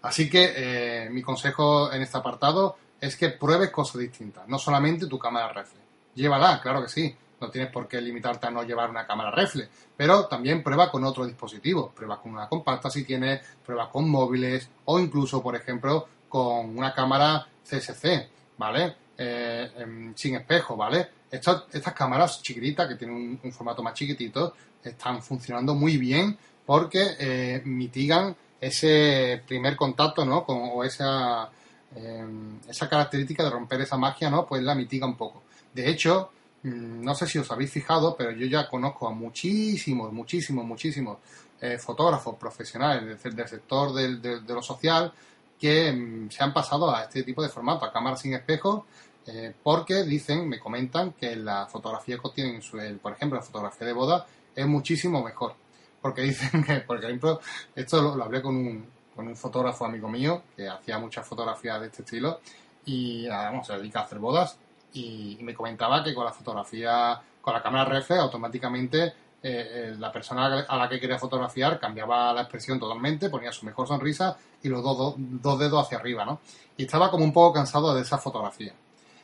Así 0.01 0.29
que 0.29 0.53
eh, 0.55 1.09
mi 1.09 1.21
consejo 1.21 1.91
en 1.93 2.01
este 2.01 2.17
apartado 2.17 2.77
es 2.99 3.15
que 3.15 3.29
pruebes 3.29 3.71
cosas 3.71 4.01
distintas, 4.01 4.47
no 4.47 4.59
solamente 4.59 5.07
tu 5.07 5.17
cámara 5.17 5.47
reflex. 5.49 5.85
Llévala, 6.15 6.59
claro 6.61 6.81
que 6.81 6.89
sí, 6.89 7.15
no 7.39 7.49
tienes 7.49 7.71
por 7.71 7.87
qué 7.87 8.01
limitarte 8.01 8.47
a 8.47 8.51
no 8.51 8.63
llevar 8.63 8.89
una 8.89 9.05
cámara 9.05 9.31
reflex, 9.31 9.69
pero 9.95 10.27
también 10.27 10.63
prueba 10.63 10.89
con 10.91 11.03
otro 11.03 11.25
dispositivo, 11.25 11.91
prueba 11.91 12.19
con 12.21 12.33
una 12.33 12.47
compacta 12.47 12.89
si 12.89 13.03
tienes, 13.03 13.41
prueba 13.65 13.89
con 13.89 14.09
móviles 14.09 14.69
o 14.85 14.99
incluso, 14.99 15.41
por 15.41 15.55
ejemplo, 15.55 16.07
con 16.29 16.77
una 16.77 16.93
cámara 16.93 17.47
CSC, 17.63 18.29
¿vale? 18.57 18.95
Eh, 19.17 19.71
em, 19.77 20.13
sin 20.15 20.35
espejo, 20.35 20.75
¿vale? 20.75 21.09
Estas, 21.29 21.63
estas 21.73 21.93
cámaras 21.93 22.41
chiquititas 22.41 22.87
que 22.87 22.95
tienen 22.95 23.39
un, 23.43 23.51
formato 23.51 23.83
más 23.83 23.93
chiquitito 23.93 24.53
están 24.83 25.21
funcionando 25.21 25.73
muy 25.75 25.97
bien 25.97 26.37
porque 26.65 27.15
eh, 27.19 27.61
mitigan 27.65 28.35
ese 28.59 29.41
primer 29.47 29.75
contacto, 29.75 30.25
¿no? 30.25 30.43
Con, 30.45 30.57
o 30.73 30.83
esa, 30.83 31.49
em, 31.95 32.59
esa 32.67 32.89
característica 32.89 33.43
de 33.43 33.49
romper 33.49 33.81
esa 33.81 33.97
magia, 33.97 34.29
¿no? 34.29 34.45
Pues 34.45 34.63
la 34.63 34.75
mitiga 34.75 35.05
un 35.05 35.15
poco. 35.17 35.43
De 35.73 35.89
hecho, 35.89 36.31
no 36.67 37.15
sé 37.15 37.27
si 37.27 37.37
os 37.39 37.49
habéis 37.51 37.71
fijado, 37.71 38.15
pero 38.15 38.31
yo 38.31 38.45
ya 38.45 38.69
conozco 38.69 39.07
a 39.07 39.11
muchísimos, 39.11 40.11
muchísimos, 40.11 40.65
muchísimos 40.65 41.17
eh, 41.59 41.77
fotógrafos 41.77 42.35
profesionales 42.35 43.21
del, 43.23 43.47
sector 43.47 43.93
de, 43.93 44.41
lo 44.47 44.61
social 44.61 45.11
que 45.59 45.91
mm, 45.91 46.29
se 46.29 46.43
han 46.43 46.53
pasado 46.53 46.93
a 46.93 47.03
este 47.03 47.23
tipo 47.23 47.41
de 47.41 47.49
formato, 47.49 47.85
a 47.85 47.91
cámaras 47.91 48.21
sin 48.21 48.33
espejo, 48.33 48.85
eh, 49.25 49.53
porque 49.63 50.03
dicen, 50.03 50.47
me 50.47 50.59
comentan 50.59 51.13
que 51.13 51.35
la 51.35 51.65
fotografía 51.65 52.17
que 52.17 52.29
tienen, 52.29 52.61
por 52.99 53.13
ejemplo, 53.13 53.39
la 53.39 53.45
fotografía 53.45 53.87
de 53.87 53.93
boda 53.93 54.25
es 54.55 54.65
muchísimo 54.65 55.23
mejor. 55.23 55.55
Porque 56.01 56.21
dicen 56.21 56.63
que, 56.65 56.81
por 56.81 57.03
ejemplo, 57.03 57.39
esto 57.75 58.15
lo, 58.15 58.23
hablé 58.23 58.41
con 58.41 58.55
un, 58.55 58.85
con 59.15 59.27
un 59.27 59.35
fotógrafo 59.35 59.85
amigo 59.85 60.09
mío 60.09 60.43
que 60.55 60.67
hacía 60.67 60.99
muchas 60.99 61.25
fotografías 61.25 61.79
de 61.81 61.87
este 61.87 62.03
estilo 62.03 62.39
y 62.85 63.27
vamos, 63.27 63.67
se 63.67 63.73
dedica 63.73 63.99
a 63.99 64.03
hacer 64.03 64.19
bodas 64.19 64.57
y, 64.93 65.37
me 65.41 65.53
comentaba 65.53 66.03
que 66.03 66.13
con 66.13 66.25
la 66.25 66.31
fotografía, 66.31 67.21
con 67.41 67.53
la 67.53 67.61
cámara 67.61 67.85
reflex, 67.85 68.21
automáticamente 68.21 69.03
eh, 69.05 69.13
eh, 69.43 69.95
la 69.97 70.11
persona 70.11 70.65
a 70.67 70.77
la 70.77 70.89
que 70.89 70.99
quería 70.99 71.19
fotografiar 71.19 71.79
cambiaba 71.79 72.33
la 72.33 72.41
expresión 72.41 72.79
totalmente, 72.79 73.29
ponía 73.29 73.51
su 73.51 73.65
mejor 73.65 73.87
sonrisa 73.87 74.37
y 74.61 74.67
los 74.67 74.83
dos, 74.83 75.15
dos 75.17 75.59
dedos 75.59 75.85
hacia 75.85 75.99
arriba, 75.99 76.25
¿no? 76.25 76.39
Y 76.75 76.83
estaba 76.83 77.11
como 77.11 77.23
un 77.23 77.31
poco 77.31 77.53
cansado 77.53 77.93
de 77.93 78.01
esa 78.01 78.17
fotografía. 78.17 78.73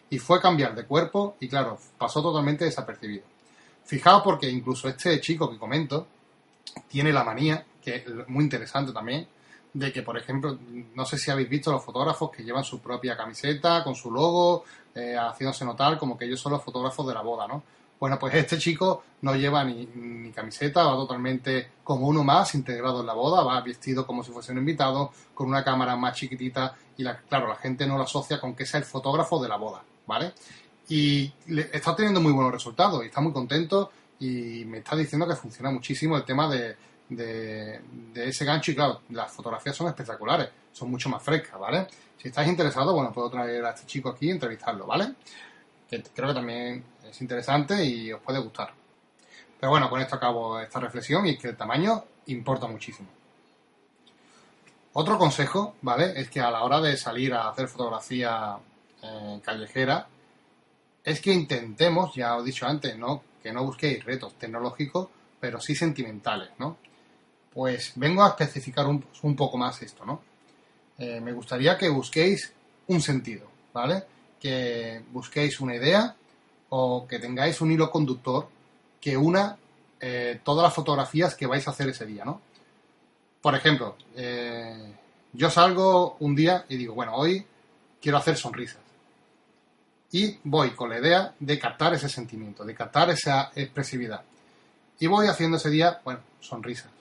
Y 0.09 0.19
fue 0.19 0.39
cambiar 0.39 0.75
de 0.75 0.85
cuerpo 0.85 1.35
y 1.39 1.47
claro, 1.49 1.79
pasó 1.97 2.21
totalmente 2.21 2.65
desapercibido. 2.65 3.23
Fijaos 3.83 4.21
porque 4.23 4.49
incluso 4.49 4.87
este 4.87 5.19
chico 5.19 5.49
que 5.49 5.57
comento 5.57 6.07
tiene 6.87 7.11
la 7.11 7.23
manía, 7.23 7.65
que 7.81 7.95
es 7.95 8.05
muy 8.27 8.43
interesante 8.43 8.93
también, 8.93 9.27
de 9.73 9.91
que, 9.91 10.03
por 10.03 10.17
ejemplo, 10.17 10.57
no 10.93 11.05
sé 11.05 11.17
si 11.17 11.31
habéis 11.31 11.49
visto 11.49 11.71
los 11.71 11.83
fotógrafos 11.83 12.29
que 12.31 12.43
llevan 12.43 12.63
su 12.63 12.79
propia 12.79 13.17
camiseta 13.17 13.83
con 13.83 13.95
su 13.95 14.11
logo, 14.11 14.63
eh, 14.93 15.15
haciéndose 15.17 15.65
notar 15.65 15.97
como 15.97 16.17
que 16.17 16.25
ellos 16.25 16.39
son 16.39 16.51
los 16.51 16.63
fotógrafos 16.63 17.07
de 17.07 17.13
la 17.13 17.21
boda, 17.21 17.47
¿no? 17.47 17.63
Bueno, 17.99 18.19
pues 18.19 18.33
este 18.35 18.57
chico 18.57 19.03
no 19.21 19.33
lleva 19.33 19.63
ni, 19.63 20.31
camiseta, 20.35 20.83
va 20.83 20.95
totalmente 20.95 21.69
como 21.83 22.07
uno 22.07 22.23
más, 22.23 22.53
integrado 22.53 22.99
en 22.99 23.07
la 23.07 23.13
boda, 23.13 23.43
va 23.43 23.61
vestido 23.61 24.05
como 24.05 24.23
si 24.23 24.31
fuese 24.31 24.51
un 24.51 24.57
invitado, 24.59 25.11
con 25.33 25.47
una 25.47 25.63
cámara 25.63 25.95
más 25.95 26.17
chiquitita 26.17 26.75
y, 26.97 27.03
la, 27.03 27.17
claro, 27.17 27.47
la 27.47 27.55
gente 27.55 27.87
no 27.87 27.97
lo 27.97 28.03
asocia 28.03 28.39
con 28.39 28.55
que 28.55 28.65
sea 28.65 28.79
el 28.79 28.85
fotógrafo 28.85 29.41
de 29.41 29.47
la 29.47 29.55
boda, 29.55 29.83
¿vale? 30.05 30.33
Y 30.89 31.31
está 31.71 31.95
teniendo 31.95 32.19
muy 32.19 32.33
buenos 32.33 32.51
resultados 32.51 33.03
y 33.03 33.07
está 33.07 33.21
muy 33.21 33.31
contento 33.31 33.89
y 34.19 34.65
me 34.65 34.79
está 34.79 34.97
diciendo 34.97 35.25
que 35.27 35.35
funciona 35.35 35.71
muchísimo 35.71 36.17
el 36.17 36.25
tema 36.25 36.49
de, 36.49 36.75
de, 37.09 37.81
ese 38.15 38.45
gancho 38.45 38.71
y 38.71 38.75
claro, 38.75 39.01
las 39.09 39.31
fotografías 39.31 39.75
son 39.75 39.87
espectaculares, 39.87 40.49
son 40.71 40.89
mucho 40.89 41.09
más 41.09 41.21
frescas, 41.21 41.59
¿vale? 41.59 41.87
Si 42.17 42.29
estáis 42.29 42.49
interesados, 42.49 42.93
bueno, 42.93 43.11
puedo 43.11 43.29
traer 43.29 43.63
a 43.65 43.71
este 43.71 43.85
chico 43.85 44.09
aquí 44.09 44.27
y 44.27 44.31
entrevistarlo, 44.31 44.85
¿vale? 44.85 45.13
Que 45.89 46.01
creo 46.01 46.29
que 46.29 46.33
también 46.33 46.83
es 47.03 47.21
interesante 47.21 47.83
y 47.83 48.11
os 48.11 48.21
puede 48.21 48.39
gustar. 48.39 48.73
Pero 49.59 49.71
bueno, 49.71 49.89
con 49.89 50.01
esto 50.01 50.15
acabo 50.15 50.59
esta 50.59 50.79
reflexión 50.79 51.25
y 51.25 51.31
es 51.31 51.39
que 51.39 51.49
el 51.49 51.57
tamaño 51.57 52.03
importa 52.27 52.67
muchísimo. 52.67 53.09
Otro 54.93 55.17
consejo, 55.17 55.75
¿vale? 55.81 56.13
Es 56.19 56.29
que 56.29 56.39
a 56.39 56.51
la 56.51 56.63
hora 56.63 56.79
de 56.79 56.95
salir 56.97 57.33
a 57.33 57.49
hacer 57.49 57.67
fotografía 57.67 58.57
eh, 59.01 59.41
callejera, 59.43 60.07
es 61.03 61.19
que 61.19 61.33
intentemos, 61.33 62.13
ya 62.15 62.35
os 62.35 62.43
he 62.43 62.45
dicho 62.45 62.65
antes, 62.65 62.97
¿no? 62.97 63.23
Que 63.41 63.51
no 63.51 63.65
busquéis 63.65 64.03
retos 64.05 64.35
tecnológicos, 64.37 65.09
pero 65.39 65.59
sí 65.59 65.75
sentimentales, 65.75 66.51
¿no? 66.59 66.77
Pues 67.53 67.93
vengo 67.95 68.23
a 68.23 68.29
especificar 68.29 68.87
un, 68.87 69.35
poco 69.35 69.57
más 69.57 69.81
esto, 69.81 70.05
¿no? 70.05 70.21
Eh, 70.97 71.19
me 71.21 71.33
gustaría 71.33 71.77
que 71.77 71.89
busquéis 71.89 72.53
un 72.87 73.01
sentido, 73.01 73.47
¿vale? 73.73 74.03
Que 74.39 75.03
busquéis 75.11 75.59
una 75.59 75.75
idea 75.75 76.15
o 76.69 77.07
que 77.07 77.19
tengáis 77.19 77.61
un 77.61 77.71
hilo 77.71 77.91
conductor 77.91 78.47
que 78.99 79.15
una 79.17 79.57
eh, 79.99 80.41
todas 80.43 80.63
las 80.63 80.73
fotografías 80.73 81.35
que 81.35 81.47
vais 81.47 81.67
a 81.67 81.71
hacer 81.71 81.89
ese 81.89 82.05
día, 82.05 82.25
¿no? 82.25 82.41
Por 83.41 83.55
ejemplo, 83.55 83.97
eh, 84.15 84.93
yo 85.33 85.49
salgo 85.49 86.17
un 86.19 86.35
día 86.35 86.65
y 86.69 86.77
digo, 86.77 86.93
bueno, 86.93 87.15
hoy 87.15 87.45
quiero 88.01 88.17
hacer 88.17 88.37
sonrisas. 88.37 88.81
Y 90.11 90.39
voy 90.43 90.71
con 90.71 90.89
la 90.89 90.99
idea 90.99 91.33
de 91.39 91.57
captar 91.57 91.93
ese 91.93 92.07
sentimiento, 92.07 92.63
de 92.63 92.75
captar 92.75 93.09
esa 93.09 93.51
expresividad. 93.55 94.23
Y 94.99 95.07
voy 95.07 95.27
haciendo 95.27 95.57
ese 95.57 95.69
día, 95.69 96.01
bueno, 96.03 96.21
sonrisas. 96.39 96.92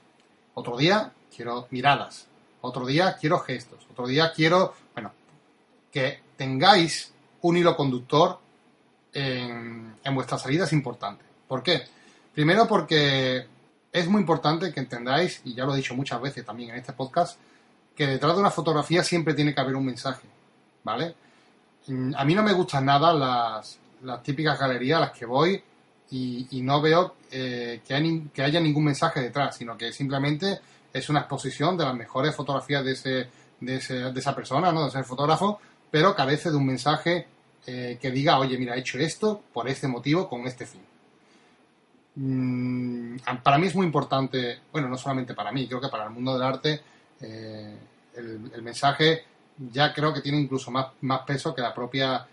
Otro 0.54 0.76
día 0.76 1.12
quiero 1.34 1.66
miradas. 1.70 2.26
Otro 2.60 2.86
día 2.86 3.16
quiero 3.20 3.38
gestos. 3.40 3.86
Otro 3.90 4.06
día 4.06 4.32
quiero, 4.34 4.74
bueno, 4.94 5.12
que 5.90 6.20
tengáis 6.36 7.12
un 7.42 7.56
hilo 7.56 7.76
conductor 7.76 8.38
en, 9.12 9.96
en 10.02 10.14
vuestra 10.14 10.38
salida 10.38 10.64
es 10.64 10.72
importante. 10.72 11.24
¿Por 11.48 11.62
qué? 11.62 11.82
Primero 12.34 12.66
porque 12.66 13.46
es 13.92 14.08
muy 14.08 14.20
importante 14.20 14.72
que 14.72 14.80
entendáis, 14.80 15.42
y 15.44 15.54
ya 15.54 15.64
lo 15.64 15.74
he 15.74 15.76
dicho 15.76 15.94
muchas 15.94 16.20
veces 16.20 16.44
también 16.44 16.70
en 16.70 16.76
este 16.76 16.94
podcast, 16.94 17.38
que 17.94 18.06
detrás 18.06 18.34
de 18.34 18.40
una 18.40 18.50
fotografía 18.50 19.04
siempre 19.04 19.34
tiene 19.34 19.54
que 19.54 19.60
haber 19.60 19.76
un 19.76 19.84
mensaje, 19.84 20.26
¿vale? 20.82 21.14
Mm, 21.88 22.14
a 22.16 22.24
mí 22.24 22.34
no 22.34 22.42
me 22.42 22.52
gustan 22.52 22.86
nada 22.86 23.12
las, 23.12 23.78
las 24.02 24.22
típicas 24.22 24.58
galerías 24.58 24.96
a 24.96 25.00
las 25.00 25.12
que 25.12 25.26
voy 25.26 25.62
y, 26.12 26.60
no 26.60 26.82
veo 26.82 27.14
eh, 27.30 27.80
que, 27.86 28.42
haya 28.42 28.60
ningún 28.60 28.84
mensaje 28.84 29.20
detrás, 29.20 29.56
sino 29.56 29.78
que 29.78 29.92
simplemente 29.92 30.60
es 30.92 31.08
una 31.08 31.20
exposición 31.20 31.76
de 31.76 31.84
las 31.84 31.94
mejores 31.94 32.36
fotografías 32.36 32.84
de, 32.84 32.92
ese, 32.92 33.28
de, 33.60 34.20
esa 34.20 34.34
persona, 34.34 34.70
¿no? 34.72 34.82
de 34.82 34.88
ese 34.88 35.02
fotógrafo, 35.04 35.58
pero 35.90 36.14
carece 36.14 36.50
de 36.50 36.56
un 36.56 36.66
mensaje 36.66 37.26
eh, 37.66 37.98
que 38.00 38.10
diga, 38.10 38.38
oye, 38.38 38.58
mira, 38.58 38.76
he 38.76 38.80
hecho 38.80 38.98
esto 38.98 39.42
por 39.54 39.68
este 39.68 39.88
motivo, 39.88 40.28
con 40.28 40.46
este 40.46 40.66
fin. 40.66 40.82
Mm, 42.16 43.16
para 43.42 43.56
mí 43.56 43.68
es 43.68 43.74
muy 43.74 43.86
importante, 43.86 44.58
bueno, 44.70 44.88
no 44.88 44.98
solamente 44.98 45.32
para 45.32 45.50
mí, 45.50 45.66
creo 45.66 45.80
que 45.80 45.88
para 45.88 46.04
el 46.04 46.10
mundo 46.10 46.34
del 46.34 46.42
arte 46.42 46.82
eh, 47.22 47.78
el, 48.16 48.62
mensaje 48.62 49.24
ya 49.72 49.94
creo 49.94 50.12
que 50.12 50.20
tiene 50.20 50.38
incluso 50.38 50.70
más, 50.70 50.88
más 51.00 51.22
peso 51.22 51.54
que 51.54 51.62
la 51.62 51.72
propia 51.72 52.26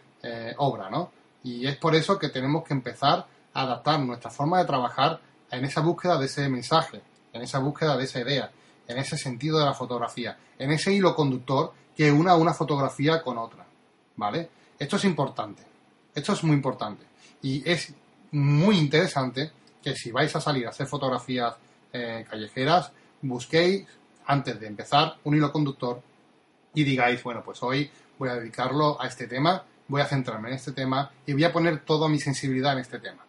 obra, 0.57 0.89
¿no? 0.89 1.11
Y 1.45 1.65
es 1.65 1.77
por 1.77 1.95
eso 1.95 2.19
que 2.19 2.27
tenemos 2.27 2.65
que 2.65 2.73
empezar 2.73 3.25
adaptar 3.53 3.99
nuestra 3.99 4.29
forma 4.29 4.59
de 4.59 4.65
trabajar 4.65 5.19
en 5.51 5.65
esa 5.65 5.81
búsqueda 5.81 6.17
de 6.17 6.25
ese 6.25 6.47
mensaje, 6.49 7.01
en 7.33 7.41
esa 7.41 7.59
búsqueda 7.59 7.97
de 7.97 8.05
esa 8.05 8.19
idea, 8.19 8.51
en 8.87 8.97
ese 8.97 9.17
sentido 9.17 9.59
de 9.59 9.65
la 9.65 9.73
fotografía, 9.73 10.37
en 10.57 10.71
ese 10.71 10.93
hilo 10.93 11.15
conductor 11.15 11.73
que 11.95 12.11
una 12.11 12.35
una 12.35 12.53
fotografía 12.53 13.21
con 13.21 13.37
otra. 13.37 13.65
¿Vale? 14.15 14.49
Esto 14.77 14.95
es 14.95 15.05
importante. 15.05 15.63
Esto 16.13 16.33
es 16.33 16.43
muy 16.43 16.55
importante. 16.55 17.05
Y 17.41 17.69
es 17.69 17.93
muy 18.31 18.77
interesante 18.77 19.51
que 19.81 19.95
si 19.95 20.11
vais 20.11 20.35
a 20.35 20.41
salir 20.41 20.65
a 20.65 20.69
hacer 20.69 20.87
fotografías 20.87 21.55
eh, 21.91 22.25
callejeras, 22.29 22.91
busquéis, 23.21 23.87
antes 24.25 24.59
de 24.59 24.67
empezar, 24.67 25.15
un 25.23 25.35
hilo 25.35 25.51
conductor 25.51 26.01
y 26.73 26.83
digáis, 26.83 27.23
bueno, 27.23 27.43
pues 27.43 27.61
hoy 27.63 27.89
voy 28.17 28.29
a 28.29 28.35
dedicarlo 28.35 29.01
a 29.01 29.07
este 29.07 29.27
tema, 29.27 29.63
voy 29.87 30.01
a 30.01 30.05
centrarme 30.05 30.49
en 30.49 30.55
este 30.55 30.71
tema 30.71 31.11
y 31.25 31.33
voy 31.33 31.43
a 31.43 31.51
poner 31.51 31.83
toda 31.83 32.07
mi 32.07 32.19
sensibilidad 32.19 32.73
en 32.73 32.79
este 32.79 32.99
tema. 32.99 33.25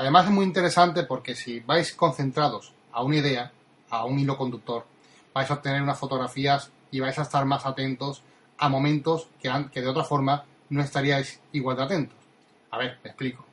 Además 0.00 0.24
es 0.24 0.30
muy 0.30 0.46
interesante 0.46 1.02
porque 1.02 1.34
si 1.34 1.60
vais 1.60 1.92
concentrados 1.92 2.72
a 2.90 3.02
una 3.02 3.16
idea, 3.16 3.52
a 3.90 4.06
un 4.06 4.18
hilo 4.18 4.38
conductor, 4.38 4.86
vais 5.34 5.50
a 5.50 5.52
obtener 5.52 5.82
unas 5.82 5.98
fotografías 5.98 6.70
y 6.90 7.00
vais 7.00 7.18
a 7.18 7.22
estar 7.22 7.44
más 7.44 7.66
atentos 7.66 8.22
a 8.56 8.70
momentos 8.70 9.28
que, 9.42 9.50
de 9.50 9.86
otra 9.86 10.02
forma 10.02 10.46
no 10.70 10.80
estaríais 10.80 11.38
igual 11.52 11.76
de 11.76 11.82
atentos. 11.82 12.16
A 12.70 12.78
ver, 12.78 12.98
me 13.04 13.10
explico. 13.10 13.44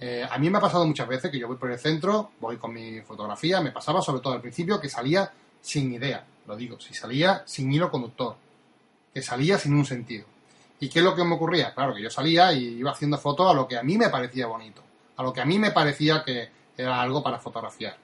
Eh, 0.00 0.26
a 0.28 0.36
mí 0.38 0.50
me 0.50 0.58
ha 0.58 0.60
pasado 0.60 0.84
muchas 0.84 1.06
veces 1.06 1.30
que 1.30 1.38
yo 1.38 1.46
voy 1.46 1.58
por 1.58 1.70
el 1.70 1.78
centro, 1.78 2.32
voy 2.40 2.56
con 2.56 2.74
mi 2.74 3.00
fotografía, 3.02 3.60
me 3.60 3.70
pasaba 3.70 4.02
sobre 4.02 4.20
todo 4.20 4.32
al 4.32 4.40
principio 4.40 4.80
que 4.80 4.88
salía 4.88 5.30
sin 5.60 5.92
idea, 5.92 6.24
lo 6.48 6.56
digo, 6.56 6.80
si 6.80 6.92
salía 6.92 7.44
sin 7.46 7.72
hilo 7.72 7.88
conductor, 7.88 8.34
que 9.14 9.22
salía 9.22 9.56
sin 9.58 9.74
un 9.74 9.84
sentido. 9.84 10.26
¿Y 10.80 10.88
qué 10.88 10.98
es 10.98 11.04
lo 11.04 11.14
que 11.14 11.22
me 11.22 11.36
ocurría? 11.36 11.72
Claro, 11.72 11.94
que 11.94 12.02
yo 12.02 12.10
salía 12.10 12.52
y 12.52 12.64
iba 12.80 12.90
haciendo 12.90 13.16
fotos 13.16 13.48
a 13.48 13.54
lo 13.54 13.68
que 13.68 13.78
a 13.78 13.84
mí 13.84 13.96
me 13.96 14.08
parecía 14.08 14.48
bonito, 14.48 14.82
a 15.18 15.22
lo 15.22 15.32
que 15.32 15.40
a 15.40 15.44
mí 15.44 15.58
me 15.58 15.72
parecía 15.72 16.22
que 16.24 16.48
era 16.76 17.02
algo 17.02 17.22
para 17.22 17.38
fotografiar. 17.38 17.96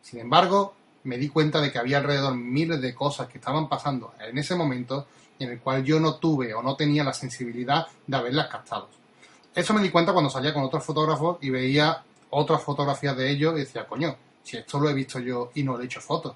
Sin 0.00 0.18
embargo, 0.18 0.74
me 1.04 1.18
di 1.18 1.28
cuenta 1.28 1.60
de 1.60 1.70
que 1.70 1.78
había 1.78 1.98
alrededor 1.98 2.34
miles 2.34 2.80
de 2.80 2.94
cosas 2.94 3.28
que 3.28 3.38
estaban 3.38 3.68
pasando 3.68 4.14
en 4.18 4.36
ese 4.38 4.54
momento 4.56 5.06
en 5.38 5.50
el 5.50 5.60
cual 5.60 5.84
yo 5.84 6.00
no 6.00 6.14
tuve 6.16 6.54
o 6.54 6.62
no 6.62 6.74
tenía 6.74 7.04
la 7.04 7.12
sensibilidad 7.12 7.86
de 8.06 8.16
haberlas 8.16 8.48
captado. 8.48 8.88
Eso 9.54 9.74
me 9.74 9.82
di 9.82 9.90
cuenta 9.90 10.12
cuando 10.12 10.30
salía 10.30 10.54
con 10.54 10.64
otros 10.64 10.82
fotógrafos 10.82 11.38
y 11.42 11.50
veía 11.50 12.02
otras 12.30 12.62
fotografías 12.62 13.16
de 13.16 13.30
ellos 13.30 13.54
y 13.56 13.60
decía, 13.60 13.86
coño, 13.86 14.16
si 14.42 14.56
esto 14.56 14.80
lo 14.80 14.88
he 14.88 14.94
visto 14.94 15.18
yo 15.18 15.50
y 15.54 15.62
no 15.62 15.76
le 15.76 15.84
he 15.84 15.86
hecho 15.86 16.00
fotos. 16.00 16.34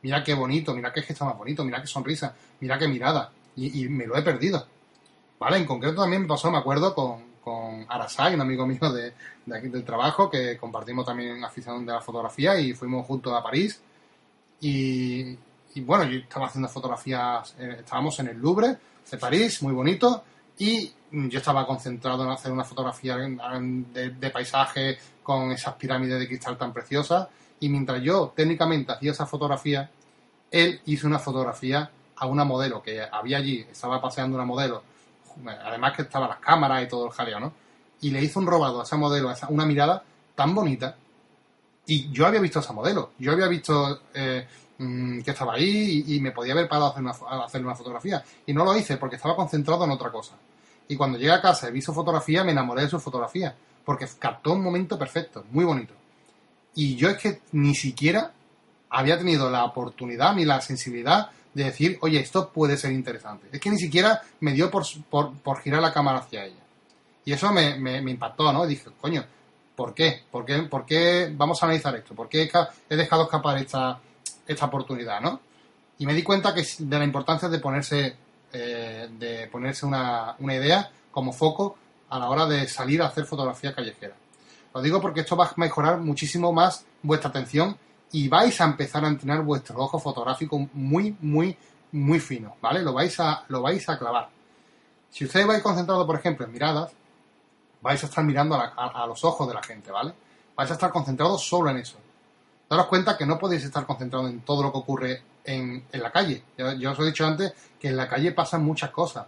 Mira 0.00 0.24
qué 0.24 0.32
bonito, 0.32 0.74
mira 0.74 0.92
qué 0.92 1.02
gesto 1.02 1.26
más 1.26 1.36
bonito, 1.36 1.62
mira 1.62 1.82
qué 1.82 1.86
sonrisa, 1.86 2.34
mira 2.60 2.78
qué 2.78 2.88
mirada. 2.88 3.32
Y, 3.54 3.88
me 3.88 4.06
lo 4.06 4.16
he 4.16 4.22
perdido. 4.22 4.66
¿Vale? 5.38 5.58
En 5.58 5.66
concreto 5.66 6.00
también 6.00 6.22
me 6.22 6.28
pasó, 6.28 6.50
me 6.50 6.58
acuerdo, 6.58 6.94
con, 6.94 7.27
con 7.48 7.86
Arasai, 7.88 8.34
un 8.34 8.42
amigo 8.42 8.66
mío 8.66 8.92
de, 8.92 9.14
aquí 9.54 9.68
del 9.68 9.82
trabajo, 9.82 10.28
que 10.28 10.58
compartimos 10.58 11.06
también 11.06 11.42
afición 11.42 11.86
de 11.86 11.92
la 11.92 12.00
fotografía 12.02 12.60
y 12.60 12.74
fuimos 12.74 13.06
juntos 13.06 13.32
a 13.32 13.42
París. 13.42 13.80
Y, 14.60 15.34
bueno, 15.76 16.04
yo 16.04 16.18
estaba 16.18 16.46
haciendo 16.46 16.68
fotografías, 16.68 17.54
eh, 17.58 17.76
estábamos 17.78 18.18
en 18.20 18.28
el 18.28 18.38
Louvre 18.38 18.76
de 19.10 19.16
París, 19.16 19.62
muy 19.62 19.72
bonito, 19.72 20.24
y 20.58 20.92
yo 21.10 21.38
estaba 21.38 21.66
concentrado 21.66 22.24
en 22.24 22.30
hacer 22.30 22.52
una 22.52 22.64
fotografía 22.64 23.16
de, 23.16 24.30
paisaje 24.30 24.98
con 25.22 25.50
esas 25.52 25.74
pirámides 25.76 26.18
de 26.18 26.26
cristal 26.26 26.58
tan 26.58 26.72
preciosas 26.72 27.28
y 27.60 27.68
mientras 27.70 28.02
yo 28.02 28.32
técnicamente 28.36 28.92
hacía 28.92 29.12
esa 29.12 29.24
fotografía, 29.24 29.90
él 30.50 30.80
hizo 30.84 31.06
una 31.06 31.18
fotografía 31.18 31.90
a 32.16 32.26
una 32.26 32.44
modelo 32.44 32.82
que 32.82 33.00
había 33.10 33.38
allí, 33.38 33.64
estaba 33.70 34.02
paseando 34.02 34.36
una 34.36 34.44
modelo, 34.44 34.82
además 35.46 35.94
que 35.94 36.02
estaban 36.02 36.28
las 36.28 36.38
cámaras 36.38 36.82
y 36.82 36.88
todo 36.88 37.06
el 37.06 37.12
jaleo, 37.12 37.40
¿no? 37.40 37.52
Y 38.00 38.10
le 38.10 38.22
hizo 38.22 38.40
un 38.40 38.46
robado 38.46 38.80
a 38.80 38.84
esa 38.84 38.96
modelo, 38.96 39.32
una 39.48 39.66
mirada 39.66 40.02
tan 40.34 40.54
bonita. 40.54 40.96
Y 41.86 42.10
yo 42.10 42.26
había 42.26 42.40
visto 42.40 42.58
a 42.58 42.62
esa 42.62 42.72
modelo, 42.72 43.12
yo 43.18 43.32
había 43.32 43.48
visto 43.48 44.02
eh, 44.14 44.46
mm, 44.78 45.20
que 45.20 45.30
estaba 45.30 45.54
ahí 45.54 46.04
y, 46.06 46.20
me 46.20 46.32
podía 46.32 46.52
haber 46.52 46.68
parado 46.68 46.94
a 47.28 47.44
hacerle 47.44 47.66
una 47.66 47.76
fotografía. 47.76 48.22
Y 48.46 48.52
no 48.52 48.64
lo 48.64 48.76
hice 48.76 48.96
porque 48.96 49.16
estaba 49.16 49.34
concentrado 49.34 49.84
en 49.84 49.90
otra 49.90 50.10
cosa. 50.10 50.34
Y 50.86 50.96
cuando 50.96 51.18
llegué 51.18 51.32
a 51.32 51.42
casa 51.42 51.68
y 51.68 51.72
vi 51.72 51.82
su 51.82 51.92
fotografía, 51.92 52.44
me 52.44 52.52
enamoré 52.52 52.82
de 52.82 52.88
su 52.88 53.00
fotografía, 53.00 53.54
porque 53.84 54.06
captó 54.18 54.52
un 54.52 54.62
momento 54.62 54.98
perfecto, 54.98 55.44
muy 55.50 55.64
bonito. 55.64 55.94
Y 56.74 56.96
yo 56.96 57.10
es 57.10 57.18
que 57.18 57.40
ni 57.52 57.74
siquiera 57.74 58.32
había 58.90 59.18
tenido 59.18 59.50
la 59.50 59.64
oportunidad 59.64 60.34
ni 60.34 60.44
la 60.44 60.60
sensibilidad 60.60 61.30
de 61.54 61.64
decir, 61.64 61.98
oye, 62.02 62.20
esto 62.20 62.50
puede 62.50 62.76
ser 62.76 62.92
interesante. 62.92 63.48
Es 63.52 63.60
que 63.60 63.70
ni 63.70 63.78
siquiera 63.78 64.22
me 64.40 64.52
dio 64.52 64.70
por, 64.70 64.84
por, 65.10 65.60
girar 65.60 65.82
la 65.82 65.92
cámara 65.92 66.18
hacia 66.18 66.44
ella. 66.44 66.62
Y 67.24 67.32
eso 67.32 67.52
me, 67.52 67.78
me, 67.78 68.10
impactó, 68.10 68.52
¿no? 68.52 68.66
Dije, 68.66 68.90
coño, 69.00 69.24
¿por 69.76 69.94
qué? 69.94 70.22
¿Por 70.30 70.44
qué, 70.44 70.62
por 70.62 70.86
qué 70.86 71.32
vamos 71.34 71.62
a 71.62 71.66
analizar 71.66 71.94
esto? 71.96 72.14
¿Por 72.14 72.28
qué 72.28 72.50
he 72.88 72.96
dejado 72.96 73.24
escapar 73.24 73.58
esta, 73.58 73.98
esta 74.46 74.66
oportunidad, 74.66 75.20
¿no? 75.20 75.40
Y 75.98 76.06
me 76.06 76.14
di 76.14 76.22
cuenta 76.22 76.54
que 76.54 76.64
de 76.78 76.98
la 76.98 77.04
importancia 77.04 77.48
de 77.48 77.58
ponerse 77.58 78.16
eh, 78.50 79.08
de 79.18 79.46
ponerse 79.48 79.84
una, 79.84 80.34
idea 80.40 80.90
como 81.10 81.34
foco 81.34 81.76
a 82.08 82.18
la 82.18 82.30
hora 82.30 82.46
de 82.46 82.66
salir 82.66 83.02
a 83.02 83.06
hacer 83.06 83.26
fotografía 83.26 83.74
callejera. 83.74 84.14
Lo 84.74 84.80
digo 84.80 85.02
porque 85.02 85.20
esto 85.20 85.36
va 85.36 85.46
a 85.46 85.52
mejorar 85.56 85.98
muchísimo 85.98 86.50
más 86.50 86.86
vuestra 87.02 87.28
atención 87.28 87.76
y 88.12 88.28
vais 88.28 88.60
a 88.60 88.64
empezar 88.64 89.04
a 89.04 89.08
entrenar 89.08 89.42
vuestro 89.42 89.76
ojo 89.78 89.98
fotográfico 89.98 90.58
muy, 90.72 91.16
muy, 91.20 91.56
muy 91.92 92.20
fino, 92.20 92.56
¿vale? 92.60 92.82
Lo 92.82 92.92
vais 92.92 93.18
a, 93.20 93.44
lo 93.48 93.62
vais 93.62 93.88
a 93.88 93.98
clavar. 93.98 94.28
Si 95.10 95.24
ustedes 95.24 95.46
vais 95.46 95.62
concentrado, 95.62 96.06
por 96.06 96.16
ejemplo, 96.16 96.46
en 96.46 96.52
miradas, 96.52 96.92
vais 97.80 98.02
a 98.02 98.06
estar 98.06 98.24
mirando 98.24 98.56
a, 98.56 99.06
los 99.06 99.24
ojos 99.24 99.46
de 99.48 99.54
la 99.54 99.62
gente, 99.62 99.90
¿vale? 99.90 100.12
Vais 100.56 100.70
a 100.70 100.74
estar 100.74 100.90
concentrados 100.90 101.46
solo 101.46 101.70
en 101.70 101.78
eso. 101.78 101.96
Daros 102.68 102.86
cuenta 102.86 103.16
que 103.16 103.24
no 103.24 103.38
podéis 103.38 103.64
estar 103.64 103.86
concentrados 103.86 104.30
en 104.30 104.40
todo 104.40 104.62
lo 104.62 104.72
que 104.72 104.78
ocurre 104.78 105.22
en, 105.44 105.84
la 105.92 106.10
calle. 106.10 106.42
Yo, 106.56 106.90
os 106.90 106.98
he 106.98 107.04
dicho 107.04 107.26
antes 107.26 107.52
que 107.80 107.88
en 107.88 107.96
la 107.96 108.08
calle 108.08 108.32
pasan 108.32 108.64
muchas 108.64 108.90
cosas. 108.90 109.26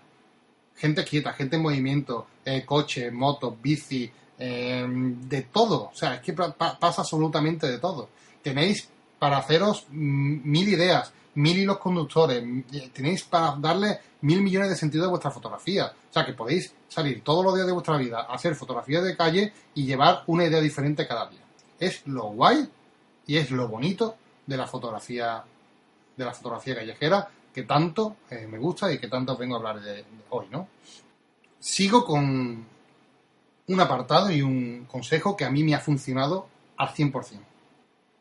Gente 0.76 1.04
quieta, 1.04 1.32
gente 1.32 1.56
en 1.56 1.62
movimiento, 1.62 2.26
eh, 2.44 2.64
coches, 2.64 3.12
motos, 3.12 3.54
bici, 3.60 4.10
em, 4.38 5.20
de 5.28 5.42
todo. 5.42 5.90
O 5.90 5.94
sea, 5.94 6.16
es 6.16 6.20
que 6.20 6.32
pasa 6.32 7.02
absolutamente 7.02 7.66
de 7.66 7.78
todo. 7.78 8.08
Tenéis 8.42 8.88
para 9.18 9.38
haceros 9.38 9.86
mil 9.90 10.68
ideas, 10.68 11.12
mil 11.34 11.58
hilos 11.58 11.78
conductores, 11.78 12.42
tenéis 12.92 13.24
para 13.24 13.56
darle 13.58 14.00
mil 14.22 14.42
millones 14.42 14.70
de 14.70 14.76
sentido 14.76 15.06
a 15.06 15.08
vuestra 15.08 15.30
fotografía. 15.30 15.86
O 15.86 16.12
sea, 16.12 16.24
que 16.24 16.32
podéis 16.32 16.72
salir 16.88 17.22
todos 17.22 17.44
los 17.44 17.54
días 17.54 17.66
de 17.66 17.72
vuestra 17.72 17.96
vida 17.96 18.26
a 18.28 18.34
hacer 18.34 18.54
fotografías 18.54 19.04
de 19.04 19.16
calle 19.16 19.52
y 19.74 19.84
llevar 19.84 20.24
una 20.26 20.44
idea 20.44 20.60
diferente 20.60 21.06
cada 21.06 21.28
día. 21.28 21.40
Es 21.78 22.06
lo 22.06 22.24
guay 22.30 22.68
y 23.26 23.36
es 23.36 23.50
lo 23.50 23.68
bonito 23.68 24.16
de 24.46 24.56
la 24.56 24.66
fotografía 24.66 25.44
de 26.16 26.24
la 26.24 26.34
fotografía 26.34 26.74
callejera 26.74 27.28
que 27.52 27.62
tanto 27.64 28.16
eh, 28.30 28.46
me 28.46 28.58
gusta 28.58 28.92
y 28.92 28.98
que 28.98 29.08
tanto 29.08 29.36
vengo 29.36 29.54
a 29.54 29.58
hablar 29.58 29.80
de, 29.80 30.04
hoy, 30.30 30.46
¿no? 30.50 30.68
Sigo 31.58 32.04
con 32.04 32.64
un 33.66 33.80
apartado 33.80 34.30
y 34.30 34.42
un 34.42 34.86
consejo 34.86 35.36
que 35.36 35.44
a 35.44 35.50
mí 35.50 35.64
me 35.64 35.74
ha 35.74 35.80
funcionado 35.80 36.46
al 36.76 36.88
100%, 36.88 37.38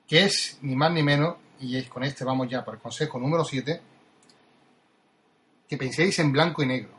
que 0.09 0.25
es 0.25 0.57
ni 0.63 0.75
más 0.75 0.91
ni 0.91 1.03
menos, 1.03 1.35
y 1.59 1.81
con 1.83 2.03
este 2.03 2.25
vamos 2.25 2.49
ya 2.49 2.65
por 2.65 2.73
el 2.73 2.79
consejo 2.81 3.19
número 3.19 3.45
7, 3.45 3.79
que 5.67 5.77
penséis 5.77 6.17
en 6.17 6.31
blanco 6.31 6.63
y 6.63 6.65
negro. 6.65 6.89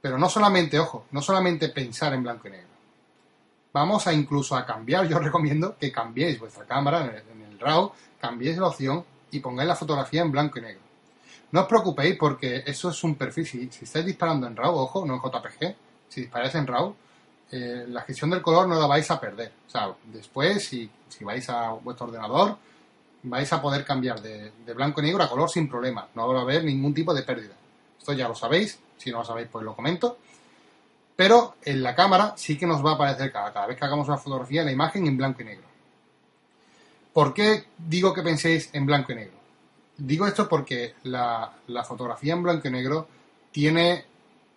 Pero 0.00 0.16
no 0.18 0.28
solamente, 0.28 0.78
ojo, 0.78 1.06
no 1.10 1.20
solamente 1.20 1.68
pensar 1.70 2.14
en 2.14 2.22
blanco 2.22 2.46
y 2.46 2.52
negro. 2.52 2.68
Vamos 3.72 4.06
a 4.06 4.12
incluso 4.12 4.54
a 4.54 4.64
cambiar, 4.64 5.08
yo 5.08 5.18
recomiendo 5.18 5.76
que 5.76 5.90
cambiéis 5.90 6.38
vuestra 6.38 6.64
cámara 6.64 7.04
en 7.04 7.10
el, 7.10 7.16
en 7.16 7.52
el 7.52 7.58
RAW, 7.58 7.92
cambiéis 8.20 8.58
la 8.58 8.68
opción 8.68 9.04
y 9.32 9.40
pongáis 9.40 9.66
la 9.66 9.74
fotografía 9.74 10.22
en 10.22 10.30
blanco 10.30 10.60
y 10.60 10.62
negro. 10.62 10.82
No 11.50 11.62
os 11.62 11.66
preocupéis 11.66 12.16
porque 12.16 12.62
eso 12.64 12.90
es 12.90 13.02
un 13.02 13.16
perfil. 13.16 13.46
Si, 13.46 13.68
estáis 13.82 14.06
disparando 14.06 14.46
en 14.46 14.54
RAW, 14.54 14.76
ojo, 14.76 15.04
no 15.04 15.14
en 15.14 15.20
JPG, 15.20 15.76
si 16.08 16.20
disparáis 16.20 16.54
en 16.54 16.66
RAW, 16.68 16.94
eh, 17.54 17.84
la 17.86 18.00
gestión 18.00 18.30
del 18.30 18.40
color 18.40 18.66
no 18.66 18.80
la 18.80 18.86
vais 18.86 19.08
a 19.10 19.20
perder. 19.20 19.52
O 19.68 19.70
sea, 19.70 19.94
después, 20.06 20.64
si, 20.64 20.90
vais 21.20 21.46
a 21.50 21.72
vuestro 21.72 22.06
ordenador, 22.06 22.56
vais 23.24 23.52
a 23.52 23.60
poder 23.60 23.84
cambiar 23.84 24.22
de, 24.22 24.50
blanco 24.74 25.02
y 25.02 25.04
negro 25.04 25.22
a 25.22 25.28
color 25.28 25.50
sin 25.50 25.68
problema. 25.68 26.08
No 26.14 26.26
va 26.26 26.38
a 26.38 26.42
haber 26.42 26.64
ningún 26.64 26.94
tipo 26.94 27.12
de 27.12 27.22
pérdida. 27.22 27.54
Esto 27.98 28.14
ya 28.14 28.26
lo 28.26 28.34
sabéis. 28.34 28.78
Si 28.96 29.10
no 29.10 29.18
lo 29.18 29.24
sabéis, 29.24 29.48
pues 29.52 29.64
lo 29.66 29.76
comento. 29.76 30.16
Pero 31.14 31.56
en 31.62 31.82
la 31.82 31.94
cámara 31.94 32.32
sí 32.36 32.56
que 32.56 32.66
nos 32.66 32.82
va 32.84 32.92
a 32.92 32.94
aparecer 32.94 33.30
cada, 33.30 33.66
vez 33.66 33.76
que 33.76 33.84
hagamos 33.84 34.08
una 34.08 34.16
fotografía 34.16 34.64
la 34.64 34.72
imagen 34.72 35.06
en 35.06 35.18
blanco 35.18 35.42
y 35.42 35.44
negro. 35.44 35.66
¿Por 37.12 37.34
qué 37.34 37.66
digo 37.76 38.14
que 38.14 38.22
penséis 38.22 38.70
en 38.72 38.86
blanco 38.86 39.12
y 39.12 39.16
negro? 39.16 39.36
Digo 39.98 40.26
esto 40.26 40.48
porque 40.48 40.94
la, 41.02 41.52
fotografía 41.86 42.32
en 42.32 42.42
blanco 42.42 42.66
y 42.66 42.70
negro 42.70 43.06
tiene 43.50 44.06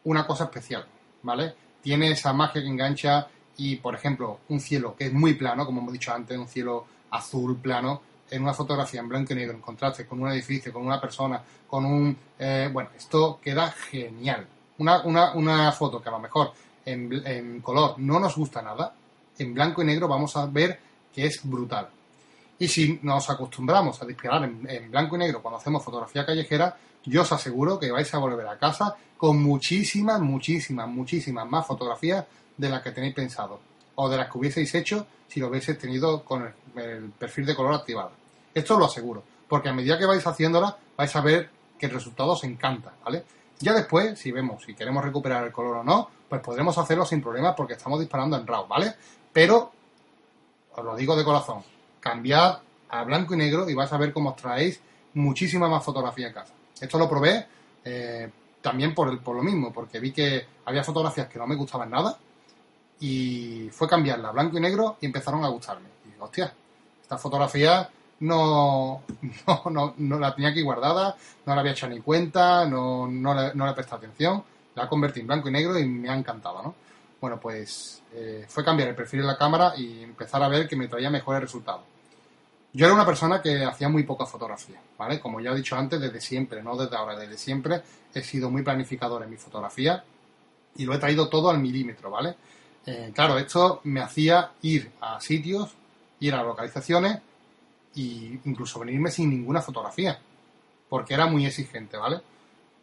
una 0.06 0.26
cosa 0.26 0.46
especial, 0.46 0.86
¿vale? 1.24 1.64
Tiene 1.86 2.10
esa 2.10 2.34
magia 2.34 2.64
que 2.64 2.68
engancha 2.68 3.28
y, 3.58 3.76
por 3.76 3.94
ejemplo, 3.94 4.40
un 4.50 4.60
cielo 4.60 4.96
que 4.98 5.06
es 5.06 5.14
muy 5.14 5.36
plano, 5.36 5.68
como 5.68 5.82
hemos 5.82 5.94
dicho 5.94 6.12
antes, 6.12 6.36
un 6.36 6.48
cielo 6.48 6.88
azul 7.12 7.58
plano, 7.58 8.02
en 8.32 8.42
una 8.42 8.56
fotografía 8.56 9.02
en 9.02 9.08
blanco 9.08 9.34
y 9.34 9.36
negro, 9.36 9.54
en 9.54 9.62
contraste 9.62 10.08
con 10.08 10.20
un 10.20 10.32
edificio, 10.32 10.74
con 10.74 10.84
una 10.84 11.00
persona, 11.00 11.40
con 11.68 11.86
un... 11.86 12.18
Eh, 12.40 12.72
bueno, 12.74 12.90
esto 12.98 13.40
queda 13.40 13.70
genial. 13.70 14.48
Una, 14.80 15.04
una, 15.04 15.72
foto 15.74 16.02
que 16.02 16.10
a 16.10 16.14
lo 16.14 16.20
mejor 16.20 16.54
en, 16.84 17.22
en 17.24 17.62
color 17.62 18.00
no 18.00 18.20
nos 18.20 18.36
gusta 18.36 18.64
nada, 18.64 18.96
en 19.38 19.54
blanco 19.54 19.84
y 19.84 19.86
negro 19.86 20.08
vamos 20.08 20.36
a 20.38 20.48
ver 20.48 20.80
que 21.14 21.28
es 21.28 21.40
brutal. 21.44 21.88
Y 22.58 22.68
si 22.68 23.00
nos 23.04 23.30
acostumbramos 23.30 24.02
a 24.02 24.06
disparar 24.08 24.44
en, 24.44 24.90
blanco 24.90 25.18
y 25.18 25.20
negro 25.20 25.40
cuando 25.40 25.60
hacemos 25.60 25.84
fotografía 25.84 26.26
callejera, 26.26 26.76
yo 27.06 27.22
os 27.22 27.32
aseguro 27.32 27.80
que 27.80 27.91
vais 27.91 28.14
a 28.14 28.18
volver 28.18 28.47
a 28.47 28.58
casa 28.58 28.95
con 29.18 29.41
muchísimas, 29.41 30.20
muchísimas, 30.20 30.88
muchísimas 30.88 31.47
más 31.49 31.66
fotografías 31.66 32.26
de 32.58 32.70
las 32.70 32.82
que 32.82 32.91
tenéis 32.91 33.14
pensado 33.14 33.60
o 33.95 34.10
de 34.10 34.18
las 34.18 34.30
que 34.30 34.38
hubieseis 34.38 34.74
hecho 34.76 35.08
si 35.28 35.39
lo 35.39 35.47
hubieseis 35.47 35.78
tenido 35.78 36.24
con 36.24 36.53
el, 36.76 37.12
perfil 37.12 37.45
de 37.45 37.56
color 37.56 37.74
activado. 37.74 38.12
Esto 38.53 38.74
os 38.74 38.80
lo 38.80 38.86
aseguro, 38.86 39.24
porque 39.47 39.70
a 39.70 39.74
medida 39.74 39.97
que 39.97 40.06
vais 40.06 40.26
haciéndola 40.26 40.78
vais 40.97 41.16
a 41.16 41.22
ver 41.22 41.49
que 41.78 41.88
el 41.88 41.91
resultado 41.91 42.36
se 42.36 42.47
encanta, 42.47 42.93
¿vale? 43.03 43.24
Ya 43.60 43.74
después, 43.74 44.20
si 44.20 44.32
vemos 44.32 44.64
si 44.64 44.74
queremos 44.74 45.03
recuperar 45.03 45.45
el 45.45 45.51
color 45.51 45.78
o 45.78 45.84
no, 45.84 46.10
pues 46.28 46.41
podremos 46.41 46.78
hacerlo 46.78 47.06
sin 47.06 47.22
problemas 47.22 47.56
porque 47.56 47.74
estamos 47.74 47.99
disparando 47.99 48.38
en 48.38 48.45
RAW, 48.45 48.68
¿vale? 48.68 48.93
Pero, 49.32 49.72
os 50.74 50.86
lo 50.86 50.95
digo 50.95 51.16
de 51.16 51.24
corazón, 51.24 51.64
cambiad 51.99 52.60
a 52.89 53.03
blanco 53.03 53.34
y 53.34 53.38
negro 53.38 53.70
y 53.70 53.74
vais 53.74 53.91
a 53.91 53.97
ver 53.97 54.14
cómo 54.14 54.32
os 54.32 54.36
traéis 54.36 54.80
muchísima 55.14 55.68
más 55.68 55.84
fotografía 55.84 56.28
en 56.28 56.34
casa. 56.34 56.53
Esto 56.80 56.97
lo 56.97 57.09
probé 57.09 57.45
eh, 57.84 58.30
también 58.61 58.93
por, 58.93 59.09
el, 59.09 59.19
por 59.19 59.36
lo 59.36 59.43
mismo, 59.43 59.71
porque 59.71 59.99
vi 59.99 60.11
que 60.11 60.45
había 60.65 60.84
fotografías 60.84 61.28
que 61.28 61.39
no 61.39 61.47
me 61.47 61.55
gustaban 61.55 61.89
nada 61.89 62.17
y 62.99 63.69
fue 63.71 63.88
cambiarla 63.88 64.32
blanco 64.32 64.57
y 64.57 64.61
negro 64.61 64.97
y 65.01 65.05
empezaron 65.05 65.43
a 65.43 65.49
gustarme. 65.49 65.88
Y 66.05 66.11
digo, 66.11 66.26
hostia, 66.26 66.53
esta 67.01 67.17
fotografía 67.17 67.89
no, 68.21 69.01
no, 69.69 69.93
no, 69.97 70.19
la 70.19 70.34
tenía 70.34 70.49
aquí 70.49 70.61
guardada, 70.61 71.15
no 71.45 71.53
la 71.53 71.61
había 71.61 71.73
hecho 71.73 71.88
ni 71.88 71.99
cuenta, 71.99 72.65
no, 72.65 73.07
no, 73.07 73.34
le, 73.34 73.53
no 73.53 73.65
le 73.65 73.71
he 73.71 73.95
atención, 73.95 74.43
la 74.73 74.88
convertí 74.88 75.19
en 75.19 75.28
blanco 75.28 75.49
y 75.49 75.51
negro 75.51 75.78
y 75.78 75.86
me 75.86 76.09
ha 76.09 76.15
encantado, 76.15 76.63
¿no? 76.63 76.76
Bueno, 77.19 77.39
pues 77.39 78.01
eh, 78.13 78.45
fue 78.47 78.63
cambiar 78.63 78.89
el 78.89 78.95
perfil 78.95 79.21
de 79.21 79.28
la 79.28 79.38
cámara 79.38 79.73
y 79.76 80.03
empezar 80.03 80.41
a 80.41 80.47
ver 80.47 80.67
que 80.67 80.76
me 80.76 80.88
traía 80.88 81.09
mejores 81.09 81.41
resultados. 81.41 81.84
Yo 82.76 82.88
era 82.88 82.93
una 82.93 83.05
persona 83.05 83.41
que 83.41 83.63
hacía 83.63 83.88
muy 83.88 84.03
poca 84.03 84.26
fotografía, 84.26 84.82
¿vale? 84.97 85.21
Como 85.21 85.39
ya 85.39 85.51
he 85.51 85.55
dicho 85.55 85.78
antes, 85.78 85.97
desde 85.97 86.19
siempre, 86.19 86.61
no 86.61 86.76
desde 86.76 86.97
ahora, 86.97 87.17
desde 87.17 87.38
siempre 87.38 87.82
he 88.13 88.21
sido 88.21 88.51
muy 88.51 88.63
planificador 88.63 89.23
en 89.23 89.30
mi 89.30 89.38
fotografía 89.38 90.03
y 90.76 90.84
lo 90.84 90.93
he 90.93 90.97
traído 90.97 91.30
todo 91.30 91.49
al 91.49 91.59
milímetro, 91.59 92.11
¿vale? 92.11 92.36
Eh, 92.86 93.13
claro, 93.15 93.38
esto 93.38 93.80
me 93.86 94.01
hacía 94.01 94.51
ir 94.63 94.91
a 94.99 95.21
sitios, 95.21 95.73
ir 96.19 96.36
a 96.36 96.43
localizaciones 96.43 97.19
e 97.95 98.41
incluso 98.43 98.80
venirme 98.80 99.09
sin 99.09 99.30
ninguna 99.30 99.61
fotografía, 99.61 100.19
porque 100.89 101.13
era 101.13 101.28
muy 101.28 101.45
exigente, 101.45 101.95
¿vale? 101.95 102.19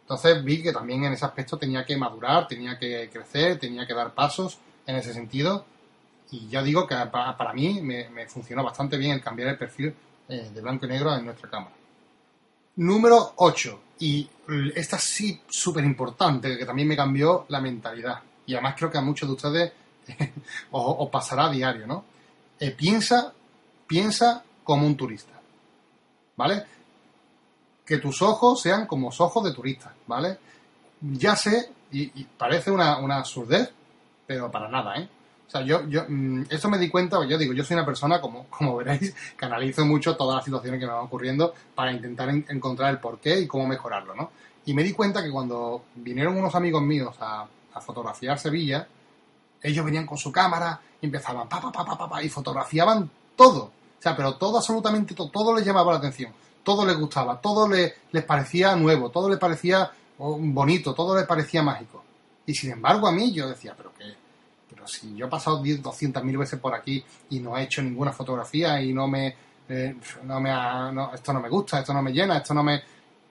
Entonces 0.00 0.42
vi 0.42 0.62
que 0.62 0.72
también 0.72 1.04
en 1.04 1.12
ese 1.12 1.26
aspecto 1.26 1.58
tenía 1.58 1.84
que 1.84 1.98
madurar, 1.98 2.48
tenía 2.48 2.78
que 2.78 3.10
crecer, 3.12 3.58
tenía 3.58 3.86
que 3.86 3.92
dar 3.92 4.14
pasos 4.14 4.56
en 4.86 4.96
ese 4.96 5.12
sentido 5.12 5.66
y 6.32 6.48
ya 6.48 6.62
digo 6.62 6.86
que 6.86 6.96
para, 6.96 7.52
mí 7.52 7.82
me, 7.82 8.26
funcionó 8.26 8.64
bastante 8.64 8.96
bien 8.96 9.12
el 9.12 9.20
cambiar 9.20 9.50
el 9.50 9.58
perfil 9.58 9.94
eh, 10.28 10.50
de 10.52 10.60
blanco 10.62 10.86
y 10.86 10.88
negro 10.88 11.14
en 11.14 11.26
nuestra 11.26 11.48
cámara. 11.48 11.74
Número 12.76 13.34
8. 13.36 13.80
Y 13.98 14.28
esta 14.74 14.98
sí 14.98 15.42
súper 15.46 15.84
importante, 15.84 16.56
que 16.56 16.64
también 16.64 16.88
me 16.88 16.96
cambió 16.96 17.44
la 17.48 17.60
mentalidad. 17.60 18.20
Y 18.46 18.54
además 18.54 18.74
creo 18.78 18.90
que 18.90 18.96
a 18.96 19.02
muchos 19.02 19.28
de 19.28 19.34
ustedes 19.34 19.72
os, 20.70 21.10
pasará 21.10 21.46
a 21.46 21.50
diario, 21.50 21.86
¿no? 21.86 22.04
Eh, 22.58 22.70
piensa, 22.70 23.32
piensa 23.86 24.42
como 24.64 24.86
un 24.86 24.96
turista, 24.96 25.38
¿vale? 26.34 26.64
Que 27.84 27.98
tus 27.98 28.22
ojos 28.22 28.62
sean 28.62 28.86
como 28.86 29.08
ojos 29.08 29.44
de 29.44 29.52
turista, 29.52 29.94
¿vale? 30.06 30.38
Ya 31.02 31.36
sé, 31.36 31.72
y, 31.90 32.24
parece 32.24 32.70
una, 32.70 32.98
una 33.00 33.18
absurdez, 33.18 33.70
pero 34.26 34.50
para 34.50 34.70
nada, 34.70 34.96
¿eh? 34.96 35.08
O 35.46 35.50
sea, 35.50 35.62
yo, 35.62 35.86
yo, 35.88 36.04
mm, 36.08 36.44
eso 36.48 36.70
me 36.70 36.78
di 36.78 36.88
cuenta, 36.88 37.18
yo 37.26 37.36
digo, 37.36 37.52
yo 37.52 37.64
soy 37.64 37.74
una 37.74 37.84
persona, 37.84 38.20
como, 38.20 38.46
como 38.50 38.76
veréis, 38.76 39.14
que 39.36 39.44
analizo 39.44 39.84
mucho 39.84 40.16
todas 40.16 40.36
las 40.36 40.44
situaciones 40.44 40.80
que 40.80 40.86
me 40.86 40.92
van 40.92 41.04
ocurriendo 41.04 41.54
para 41.74 41.92
intentar 41.92 42.30
encontrar 42.30 42.90
el 42.90 42.98
porqué 42.98 43.40
y 43.40 43.46
cómo 43.46 43.66
mejorarlo, 43.66 44.14
¿no? 44.14 44.30
Y 44.64 44.74
me 44.74 44.82
di 44.82 44.92
cuenta 44.92 45.22
que 45.22 45.30
cuando 45.30 45.84
vinieron 45.96 46.36
unos 46.36 46.54
amigos 46.54 46.82
míos 46.82 47.16
a, 47.20 47.46
fotografiar 47.80 48.38
Sevilla, 48.38 48.86
ellos 49.62 49.84
venían 49.84 50.06
con 50.06 50.18
su 50.18 50.30
cámara 50.30 50.78
y 51.00 51.06
empezaban 51.06 51.48
pa, 51.48 51.58
pa, 51.58 51.72
pa, 51.72 51.84
pa, 51.84 52.08
pa, 52.08 52.22
y 52.22 52.28
fotografiaban 52.28 53.10
todo. 53.34 53.64
O 53.64 54.02
sea, 54.02 54.14
pero 54.14 54.36
todo, 54.36 54.58
absolutamente 54.58 55.14
todo, 55.14 55.30
todo 55.30 55.56
les 55.56 55.64
llamaba 55.64 55.92
la 55.92 55.98
atención, 55.98 56.32
todo 56.62 56.84
les 56.84 56.96
gustaba, 56.96 57.40
todo 57.40 57.66
les, 57.66 57.94
les 58.12 58.24
parecía 58.24 58.76
nuevo, 58.76 59.10
todo 59.10 59.30
les 59.30 59.38
parecía 59.38 59.90
oh, 60.18 60.38
bonito, 60.38 60.94
todo 60.94 61.16
les 61.16 61.26
parecía 61.26 61.62
mágico. 61.62 62.04
Y 62.46 62.54
sin 62.54 62.72
embargo 62.72 63.06
a 63.06 63.12
mí 63.12 63.32
yo 63.32 63.48
decía, 63.48 63.74
pero 63.76 63.92
si 64.86 65.14
yo 65.14 65.26
he 65.26 65.28
pasado 65.28 65.62
200 65.62 66.24
mil 66.24 66.38
veces 66.38 66.58
por 66.58 66.74
aquí 66.74 67.04
y 67.30 67.40
no 67.40 67.56
he 67.56 67.64
hecho 67.64 67.82
ninguna 67.82 68.12
fotografía 68.12 68.80
y 68.80 68.92
no 68.92 69.08
me, 69.08 69.34
eh, 69.68 69.94
no 70.24 70.40
me 70.40 70.50
esto 71.14 71.32
no 71.32 71.40
me 71.40 71.48
gusta, 71.48 71.80
esto 71.80 71.92
no 71.92 72.02
me 72.02 72.12
llena, 72.12 72.38
esto 72.38 72.54
no 72.54 72.62
me... 72.62 72.82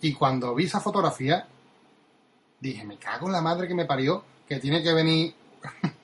Y 0.01 0.13
cuando 0.13 0.55
vi 0.55 0.65
esa 0.65 0.79
fotografía, 0.79 1.45
dije, 2.59 2.83
me 2.85 2.97
cago 2.97 3.27
en 3.27 3.33
la 3.33 3.41
madre 3.41 3.67
que 3.67 3.75
me 3.75 3.85
parió, 3.85 4.23
que 4.47 4.59
tiene 4.59 4.81
que 4.81 4.93
venir 4.93 5.33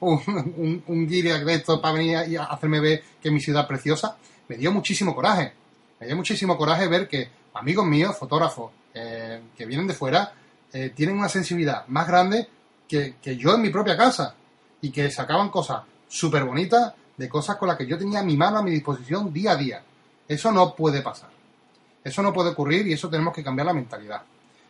un, 0.00 0.84
un, 0.86 1.08
de 1.08 1.54
esto 1.54 1.80
para 1.80 1.94
venir 1.94 2.18
y 2.28 2.36
hacerme 2.36 2.80
ver 2.80 3.02
que 3.20 3.30
mi 3.30 3.40
ciudad 3.40 3.66
preciosa. 3.66 4.16
Me 4.48 4.56
dio 4.56 4.72
muchísimo 4.72 5.14
coraje. 5.14 5.52
Me 5.98 6.06
dio 6.06 6.16
muchísimo 6.16 6.56
coraje 6.56 6.86
ver 6.86 7.08
que 7.08 7.28
amigos 7.54 7.86
míos, 7.86 8.16
fotógrafos, 8.16 8.70
eh, 8.92 9.40
que 9.56 9.66
vienen 9.66 9.86
de 9.86 9.94
fuera, 9.94 10.32
eh, 10.72 10.92
tienen 10.94 11.16
una 11.16 11.28
sensibilidad 11.28 11.86
más 11.88 12.06
grande 12.06 12.48
que, 12.86 13.16
que, 13.20 13.36
yo 13.36 13.54
en 13.54 13.62
mi 13.62 13.70
propia 13.70 13.96
casa 13.96 14.34
y 14.84 14.90
que 14.90 15.10
sacaban 15.10 15.48
cosas 15.48 15.80
súper 16.06 16.44
bonitas 16.44 16.92
de 17.16 17.26
cosas 17.26 17.56
con 17.56 17.68
las 17.68 17.78
que 17.78 17.86
yo 17.86 17.96
tenía 17.96 18.22
mi 18.22 18.36
mano 18.36 18.58
a 18.58 18.62
mi 18.62 18.70
disposición 18.70 19.32
día 19.32 19.52
a 19.52 19.56
día. 19.56 19.82
Eso 20.28 20.52
no 20.52 20.74
puede 20.74 21.00
pasar. 21.00 21.30
Eso 22.04 22.22
no 22.22 22.34
puede 22.34 22.50
ocurrir 22.50 22.86
y 22.86 22.92
eso 22.92 23.08
tenemos 23.08 23.32
que 23.32 23.42
cambiar 23.42 23.64
la 23.66 23.72
mentalidad. 23.72 24.20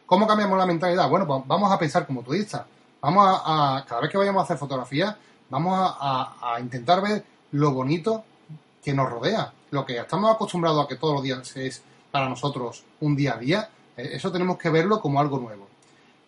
¿Cómo 0.06 0.24
cambiamos 0.24 0.56
la 0.56 0.66
mentalidad? 0.66 1.10
Bueno, 1.10 1.26
pues 1.26 1.42
vamos 1.46 1.72
a 1.72 1.76
pensar 1.80 2.06
como 2.06 2.22
turista. 2.22 2.64
Vamos 3.00 3.26
a, 3.44 3.84
cada 3.88 4.02
vez 4.02 4.10
que 4.10 4.16
vayamos 4.16 4.42
a 4.42 4.44
hacer 4.44 4.56
fotografías, 4.56 5.16
vamos 5.50 5.74
a, 5.76 6.58
intentar 6.60 7.02
ver 7.02 7.24
lo 7.50 7.72
bonito 7.72 8.22
que 8.84 8.94
nos 8.94 9.10
rodea. 9.10 9.52
Lo 9.72 9.84
que 9.84 9.98
estamos 9.98 10.32
acostumbrados 10.32 10.84
a 10.84 10.88
que 10.88 10.94
todos 10.94 11.14
los 11.14 11.24
días 11.24 11.56
es 11.56 11.82
para 12.12 12.28
nosotros 12.28 12.84
un 13.00 13.16
día 13.16 13.34
a 13.34 13.38
día, 13.38 13.68
eh, 13.96 14.10
eso 14.12 14.30
tenemos 14.30 14.58
que 14.58 14.70
verlo 14.70 15.00
como 15.00 15.18
algo 15.18 15.40
nuevo. 15.40 15.66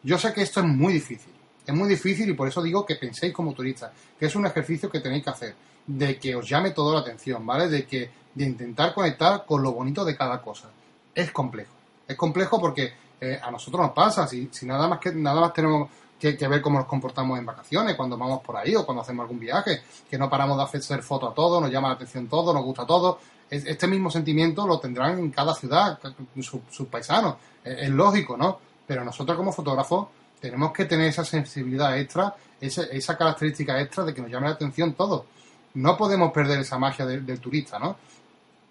Yo 0.03 0.19
sé 0.19 0.33
que 0.33 0.43
esto 0.43 0.59
es 0.59 0.67
muy 0.67 0.93
difícil. 0.93 1.36
Es 1.67 1.75
muy 1.75 1.89
difícil 1.89 2.29
y 2.31 2.35
por 2.35 2.49
eso 2.49 2.63
digo 2.63 2.87
que 2.87 2.97
penséis 2.97 3.33
como 3.33 3.53
turistas, 3.53 3.91
que 4.19 4.27
es 4.27 4.37
un 4.37 4.47
ejercicio 4.47 4.89
que 4.89 5.01
tenéis 5.01 5.25
que 5.25 5.31
hacer, 5.31 5.55
de 5.87 6.19
que 6.19 6.35
os 6.37 6.49
llame 6.49 6.71
toda 6.71 6.95
la 6.95 7.01
atención, 7.01 7.45
¿vale? 7.45 7.69
De 7.69 7.85
que 7.87 8.11
de 8.35 8.45
intentar 8.45 8.95
conectar 8.95 9.45
con 9.45 9.63
lo 9.63 9.73
bonito 9.73 10.05
de 10.05 10.17
cada 10.17 10.41
cosa. 10.41 10.69
Es 11.15 11.31
complejo. 11.33 11.75
Es 12.07 12.17
complejo 12.17 12.61
porque 12.61 12.93
eh, 13.21 13.41
a 13.43 13.51
nosotros 13.51 13.83
nos 13.83 13.93
pasa, 13.93 14.27
si, 14.27 14.49
si 14.53 14.67
nada 14.67 14.87
más 14.87 15.01
que 15.01 15.13
nada 15.13 15.41
más 15.41 15.53
tenemos 15.53 15.89
que, 16.19 16.49
ver 16.49 16.63
cómo 16.63 16.79
nos 16.79 16.87
comportamos 16.87 17.39
en 17.39 17.47
vacaciones, 17.47 17.95
cuando 17.95 18.17
vamos 18.17 18.41
por 18.41 18.57
ahí 18.57 18.75
o 18.75 18.85
cuando 18.85 19.03
hacemos 19.03 19.25
algún 19.25 19.39
viaje, 19.39 19.83
que 20.09 20.19
no 20.19 20.31
paramos 20.31 20.57
de 20.57 20.79
hacer 20.79 21.03
fotos 21.03 21.33
a 21.33 21.35
todo, 21.35 21.61
nos 21.61 21.71
llama 21.71 21.89
la 21.89 21.95
atención 21.95 22.27
todo, 22.27 22.53
nos 22.53 22.65
gusta 22.65 22.87
todo. 22.87 23.19
Este 23.49 23.87
mismo 23.87 24.11
sentimiento 24.11 24.67
lo 24.67 24.81
tendrán 24.81 25.19
en 25.19 25.31
cada 25.31 25.55
ciudad, 25.55 25.99
sus, 26.41 26.89
paisanos. 26.89 27.37
Es, 27.63 27.89
lógico, 27.91 28.37
¿no? 28.37 28.59
Pero 28.87 29.05
nosotros 29.05 29.37
como 29.37 29.53
fotógrafos 29.53 30.09
tenemos 30.47 30.73
que 30.73 30.85
tener 30.85 31.09
esa 31.09 31.25
sensibilidad 31.25 31.99
extra, 31.99 32.35
esa, 32.61 32.85
esa 32.85 33.17
característica 33.19 33.81
extra 33.81 34.05
de 34.05 34.15
que 34.15 34.23
nos 34.23 34.31
llame 34.31 34.47
la 34.47 34.55
atención 34.55 34.95
todo. 34.95 35.27
No 35.75 35.97
podemos 35.97 36.31
perder 36.33 36.61
esa 36.61 36.79
magia 36.79 37.05
del 37.05 37.41
turista, 37.41 37.81
¿no? 37.81 37.97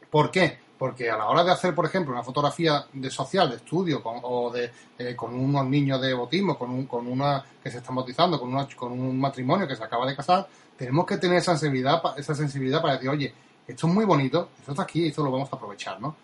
¿Por 0.10 0.32
qué? 0.32 0.58
Porque 0.78 1.12
a 1.12 1.18
la 1.18 1.26
hora 1.26 1.44
de 1.44 1.52
hacer, 1.52 1.76
por 1.76 1.86
ejemplo, 1.86 2.14
una 2.14 2.24
fotografía 2.24 2.86
de 2.94 3.12
social, 3.12 3.50
de 3.50 3.58
estudio, 3.58 4.02
con, 4.02 4.20
o 4.24 4.50
de, 4.50 4.72
eh, 4.98 5.16
con 5.16 5.36
unos 5.36 5.66
niños 5.66 6.02
de 6.02 6.14
bautismo, 6.14 6.58
con, 6.58 6.70
un, 6.70 6.86
con 6.86 7.08
una 7.08 7.44
que 7.62 7.70
se 7.70 7.80
están 7.80 7.96
bautizando, 7.96 8.40
con, 8.40 8.54
una, 8.54 8.66
con 8.70 8.94
un 8.94 9.20
matrimonio 9.20 9.68
que 9.68 9.76
se 9.76 9.84
acaba 9.84 10.06
de 10.08 10.16
casar, 10.16 10.48
tenemos 10.78 11.06
que 11.06 11.18
tener 11.18 11.38
esa 11.38 11.58
sensibilidad, 11.58 12.02
esa 12.18 12.34
sensibilidad 12.34 12.82
para 12.82 12.94
decir, 12.94 13.10
oye, 13.10 13.34
esto 13.68 13.88
es 13.88 13.94
muy 13.94 14.06
bonito, 14.06 14.50
esto 14.60 14.72
está 14.72 14.84
aquí 14.84 15.04
y 15.04 15.08
esto 15.10 15.24
lo 15.24 15.32
vamos 15.32 15.52
a 15.52 15.58
aprovechar, 15.58 16.00
¿no? 16.00 16.16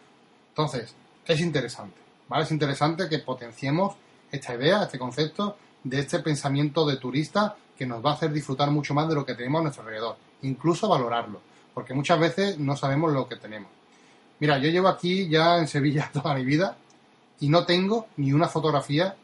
Entonces, 0.50 0.96
es 1.26 1.42
interesante, 1.42 2.00
¿vale? 2.30 2.46
Es 2.46 2.52
interesante 2.52 3.10
que 3.10 3.20
potenciemos 3.20 3.96
esta 4.32 4.56
idea, 4.56 4.84
este 4.84 5.00
concepto 5.00 5.58
de 5.84 6.00
este 6.00 6.20
pensamiento 6.20 6.86
de 6.86 6.98
turista 6.98 7.56
que 7.78 7.86
nos 7.86 8.04
va 8.06 8.12
a 8.12 8.14
hacer 8.14 8.32
disfrutar 8.32 8.70
mucho 8.72 8.94
más 8.94 9.08
de 9.10 9.16
lo 9.16 9.26
que 9.26 9.34
tenemos 9.34 9.60
a 9.60 9.64
nuestro 9.64 9.84
alrededor, 9.84 10.16
incluso 10.44 10.88
valorarlo, 10.88 11.42
porque 11.74 11.94
muchas 11.94 12.20
veces 12.20 12.60
no 12.60 12.76
sabemos 12.78 13.12
lo 13.12 13.28
que 13.28 13.38
tenemos. 13.38 13.70
Mira, 14.40 14.58
yo 14.60 14.70
llevo 14.70 14.88
aquí 14.88 15.28
ya 15.28 15.58
en 15.58 15.68
Sevilla 15.68 16.10
toda 16.14 16.36
mi 16.36 16.46
vida 16.46 16.78
y 17.40 17.50
no 17.50 17.66
tengo 17.66 18.08
ni 18.18 18.34
una 18.34 18.48
fotografía 18.48 19.16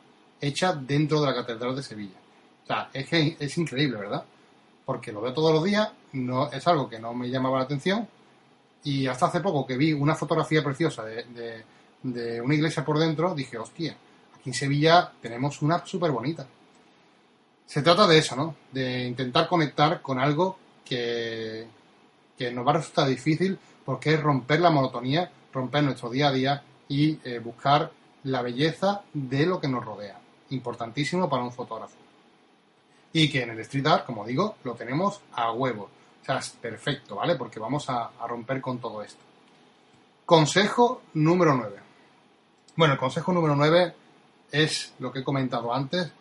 hecha 0.42 0.74
dentro 0.74 1.22
de 1.22 1.28
la 1.28 1.36
Catedral 1.36 1.76
de 1.76 1.84
Sevilla. 1.84 2.18
O 2.64 2.68
sea, 2.68 2.90
es 2.94 3.08
que 3.08 3.38
es 3.40 3.58
increíble, 3.58 3.98
¿verdad? 3.98 4.24
Porque 4.86 5.12
lo 5.12 5.22
veo 5.22 5.34
todos 5.34 5.54
los 5.54 5.64
días, 5.64 5.90
no, 6.14 6.52
es 6.52 6.66
algo 6.68 6.90
que 6.90 7.00
no 7.00 7.14
me 7.14 7.30
llamaba 7.30 7.60
la 7.60 7.66
atención 7.66 8.08
y 8.84 9.08
hasta 9.08 9.28
hace 9.28 9.40
poco 9.40 9.66
que 9.66 9.78
vi 9.78 9.94
una 9.94 10.16
fotografía 10.16 10.64
preciosa 10.64 11.04
de, 11.04 11.64
de 12.04 12.42
una 12.42 12.56
iglesia 12.56 12.86
por 12.86 12.98
dentro, 13.00 13.36
dije, 13.36 13.58
hostia, 13.58 13.96
en 14.48 14.54
Sevilla 14.54 15.12
tenemos 15.22 15.62
una 15.62 15.86
súper 15.86 16.12
bonita. 16.12 16.48
Se 17.66 17.82
trata 17.82 18.08
de 18.08 18.18
eso, 18.18 18.34
¿no? 18.38 18.56
De 18.72 19.06
intentar 19.06 19.46
conectar 19.50 20.02
con 20.02 20.20
algo 20.20 20.58
que, 20.86 21.68
que 22.38 22.52
nos 22.52 22.66
va 22.66 22.72
a 22.72 22.76
resultar 22.76 23.10
difícil 23.10 23.60
porque 23.84 24.14
es 24.14 24.24
romper 24.24 24.62
la 24.62 24.70
monotonía, 24.70 25.30
romper 25.52 25.84
nuestro 25.84 26.10
día 26.10 26.30
a 26.30 26.32
día 26.32 26.64
y 26.88 27.20
eh, 27.26 27.40
buscar 27.40 27.92
la 28.24 28.42
belleza 28.42 29.02
de 29.14 29.46
lo 29.46 29.60
que 29.60 29.68
nos 29.68 29.84
rodea. 29.84 30.18
Importantísimo 30.52 31.30
para 31.30 31.44
un 31.44 31.52
fotógrafo. 31.52 31.98
Y 33.12 33.30
que 33.30 33.44
en 33.44 33.50
el 33.50 33.60
street 33.60 33.88
art, 33.88 34.06
como 34.06 34.26
digo, 34.26 34.56
lo 34.64 34.76
tenemos 34.76 35.20
a 35.34 35.52
huevo. 35.52 35.90
O 36.22 36.26
sea, 36.26 36.38
es 36.38 36.52
perfecto, 36.52 37.18
¿vale? 37.18 37.36
Porque 37.36 37.60
vamos 37.60 37.90
a, 37.90 38.12
a 38.18 38.28
romper 38.28 38.62
con 38.62 38.80
todo 38.80 39.02
esto. 39.02 39.20
Consejo 40.26 41.02
número 41.16 41.54
9 41.54 41.76
Bueno, 42.78 42.94
el 42.94 43.00
consejo 43.00 43.34
número 43.34 43.54
9 43.54 44.07
es 44.52 44.94
lo 45.00 45.12
que 45.12 45.20
he 45.20 45.24
comentado 45.24 45.74
antes, 45.74 46.12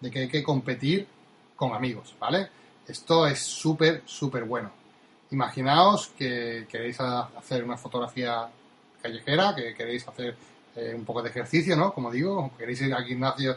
de 0.00 0.10
que 0.10 0.20
hay 0.20 0.28
que 0.28 0.42
competir 0.42 1.06
con 1.54 1.72
amigos, 1.72 2.14
¿vale? 2.18 2.48
Esto 2.86 3.26
es 3.26 3.40
súper, 3.40 4.02
súper 4.04 4.44
bueno. 4.44 4.70
Imaginaos 5.30 6.08
que 6.16 6.66
queréis 6.68 7.00
hacer 7.00 7.64
una 7.64 7.76
fotografía 7.76 8.48
callejera, 9.02 9.54
que 9.54 9.74
queréis 9.74 10.06
hacer 10.06 10.36
eh, 10.76 10.94
un 10.94 11.04
poco 11.04 11.22
de 11.22 11.30
ejercicio, 11.30 11.76
¿no? 11.76 11.92
Como 11.92 12.10
digo, 12.10 12.52
queréis 12.56 12.80
ir 12.82 12.94
al 12.94 13.04
gimnasio, 13.04 13.56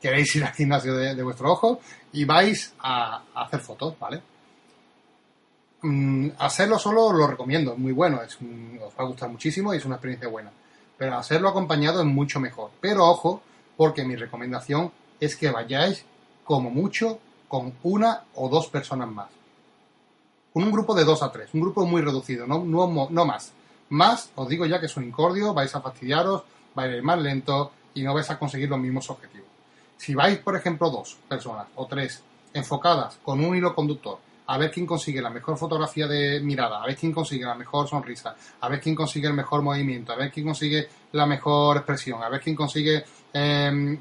queréis 0.00 0.34
ir 0.36 0.44
al 0.44 0.52
gimnasio 0.52 0.94
de, 0.94 1.22
vuestro 1.22 1.52
ojo 1.52 1.80
y 2.12 2.24
vais 2.24 2.74
a, 2.78 3.22
hacer 3.34 3.60
fotos, 3.60 3.98
¿vale? 3.98 4.22
Mm, 5.82 6.30
hacerlo 6.38 6.78
solo 6.78 7.12
lo 7.12 7.26
recomiendo, 7.26 7.72
es 7.72 7.78
muy 7.78 7.92
bueno, 7.92 8.22
es, 8.22 8.36
os 8.36 8.94
va 8.94 9.04
a 9.04 9.06
gustar 9.06 9.28
muchísimo 9.28 9.74
y 9.74 9.76
es 9.76 9.84
una 9.84 9.96
experiencia 9.96 10.28
buena. 10.28 10.50
Pero 10.98 11.16
hacerlo 11.16 11.48
acompañado 11.48 12.00
es 12.00 12.06
mucho 12.06 12.40
mejor. 12.40 12.70
Pero 12.80 13.06
ojo, 13.06 13.40
porque 13.76 14.04
mi 14.04 14.16
recomendación 14.16 14.92
es 15.20 15.36
que 15.36 15.50
vayáis 15.50 16.04
como 16.44 16.70
mucho 16.70 17.20
con 17.46 17.74
una 17.82 18.24
o 18.34 18.48
dos 18.48 18.68
personas 18.68 19.08
más. 19.08 19.28
Con 20.52 20.64
un 20.64 20.72
grupo 20.72 20.94
de 20.94 21.04
dos 21.04 21.22
a 21.22 21.30
tres, 21.30 21.50
un 21.54 21.60
grupo 21.60 21.86
muy 21.86 22.02
reducido, 22.02 22.46
no, 22.46 22.64
no, 22.64 23.08
no 23.10 23.24
más. 23.24 23.52
Más, 23.90 24.30
os 24.34 24.48
digo 24.48 24.66
ya 24.66 24.80
que 24.80 24.86
es 24.86 24.96
un 24.96 25.04
incordio, 25.04 25.54
vais 25.54 25.74
a 25.74 25.80
fastidiaros, 25.80 26.42
vais 26.74 26.92
a 26.92 26.96
ir 26.96 27.02
más 27.02 27.18
lento 27.20 27.72
y 27.94 28.02
no 28.02 28.12
vais 28.12 28.28
a 28.30 28.38
conseguir 28.38 28.68
los 28.68 28.78
mismos 28.78 29.08
objetivos. 29.08 29.48
Si 29.96 30.14
vais, 30.14 30.38
por 30.38 30.56
ejemplo, 30.56 30.90
dos 30.90 31.16
personas 31.28 31.66
o 31.74 31.86
tres 31.86 32.22
enfocadas 32.52 33.18
con 33.22 33.44
un 33.44 33.56
hilo 33.56 33.74
conductor, 33.74 34.18
a 34.48 34.56
ver 34.56 34.70
quién 34.70 34.86
consigue 34.86 35.20
la 35.20 35.28
mejor 35.28 35.58
fotografía 35.58 36.06
de 36.06 36.40
mirada, 36.40 36.82
a 36.82 36.86
ver 36.86 36.96
quién 36.96 37.12
consigue 37.12 37.44
la 37.44 37.54
mejor 37.54 37.86
sonrisa, 37.86 38.34
a 38.60 38.68
ver 38.68 38.80
quién 38.80 38.94
consigue 38.94 39.28
el 39.28 39.34
mejor 39.34 39.60
movimiento, 39.60 40.12
a 40.12 40.16
ver 40.16 40.30
quién 40.30 40.46
consigue 40.46 40.88
la 41.12 41.26
mejor 41.26 41.76
expresión, 41.76 42.22
a 42.22 42.30
ver 42.30 42.40
quién 42.40 42.56
consigue 42.56 43.04
em, 43.30 43.98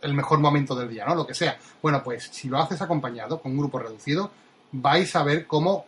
el 0.00 0.14
mejor 0.14 0.38
momento 0.38 0.74
del 0.74 0.88
día, 0.88 1.04
¿no? 1.04 1.14
Lo 1.14 1.26
que 1.26 1.34
sea. 1.34 1.58
Bueno, 1.82 2.02
pues 2.02 2.24
si 2.32 2.48
lo 2.48 2.58
haces 2.58 2.80
acompañado 2.80 3.38
con 3.38 3.52
un 3.52 3.58
grupo 3.58 3.78
reducido, 3.78 4.30
vais 4.72 5.14
a 5.14 5.22
ver 5.24 5.46
cómo 5.46 5.84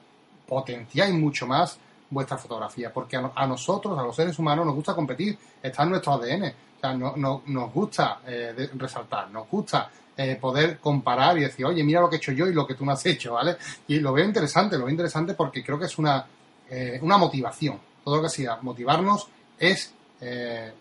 potenciáis 0.47 1.15
mucho 1.15 1.47
más 1.47 1.79
vuestra 2.11 2.37
fotografía, 2.37 2.93
porque 2.93 3.17
a, 3.17 3.47
nosotros, 3.47 3.99
a 3.99 4.03
los 4.03 4.15
seres 4.15 4.39
humanos, 4.39 4.67
nos 4.67 4.75
gusta 4.75 4.95
competir, 4.95 5.39
está 5.63 5.83
en 5.83 5.91
nuestro 5.91 6.13
ADN, 6.13 6.45
o 6.45 6.81
sea, 6.81 6.93
no, 6.93 7.43
nos 7.47 7.73
gusta 7.73 8.21
eh, 8.27 8.69
resaltar, 8.75 9.31
nos 9.31 9.49
gusta 9.49 9.91
eh, 10.17 10.37
poder 10.41 10.79
comparar 10.79 11.37
y 11.39 11.43
decir, 11.43 11.67
oye, 11.67 11.83
mira 11.83 12.01
lo 12.01 12.09
que 12.09 12.17
he 12.17 12.19
hecho 12.19 12.33
yo 12.33 12.47
y 12.47 12.53
lo 12.53 12.67
que 12.67 12.75
tú 12.75 12.85
no 12.85 12.93
has 12.93 13.05
hecho, 13.07 13.35
¿vale? 13.35 13.57
Y 13.89 14.01
lo 14.01 14.13
veo 14.13 14.25
interesante, 14.25 14.77
lo 14.77 14.85
veo 14.85 14.91
interesante 14.91 15.35
porque 15.35 15.65
creo 15.65 15.79
que 15.79 15.87
es 15.87 15.99
una, 15.99 16.27
eh, 16.71 16.99
una 17.03 17.19
motivación, 17.19 17.79
todo 18.05 18.17
lo 18.17 18.23
que 18.23 18.29
sea, 18.29 18.59
motivarnos 18.63 19.29
es 19.59 19.93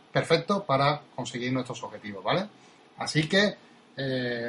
perfecto 0.09 0.63
para 0.63 1.01
conseguir 1.13 1.51
nuestros 1.51 1.83
objetivos, 1.83 2.23
¿vale? 2.23 2.47
Así 2.97 3.27
que 3.27 3.57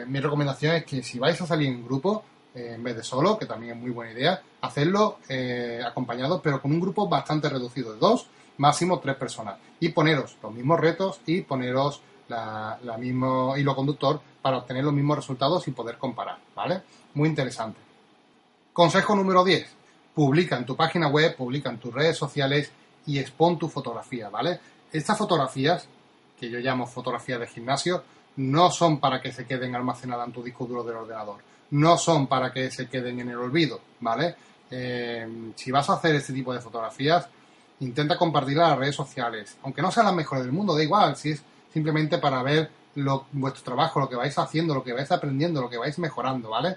mi 0.06 0.20
recomendación 0.20 0.76
es 0.76 0.84
que 0.84 1.02
si 1.02 1.18
vais 1.18 1.40
a 1.40 1.46
salir 1.46 1.66
en 1.66 1.84
grupo, 1.84 2.22
en 2.54 2.80
vez 2.82 2.94
de 2.96 3.02
solo, 3.02 3.36
que 3.36 3.46
también 3.46 3.72
es 3.72 3.78
muy 3.78 3.90
buena 3.90 4.12
idea, 4.12 4.40
hacerlo 4.64 5.18
eh, 5.28 5.80
acompañado, 5.84 6.40
pero 6.40 6.60
con 6.60 6.72
un 6.72 6.80
grupo 6.80 7.08
bastante 7.08 7.48
reducido 7.48 7.92
de 7.92 7.98
dos, 7.98 8.26
máximo 8.58 8.98
tres 9.00 9.16
personas. 9.16 9.56
Y 9.80 9.90
poneros 9.90 10.36
los 10.42 10.52
mismos 10.52 10.80
retos 10.80 11.20
y 11.26 11.42
poneros 11.42 12.00
la, 12.28 12.78
mismo 12.98 13.56
hilo 13.56 13.74
conductor 13.74 14.20
para 14.44 14.58
obtener 14.58 14.84
los 14.84 14.92
mismos 14.92 15.16
resultados 15.16 15.66
y 15.68 15.70
poder 15.70 15.96
comparar, 15.96 16.36
¿vale? 16.54 16.82
Muy 17.14 17.30
interesante. 17.30 17.80
Consejo 18.74 19.16
número 19.16 19.42
10. 19.42 19.66
Publica 20.14 20.58
en 20.58 20.66
tu 20.66 20.76
página 20.76 21.08
web, 21.08 21.34
publica 21.34 21.70
en 21.70 21.78
tus 21.78 21.94
redes 21.94 22.18
sociales 22.18 22.70
y 23.06 23.18
expon 23.18 23.58
tu 23.58 23.70
fotografía, 23.70 24.28
¿vale? 24.28 24.60
Estas 24.92 25.16
fotografías, 25.16 25.88
que 26.38 26.50
yo 26.50 26.58
llamo 26.58 26.86
fotografías 26.86 27.40
de 27.40 27.46
gimnasio, 27.46 28.04
no 28.36 28.70
son 28.70 29.00
para 29.00 29.22
que 29.22 29.32
se 29.32 29.46
queden 29.46 29.74
almacenadas 29.74 30.26
en 30.26 30.34
tu 30.34 30.42
disco 30.42 30.66
duro 30.66 30.84
del 30.84 30.96
ordenador 30.96 31.38
no 31.70 31.96
son 31.96 32.26
para 32.26 32.52
que 32.52 32.70
se 32.70 32.88
queden 32.88 33.20
en 33.20 33.30
el 33.30 33.36
olvido, 33.36 33.80
¿vale? 34.00 34.36
Eh, 34.70 35.52
si 35.56 35.70
vas 35.70 35.88
a 35.90 35.94
hacer 35.94 36.14
este 36.14 36.32
tipo 36.32 36.52
de 36.52 36.60
fotografías, 36.60 37.28
intenta 37.80 38.16
compartirlas 38.16 38.66
en 38.66 38.70
las 38.70 38.78
redes 38.78 38.94
sociales. 38.94 39.56
Aunque 39.62 39.82
no 39.82 39.90
sean 39.90 40.06
las 40.06 40.14
mejores 40.14 40.44
del 40.44 40.52
mundo, 40.52 40.76
da 40.76 40.82
igual, 40.82 41.16
si 41.16 41.30
es 41.30 41.42
simplemente 41.72 42.18
para 42.18 42.42
ver 42.42 42.70
lo, 42.96 43.26
vuestro 43.32 43.62
trabajo, 43.62 44.00
lo 44.00 44.08
que 44.08 44.16
vais 44.16 44.36
haciendo, 44.38 44.74
lo 44.74 44.84
que 44.84 44.92
vais 44.92 45.10
aprendiendo, 45.10 45.60
lo 45.60 45.70
que 45.70 45.78
vais 45.78 45.98
mejorando, 45.98 46.50
¿vale? 46.50 46.76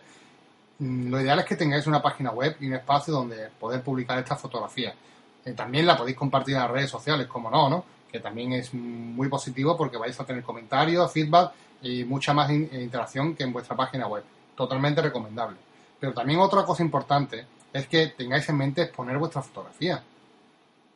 Mm, 0.80 1.10
lo 1.10 1.22
ideal 1.22 1.40
es 1.40 1.46
que 1.46 1.56
tengáis 1.56 1.88
una 1.88 2.02
página 2.02 2.32
web 2.32 2.56
y 2.60 2.68
un 2.68 2.74
espacio 2.74 3.14
donde 3.14 3.50
poder 3.60 3.82
publicar 3.82 4.18
estas 4.20 4.40
fotografías. 4.40 4.96
Eh, 5.46 5.54
también 5.54 5.86
la 5.86 5.98
podéis 5.98 6.18
compartir 6.18 6.56
en 6.56 6.62
las 6.62 6.72
redes 6.72 6.90
sociales, 6.90 7.28
como 7.28 7.50
no, 7.50 7.70
¿no? 7.70 7.86
Que 8.12 8.20
también 8.20 8.54
es 8.54 8.74
muy 8.74 9.30
positivo 9.30 9.76
porque 9.78 9.98
vais 9.98 10.20
a 10.20 10.26
tener 10.26 10.44
comentarios, 10.44 11.12
feedback 11.12 11.52
y 11.82 12.04
mucha 12.04 12.34
más 12.34 12.50
interacción 12.50 13.36
que 13.36 13.44
en 13.44 13.54
vuestra 13.54 13.76
página 13.76 14.08
web 14.08 14.24
totalmente 14.56 15.02
recomendable. 15.02 15.58
Pero 16.00 16.14
también 16.14 16.40
otra 16.40 16.64
cosa 16.64 16.84
importante 16.84 17.46
es 17.74 17.88
que 17.88 18.08
tengáis 18.08 18.48
en 18.50 18.58
mente 18.58 18.82
exponer 18.82 19.18
vuestra 19.18 19.42
fotografía. 19.42 20.04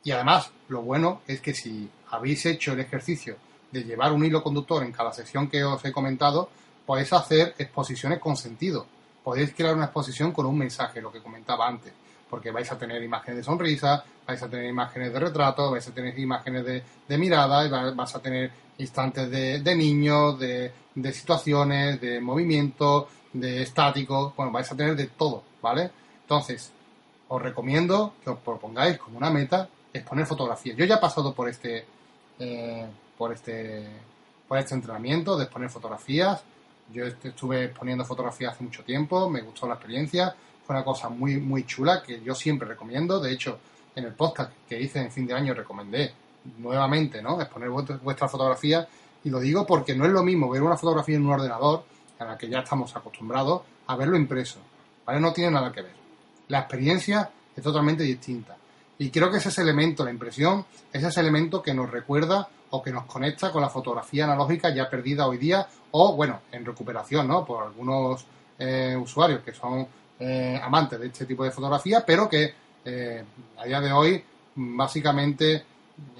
Y 0.03 0.11
además, 0.11 0.51
lo 0.67 0.82
bueno 0.82 1.22
es 1.28 1.41
que 1.41 1.53
si 1.53 1.89
habéis 2.09 2.45
hecho 2.45 2.74
el 2.74 2.80
ejercicio 2.80 3.36
de 3.72 3.84
llevar 3.84 4.11
un 4.11 4.24
hilo 4.26 4.43
conductor 4.43 4.84
en 4.84 4.91
cada 4.91 5.13
sección 5.13 5.47
que 5.47 5.63
os 5.63 5.84
he 5.86 5.91
comentado, 5.91 6.49
podéis 6.86 7.11
hacer 7.13 7.55
exposiciones 7.57 8.19
con 8.19 8.36
sentido. 8.36 8.86
Podéis 9.24 9.53
crear 9.53 9.76
una 9.76 9.86
exposición 9.86 10.32
con 10.32 10.45
un 10.45 10.57
mensaje, 10.57 11.01
lo 11.01 11.11
que 11.11 11.22
comentaba 11.22 11.67
antes, 11.67 11.93
porque 12.30 12.51
vais 12.51 12.72
a 12.72 12.78
tener 12.78 13.01
imágenes 13.03 13.38
de 13.38 13.43
sonrisa, 13.43 14.03
vais 14.26 14.41
a 14.41 14.49
tener 14.49 14.65
imágenes 14.65 15.13
de 15.13 15.19
retrato, 15.19 15.72
vais 15.72 15.88
a 15.88 15.93
tener 15.93 16.17
imágenes 16.17 16.65
de, 16.65 17.17
mirada, 17.17 17.65
y 17.65 17.69
vas 17.95 18.15
a 18.15 18.19
tener 18.19 18.51
instantes 18.80 19.30
de, 19.30 19.76
niños, 19.76 20.39
de, 20.39 20.72
de 20.95 21.13
situaciones, 21.13 22.01
de 22.01 22.19
movimiento, 22.19 23.07
de 23.34 23.61
estático, 23.61 24.34
bueno, 24.36 24.51
vais 24.51 24.69
a 24.72 24.76
tener 24.76 24.95
de 24.95 25.07
todo, 25.07 25.43
¿vale? 25.61 25.91
Entonces, 26.24 26.72
os 27.28 27.41
recomiendo 27.41 28.15
que 28.24 28.30
os 28.30 28.39
propongáis 28.39 28.97
como 28.97 29.17
una 29.17 29.30
meta 29.30 29.69
exponer 29.93 30.26
fotografías. 30.26 30.76
Yo 30.78 30.86
ya 30.86 30.95
he 30.95 30.99
pasado 30.99 31.34
por 31.34 31.47
este, 31.47 31.86
eh, 32.39 32.86
por 33.22 33.34
este, 33.34 33.86
por 34.47 34.57
este 34.57 34.74
entrenamiento 34.74 35.38
de 35.38 35.43
exponer 35.43 35.69
fotografías. 35.69 36.41
Yo 36.91 37.05
estuve 37.05 37.67
poniendo 37.69 38.03
fotografías 38.03 38.53
hace 38.53 38.63
mucho 38.63 38.84
tiempo, 38.84 39.30
me 39.30 39.41
gustó 39.41 39.67
la 39.67 39.76
experiencia, 39.76 40.36
fue 40.65 40.76
una 40.76 40.84
cosa 40.84 41.07
muy, 41.07 41.38
muy 41.38 41.63
chula 41.67 42.01
que 42.01 42.24
yo 42.24 42.34
siempre 42.34 42.67
recomiendo. 42.67 43.19
De 43.19 43.32
hecho, 43.32 43.59
en 43.95 44.05
el 44.05 44.13
podcast 44.13 44.51
que 44.67 44.82
hice 44.82 45.01
en 45.01 45.11
fin 45.11 45.28
de 45.28 45.36
año 45.36 45.53
recomendé 45.53 46.11
nuevamente, 46.57 47.22
¿no? 47.22 47.39
Exponer 47.39 47.69
vuestra 47.69 48.28
fotografía 48.28 48.88
y 49.24 49.30
lo 49.30 49.39
digo 49.39 49.67
porque 49.67 49.93
no 49.93 50.05
es 50.05 50.11
lo 50.11 50.24
mismo 50.24 50.49
ver 50.49 50.63
una 50.63 50.76
fotografía 50.76 51.15
en 51.15 51.24
un 51.24 51.34
ordenador 51.34 51.84
a 52.17 52.26
la 52.26 52.38
que 52.39 52.49
ya 52.49 52.61
estamos 52.61 52.95
acostumbrados 52.95 53.61
a 53.86 53.95
verlo 53.97 54.17
impreso. 54.17 54.57
¿vale? 55.05 55.19
No 55.19 55.32
tiene 55.32 55.51
nada 55.51 55.72
que 55.72 55.84
ver. 55.84 55.93
La 56.47 56.61
experiencia 56.61 57.30
es 57.55 57.61
totalmente 57.61 58.01
distinta. 58.01 58.57
Y 58.97 59.11
creo 59.11 59.30
que 59.30 59.38
ese 59.38 59.61
elemento, 59.61 60.03
la 60.03 60.09
impresión, 60.09 60.65
es 60.91 61.03
ese 61.03 61.19
elemento 61.19 61.61
que 61.61 61.76
nos 61.76 61.88
recuerda 61.88 62.49
o 62.72 62.82
que 62.82 62.91
nos 62.91 63.05
conecta 63.05 63.51
con 63.51 63.61
la 63.61 63.69
fotografía 63.69 64.24
analógica 64.26 64.74
ya 64.74 64.89
perdida 64.89 65.28
hoy 65.28 65.38
día 65.38 65.67
o, 65.91 66.15
bueno, 66.15 66.41
en 66.51 66.65
recuperación, 66.65 67.28
¿no? 67.28 67.45
Por 67.45 67.63
algunos 67.63 68.26
eh, 68.57 68.95
usuarios 68.95 69.41
que 69.41 69.53
son 69.53 69.88
eh, 70.19 70.59
amantes 70.61 70.99
de 70.99 71.07
este 71.07 71.26
tipo 71.26 71.43
de 71.43 71.51
fotografía, 71.51 72.03
pero 72.05 72.30
que 72.30 72.53
eh, 72.86 73.24
a 73.57 73.65
día 73.65 73.82
de 73.82 73.91
hoy 73.91 74.24
básicamente 74.55 75.65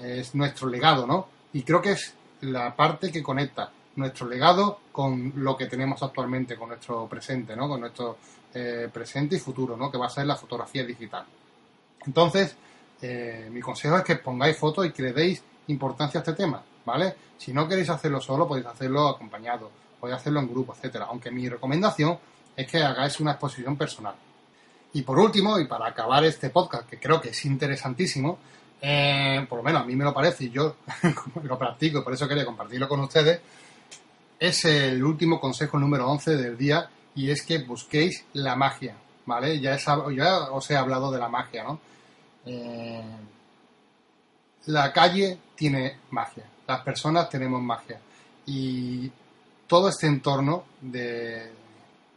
es 0.00 0.34
nuestro 0.34 0.68
legado, 0.68 1.06
¿no? 1.06 1.26
Y 1.54 1.62
creo 1.62 1.80
que 1.80 1.92
es 1.92 2.14
la 2.42 2.74
parte 2.76 3.10
que 3.10 3.22
conecta 3.22 3.70
nuestro 3.96 4.28
legado 4.28 4.80
con 4.92 5.32
lo 5.36 5.56
que 5.56 5.66
tenemos 5.66 6.02
actualmente, 6.02 6.56
con 6.56 6.68
nuestro 6.68 7.06
presente, 7.08 7.56
¿no? 7.56 7.68
Con 7.68 7.80
nuestro 7.80 8.18
presente 8.92 9.36
y 9.36 9.38
futuro, 9.38 9.76
¿no? 9.76 9.90
Que 9.90 9.96
va 9.96 10.06
a 10.06 10.10
ser 10.10 10.26
la 10.26 10.36
fotografía 10.36 10.84
digital. 10.84 11.24
Entonces, 12.04 12.54
mi 13.50 13.60
consejo 13.60 13.96
es 13.96 14.04
que 14.04 14.16
pongáis 14.16 14.56
fotos 14.56 14.86
y 14.86 14.92
que 14.92 15.02
le 15.02 15.12
deis 15.12 15.42
importancia 15.68 16.20
a 16.20 16.22
este 16.22 16.34
tema, 16.34 16.62
¿vale? 16.84 17.14
Si 17.38 17.52
no 17.52 17.68
queréis 17.68 17.90
hacerlo 17.90 18.20
solo, 18.20 18.46
podéis 18.46 18.66
hacerlo 18.66 19.08
acompañado, 19.08 19.70
podéis 19.98 20.20
hacerlo 20.20 20.40
en 20.40 20.48
grupo, 20.48 20.74
etcétera. 20.74 21.06
Aunque 21.08 21.30
mi 21.30 21.48
recomendación 21.48 22.18
es 22.56 22.66
que 22.66 22.82
hagáis 22.82 23.18
una 23.20 23.32
exposición 23.32 23.76
personal. 23.76 24.14
Y 24.94 25.02
por 25.02 25.18
último, 25.18 25.58
y 25.58 25.66
para 25.66 25.86
acabar 25.86 26.24
este 26.24 26.50
podcast, 26.50 26.88
que 26.88 26.98
creo 26.98 27.20
que 27.20 27.30
es 27.30 27.44
interesantísimo, 27.44 28.38
eh, 28.80 29.46
por 29.48 29.58
lo 29.58 29.62
menos 29.62 29.82
a 29.82 29.84
mí 29.84 29.94
me 29.94 30.04
lo 30.04 30.12
parece 30.12 30.44
y 30.44 30.50
yo 30.50 30.76
lo 31.44 31.58
practico 31.58 32.00
y 32.00 32.02
por 32.02 32.12
eso 32.12 32.28
quería 32.28 32.44
compartirlo 32.44 32.88
con 32.88 33.00
ustedes, 33.00 33.40
es 34.38 34.64
el 34.64 35.02
último 35.04 35.40
consejo 35.40 35.78
número 35.78 36.10
11 36.10 36.36
del 36.36 36.58
día 36.58 36.90
y 37.14 37.30
es 37.30 37.42
que 37.42 37.58
busquéis 37.58 38.24
la 38.32 38.56
magia, 38.56 38.96
¿vale? 39.24 39.60
Ya, 39.60 39.78
os 40.50 40.70
he 40.70 40.76
hablado 40.76 41.12
de 41.12 41.18
la 41.18 41.28
magia, 41.28 41.62
¿no? 41.62 41.80
Eh, 42.44 43.02
la 44.66 44.92
calle 44.92 45.38
tiene 45.62 45.96
magia, 46.10 46.42
las 46.66 46.80
personas 46.80 47.28
tenemos 47.28 47.62
magia 47.62 48.00
y 48.46 49.08
todo 49.68 49.90
este 49.90 50.08
entorno 50.08 50.64
de, 50.80 51.52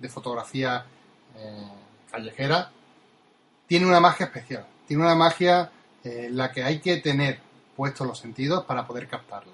fotografía 0.10 0.84
eh, 1.38 1.68
callejera 2.10 2.72
tiene 3.68 3.86
una 3.86 4.00
magia 4.00 4.26
especial, 4.26 4.66
tiene 4.88 5.04
una 5.04 5.14
magia 5.14 5.70
en 6.04 6.36
la 6.36 6.52
que 6.52 6.64
hay 6.64 6.80
que 6.80 6.98
tener 6.98 7.39
puestos 7.76 8.08
los 8.08 8.18
sentidos 8.18 8.66
para 8.66 8.88
poder 8.88 9.08
captarla. 9.08 9.54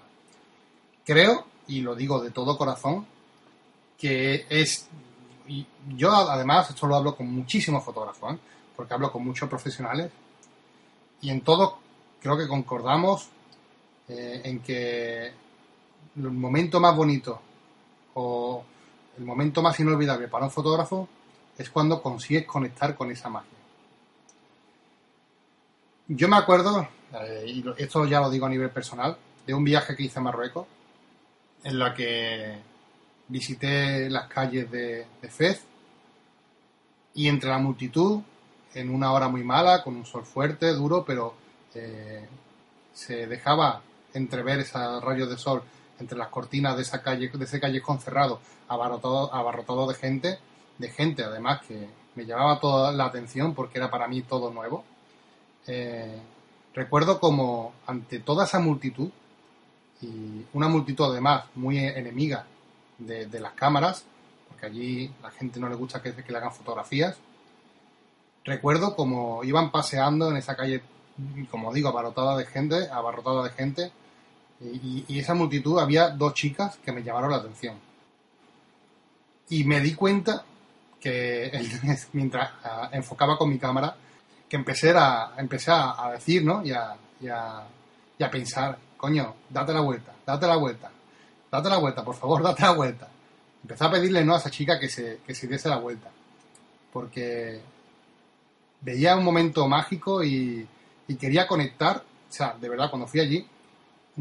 creo, 1.04 1.48
y 1.68 1.82
lo 1.82 1.94
digo 1.94 2.24
de 2.24 2.32
todo 2.32 2.58
corazón, 2.58 3.06
que 3.98 4.46
es... 4.50 4.88
Y 5.50 5.68
yo 5.98 6.14
además, 6.14 6.70
esto 6.70 6.88
lo 6.88 6.96
hablo 6.96 7.14
con 7.14 7.28
muchísimos 7.28 7.84
fotógrafos, 7.84 8.36
¿eh? 8.36 8.38
porque 8.74 8.94
hablo 8.94 9.12
con 9.12 9.26
muchos 9.26 9.50
profesionales, 9.50 10.10
y 11.20 11.30
en 11.30 11.42
todo 11.42 11.80
creo 12.22 12.38
que 12.38 12.48
concordamos 12.48 13.30
eh, 14.14 14.41
en 14.43 14.59
que 14.59 15.28
el 16.18 16.32
momento 16.32 16.82
más 16.82 16.93
bonito 16.93 17.39
o 18.16 18.62
el 19.18 19.24
momento 19.24 19.62
más 19.62 19.80
inolvidable 19.80 20.28
para 20.28 20.43
un 20.43 20.51
fotógrafo 20.51 21.07
es 21.57 21.70
cuando 21.70 22.01
consigues 22.01 22.45
conectar 22.45 22.93
con 22.93 23.09
esa 23.09 23.30
magia. 23.30 23.57
Yo 26.09 26.28
me 26.28 26.36
acuerdo, 26.36 26.89
eh, 27.14 27.45
y 27.47 27.66
esto 27.78 28.05
ya 28.05 28.20
lo 28.20 28.30
digo 28.30 28.45
a 28.45 28.49
nivel 28.49 28.70
personal, 28.70 29.16
de 29.47 29.53
un 29.53 29.64
viaje 29.64 29.95
que 29.95 30.03
hice 30.03 30.20
a 30.20 30.24
Marruecos, 30.24 30.68
en 31.64 31.80
la 31.80 31.93
que 31.93 32.57
visité 33.30 34.09
las 34.09 34.28
calles 34.28 34.70
de, 34.70 35.07
Fez 35.30 35.64
y 37.14 37.30
entre 37.30 37.49
la 37.49 37.59
multitud, 37.59 38.20
en 38.74 38.89
una 38.89 39.14
hora 39.14 39.30
muy 39.30 39.45
mala, 39.45 39.82
con 39.84 39.95
un 39.95 40.05
sol 40.05 40.26
fuerte, 40.26 40.74
duro, 40.74 41.05
pero 41.05 41.34
eh, 41.76 42.28
se 42.93 43.26
dejaba 43.28 43.82
entrever 44.14 44.59
esos 44.59 45.03
rayos 45.03 45.30
de 45.30 45.38
sol 45.38 45.64
entre 45.99 46.18
las 46.18 46.30
cortinas 46.30 46.76
de 46.76 46.82
esa 46.82 47.01
calle, 47.01 47.30
de 47.30 47.45
ese 47.45 47.59
callejón 47.59 47.99
cerrado, 47.99 48.39
abarrotado, 48.68 49.34
abarrotado 49.34 49.88
de 49.88 49.95
gente, 49.95 50.39
de 50.78 50.89
gente 50.89 51.24
además 51.24 51.62
que 51.68 51.88
me 52.16 52.26
llamaba 52.26 52.59
toda 52.59 52.91
la 52.91 53.05
atención 53.05 53.53
porque 53.53 53.78
era 53.78 53.89
para 53.89 54.07
mí 54.07 54.22
todo 54.22 54.51
nuevo. 54.51 54.84
Eh, 55.68 56.20
recuerdo 56.74 57.20
como 57.20 57.74
ante 57.86 58.20
toda 58.20 58.45
esa 58.45 58.59
multitud, 58.59 59.09
y 60.01 60.45
una 60.53 60.68
multitud 60.68 61.05
además 61.05 61.45
muy 61.53 61.78
enemiga 61.78 62.45
de, 62.97 63.39
las 63.39 63.53
cámaras, 63.53 64.05
porque 64.47 64.66
allí 64.66 65.12
la 65.22 65.30
gente 65.32 65.59
no 65.59 65.70
le 65.70 65.76
gusta 65.76 66.01
que, 66.01 66.14
que 66.14 66.32
le 66.32 66.38
hagan 66.38 66.51
fotografías, 66.51 67.18
recuerdo 68.43 68.95
como 68.95 69.43
iban 69.43 69.72
paseando 69.72 70.30
en 70.30 70.38
esa 70.38 70.55
calle, 70.55 70.82
como 71.51 71.72
digo, 71.72 71.89
abarrotada 71.89 72.36
de 72.38 72.45
gente, 72.45 72.89
abarrotada 72.89 73.43
de 73.43 73.51
gente, 73.51 73.91
y, 74.62 75.20
esa 75.20 75.34
multitud 75.34 75.80
había 75.80 76.09
dos 76.09 76.34
chicas 76.34 76.78
que 76.84 76.91
me 76.91 77.03
llamaron 77.03 77.32
la 77.32 77.38
atención. 77.38 77.76
Y 79.49 79.64
me 79.64 79.82
di 79.82 79.93
cuenta 79.95 80.43
que 80.99 81.51
mientras 82.14 82.51
ah, 82.64 82.89
enfocaba 82.91 83.38
con 83.38 83.49
mi 83.49 83.57
cámara, 83.57 83.95
que 84.47 84.55
empecé 84.55 84.91
a, 84.95 85.34
empecé 85.38 85.72
a 85.72 86.12
decir, 86.14 86.43
¿no? 86.43 86.64
Y 86.64 86.72
a, 86.72 86.95
y, 87.22 87.28
a, 87.28 87.64
y 88.18 88.24
a 88.24 88.30
pensar, 88.30 88.78
coño, 88.97 89.36
date 89.49 89.74
la 89.74 89.82
vuelta, 89.82 90.14
date 90.26 90.47
la 90.47 90.57
vuelta, 90.57 90.91
date 91.51 91.70
la 91.70 91.78
vuelta, 91.78 92.03
por 92.03 92.16
favor, 92.16 92.43
date 92.43 92.64
la 92.64 92.72
vuelta. 92.72 93.07
Empecé 93.64 93.86
a 93.86 93.91
pedirle 93.91 94.26
no 94.26 94.36
a 94.36 94.39
esa 94.39 94.49
chica 94.49 94.80
que 94.80 94.89
se, 94.89 95.20
que 95.26 95.36
se 95.36 95.47
diese 95.47 95.70
la 95.70 95.78
vuelta. 95.78 96.09
Porque 96.91 97.62
veía 98.82 99.16
un 99.16 99.24
momento 99.24 99.68
mágico 99.68 100.24
y, 100.24 100.68
y 101.07 101.16
quería 101.16 101.47
conectar. 101.47 101.97
O 101.97 102.34
sea, 102.34 102.55
de 102.59 102.70
verdad, 102.70 102.89
cuando 102.89 103.07
fui 103.07 103.20
allí, 103.20 103.45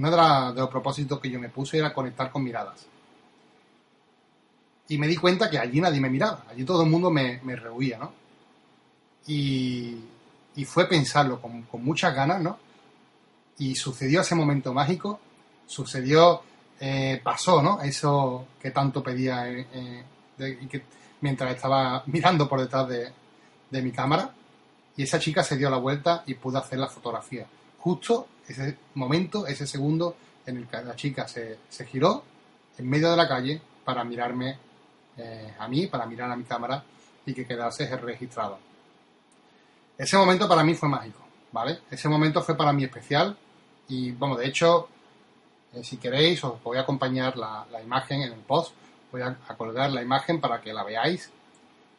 uno 0.01 0.53
de, 0.53 0.61
los 0.61 0.71
propósitos 0.71 1.21
que 1.21 1.31
yo 1.31 1.39
me 1.39 1.51
puse 1.51 1.77
era 1.77 1.93
conectar 1.93 2.31
con 2.31 2.43
miradas. 2.43 2.87
Y 4.89 4.97
me 4.97 5.07
di 5.07 5.17
cuenta 5.17 5.51
que 5.51 5.59
allí 5.59 5.81
nadie 5.81 6.01
me 6.01 6.09
miraba, 6.09 6.45
allí 6.51 6.65
todo 6.65 6.83
el 6.83 6.91
mundo 6.91 7.11
me, 7.11 7.39
rehuía, 7.45 7.99
¿no? 7.99 8.13
Y, 9.27 9.99
fue 10.67 10.87
pensarlo 10.87 11.41
con, 11.41 11.67
muchas 11.83 12.15
ganas, 12.15 12.41
¿no? 12.41 12.59
Y 13.59 13.75
sucedió 13.75 14.23
ese 14.23 14.35
momento 14.35 14.73
mágico, 14.73 15.21
sucedió, 15.67 16.43
eh, 16.81 17.21
pasó, 17.23 17.63
¿no? 17.63 17.81
Eso 17.83 18.47
que 18.61 18.71
tanto 18.71 19.03
pedía 19.03 19.49
eh, 19.51 19.67
eh, 20.39 20.83
mientras 21.21 21.55
estaba 21.55 22.03
mirando 22.07 22.49
por 22.49 22.61
detrás 22.61 22.89
de, 22.89 23.13
de 23.71 23.83
mi 23.83 23.93
cámara. 23.93 24.33
Y 24.97 25.03
esa 25.03 25.19
chica 25.19 25.43
se 25.43 25.57
dio 25.57 25.71
la 25.71 25.79
vuelta 25.79 26.25
y 26.27 26.35
pudo 26.35 26.59
hacer 26.59 26.79
la 26.79 26.89
fotografía. 26.89 27.47
Justo 27.79 28.27
ese 28.51 28.77
momento, 28.95 29.47
ese 29.47 29.67
segundo 29.67 30.17
en 30.47 30.59
el 30.59 30.67
que 30.67 30.83
la 30.83 30.97
chica 30.97 31.29
se, 31.29 31.59
giró 31.87 32.25
en 32.79 32.89
medio 32.89 33.11
de 33.11 33.17
la 33.17 33.29
calle 33.29 33.61
para 33.85 34.05
mirarme 34.05 34.59
eh, 35.17 35.55
a 35.59 35.69
mí, 35.69 35.87
para 35.87 36.07
mirar 36.07 36.31
a 36.31 36.37
mi 36.37 36.45
cámara 36.45 36.83
y 37.27 37.35
que 37.35 37.47
quedase 37.47 37.95
registrado. 37.97 38.59
Ese 39.97 40.17
momento 40.17 40.49
para 40.49 40.65
mí 40.65 40.75
fue 40.75 40.89
mágico, 40.89 41.21
¿vale? 41.53 41.81
Ese 41.91 42.09
momento 42.09 42.43
fue 42.43 42.57
para 42.57 42.73
mí 42.73 42.85
especial 42.85 43.37
y, 43.89 44.13
bueno, 44.13 44.37
de 44.37 44.47
hecho, 44.47 44.89
eh, 45.75 45.85
si 45.85 45.99
queréis, 45.99 46.43
os 46.43 46.63
voy 46.63 46.79
a 46.79 46.83
acompañar 46.83 47.37
la, 47.37 47.67
imagen 47.85 48.23
en 48.23 48.33
el 48.33 48.41
post, 48.41 48.73
voy 49.13 49.23
a, 49.23 49.37
colgar 49.57 49.91
la 49.91 50.03
imagen 50.03 50.41
para 50.41 50.61
que 50.61 50.73
la 50.73 50.85
veáis, 50.85 51.31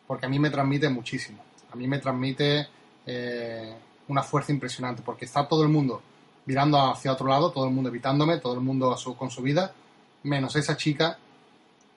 porque 0.08 0.26
a 0.26 0.30
mí 0.30 0.40
me 0.40 0.50
transmite 0.50 0.90
muchísimo. 0.90 1.44
A 1.72 1.76
mí 1.76 1.88
me 1.88 2.00
transmite 2.00 2.68
eh, 3.06 3.76
una 4.08 4.24
fuerza 4.24 4.52
impresionante, 4.52 5.04
porque 5.06 5.26
está 5.26 5.48
todo 5.48 5.64
el 5.64 5.70
mundo 5.70 6.02
mirando 6.52 6.78
hacia 6.82 7.14
otro 7.14 7.30
lado, 7.30 7.50
todo 7.50 7.64
el 7.64 7.72
mundo 7.72 7.90
evitándome, 7.90 8.38
todo 8.40 8.56
el 8.56 8.60
mundo 8.60 8.94
con 9.18 9.32
su 9.32 9.42
vida, 9.42 9.74
menos 10.24 10.54
esa 10.58 10.76
chica 10.76 11.18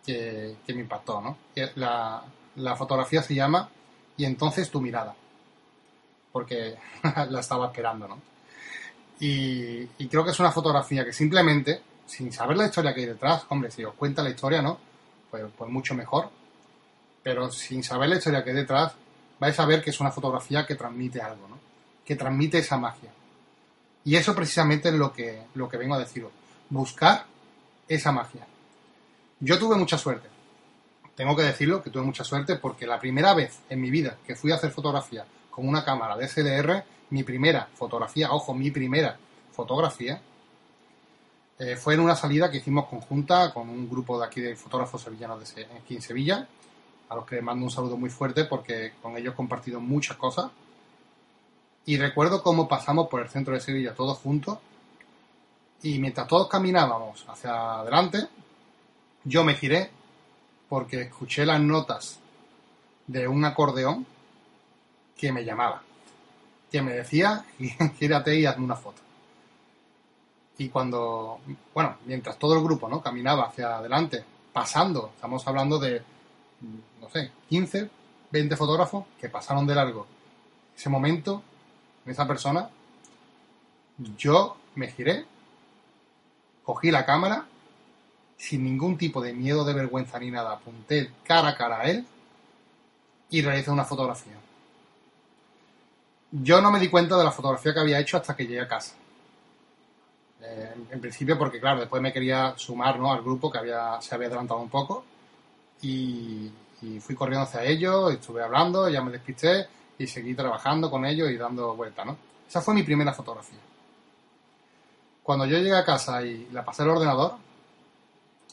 que, 0.07 0.55
me 0.69 0.81
impactó, 0.81 1.21
¿no? 1.21 1.37
La, 1.75 2.23
la, 2.55 2.77
fotografía 2.77 3.21
se 3.21 3.35
llama 3.35 3.69
Y 4.17 4.25
entonces 4.25 4.71
tu 4.71 4.81
mirada, 4.81 5.13
porque 6.31 6.77
la 7.31 7.41
estaba 7.41 7.67
esperando, 7.67 8.07
¿no? 8.07 8.23
Y, 9.19 9.87
creo 10.07 10.25
que 10.25 10.31
es 10.31 10.39
una 10.39 10.53
fotografía 10.53 11.05
que 11.05 11.13
simplemente, 11.13 11.83
sin 12.07 12.33
saber 12.33 12.57
la 12.57 12.67
historia 12.67 12.95
que 12.95 13.01
hay 13.01 13.07
detrás, 13.07 13.47
hombre, 13.49 13.73
si 13.73 13.83
os 13.83 13.95
cuenta 13.95 14.23
la 14.23 14.31
historia, 14.31 14.63
¿no? 14.63 14.79
Pues, 15.33 15.47
pues 15.59 15.69
mucho 15.69 15.97
mejor, 15.97 16.31
pero 17.25 17.51
sin 17.51 17.83
saber 17.83 18.09
la 18.09 18.19
historia 18.19 18.45
que 18.45 18.51
hay 18.51 18.57
detrás, 18.57 18.93
vais 19.41 19.59
a 19.59 19.67
ver 19.67 19.83
que 19.83 19.91
es 19.91 19.99
una 19.99 20.13
fotografía 20.13 20.65
que 20.65 20.77
transmite 20.77 21.21
algo, 21.21 21.49
¿no? 21.49 21.59
Que 22.05 22.15
transmite 22.15 22.59
esa 22.59 22.77
magia 22.77 23.11
y 24.05 24.17
eso 24.17 24.35
precisamente 24.35 24.91
es 24.91 24.95
lo 24.95 25.13
que, 25.13 25.43
lo 25.55 25.69
que 25.69 25.79
vengo 25.79 25.95
a 25.95 25.99
deciros. 25.99 26.31
Buscar 26.69 27.25
esa 27.89 28.13
magia. 28.13 28.47
Yo 29.41 29.59
tuve 29.59 29.77
mucha 29.77 29.99
suerte. 29.99 30.29
Tengo 31.15 31.35
que 31.37 31.43
decirlo 31.43 31.83
que 31.83 31.91
tuve 31.91 32.03
mucha 32.03 32.25
suerte 32.25 32.57
porque 32.57 32.87
la 32.87 32.99
primera 32.99 33.35
vez 33.35 33.61
en 33.69 33.81
mi 33.81 33.91
vida 33.91 34.19
que 34.27 34.35
fui 34.35 34.53
a 34.53 34.57
hacer 34.57 34.71
fotografía 34.71 35.25
con 35.51 35.67
una 35.67 35.85
cámara 35.85 36.17
de 36.17 36.29
SLR, 36.29 36.85
mi 37.11 37.23
primera 37.23 37.69
fotografía, 37.75 38.33
ojo, 38.33 38.53
mi 38.53 38.71
primera 38.71 39.17
fotografía, 39.53 40.21
eh, 41.59 41.77
fue 41.77 41.95
en 41.95 42.01
una 42.01 42.17
salida 42.17 42.51
que 42.51 42.57
hicimos 42.57 42.87
conjunta 42.87 43.55
con 43.55 43.69
un 43.69 43.89
grupo 43.89 44.19
de 44.19 44.27
aquí 44.27 44.41
de 44.41 44.57
fotógrafos 44.57 45.03
sevillanos 45.03 45.55
de, 45.55 45.67
aquí 45.67 45.95
en 45.95 46.03
Sevilla, 46.03 46.49
a 47.09 47.15
los 47.15 47.25
que 47.25 47.37
les 47.37 47.45
mando 47.45 47.65
un 47.65 47.71
saludo 47.71 47.97
muy 47.97 48.11
fuerte 48.11 48.45
porque 48.45 48.95
con 49.01 49.17
ellos 49.17 49.35
he 49.35 49.37
compartido 49.37 49.81
muchas 49.81 50.17
cosas 50.17 50.51
y 51.87 51.97
recuerdo 51.99 52.43
cómo 52.43 52.69
pasamos 52.69 53.09
por 53.09 53.21
el 53.21 53.29
centro 53.29 53.55
de 53.55 53.61
Sevilla 53.61 53.95
todos 53.95 54.19
juntos 54.19 54.59
y 55.83 55.99
mientras 55.99 56.27
todos 56.27 56.49
caminábamos 56.49 57.25
hacia 57.29 57.81
adelante, 57.81 58.27
yo 59.25 59.45
me 59.45 59.55
giré 59.55 59.91
porque 60.69 61.03
escuché 61.03 61.45
las 61.45 61.61
notas 61.61 62.19
de 63.07 63.29
un 63.29 63.45
acordeón 63.45 64.07
que 65.17 65.31
me 65.31 65.45
llamaba, 65.45 65.83
que 66.71 66.81
me 66.81 66.93
decía, 66.93 67.45
gírate 67.99 68.39
y 68.39 68.47
hazme 68.47 68.65
una 68.65 68.77
foto. 68.77 69.03
Y 70.57 70.69
cuando, 70.69 71.41
bueno, 71.75 71.99
mientras 72.07 72.39
todo 72.39 72.55
el 72.55 72.63
grupo 72.63 72.89
¿no? 72.89 73.03
caminaba 73.03 73.49
hacia 73.49 73.77
adelante, 73.77 74.25
pasando, 74.53 75.11
estamos 75.15 75.47
hablando 75.47 75.79
de, 75.79 76.01
no 77.01 77.11
sé, 77.11 77.31
15, 77.49 77.91
20 78.31 78.57
fotógrafos 78.57 79.05
que 79.21 79.29
pasaron 79.29 79.67
de 79.67 79.75
largo 79.75 80.07
ese 80.77 80.89
momento 80.89 81.43
esa 82.07 82.27
persona, 82.27 82.69
yo 84.17 84.57
me 84.75 84.89
giré, 84.89 85.25
cogí 86.65 86.91
la 86.91 87.07
cámara, 87.07 87.47
sin 88.37 88.65
ningún 88.65 88.99
tipo 88.99 89.23
de 89.23 89.33
miedo, 89.33 89.65
de 89.65 89.75
vergüenza 89.75 90.19
ni 90.19 90.31
nada, 90.31 90.53
apunté 90.53 91.11
cara 91.25 91.49
a 91.49 91.57
cara 91.57 91.81
a 91.81 91.85
él 91.85 92.05
y 93.31 93.43
realicé 93.43 93.71
una 93.71 93.85
fotografía. 93.85 94.35
Yo 96.31 96.61
no 96.61 96.71
me 96.71 96.81
di 96.81 96.89
cuenta 96.89 97.17
de 97.17 97.25
la 97.25 97.31
fotografía 97.31 97.73
que 97.73 97.81
había 97.81 98.01
hecho 98.01 98.17
hasta 98.17 98.35
que 98.35 98.47
llegué 98.47 98.61
a 98.61 98.69
casa. 98.69 98.95
Eh, 100.43 100.75
en, 100.91 101.01
principio 101.01 101.39
porque, 101.39 101.61
claro, 101.61 101.81
después 101.81 102.03
me 102.03 102.13
quería 102.13 102.55
sumar 102.57 102.99
¿no? 102.99 103.13
al 103.13 103.23
grupo 103.23 103.51
que 103.51 103.59
había, 103.59 104.01
se 104.03 104.15
había 104.15 104.27
adelantado 104.27 104.61
un 104.61 104.69
poco 104.69 105.05
y, 105.81 106.51
y 106.83 107.01
fui 107.01 107.15
corriendo 107.15 107.45
hacia 107.45 107.65
ellos, 107.65 108.13
estuve 108.13 108.43
hablando, 108.43 108.89
ya 108.89 109.01
me 109.01 109.13
despisté 109.13 109.69
y 109.99 110.07
seguí 110.07 110.35
trabajando 110.35 110.91
con 110.91 111.05
ellos 111.05 111.31
y 111.31 111.37
dando 111.37 111.75
vuelta, 111.75 112.05
¿no? 112.05 112.17
Esa 112.49 112.61
fue 112.61 112.75
mi 112.75 112.83
primera 112.83 113.13
fotografía. 113.13 113.59
Cuando 115.23 115.47
yo 115.47 115.59
llegué 115.59 115.77
a 115.77 115.85
casa 115.85 116.23
y 116.23 116.49
la 116.53 116.65
pasé 116.65 116.83
al 116.83 116.91
ordenador, 116.91 117.37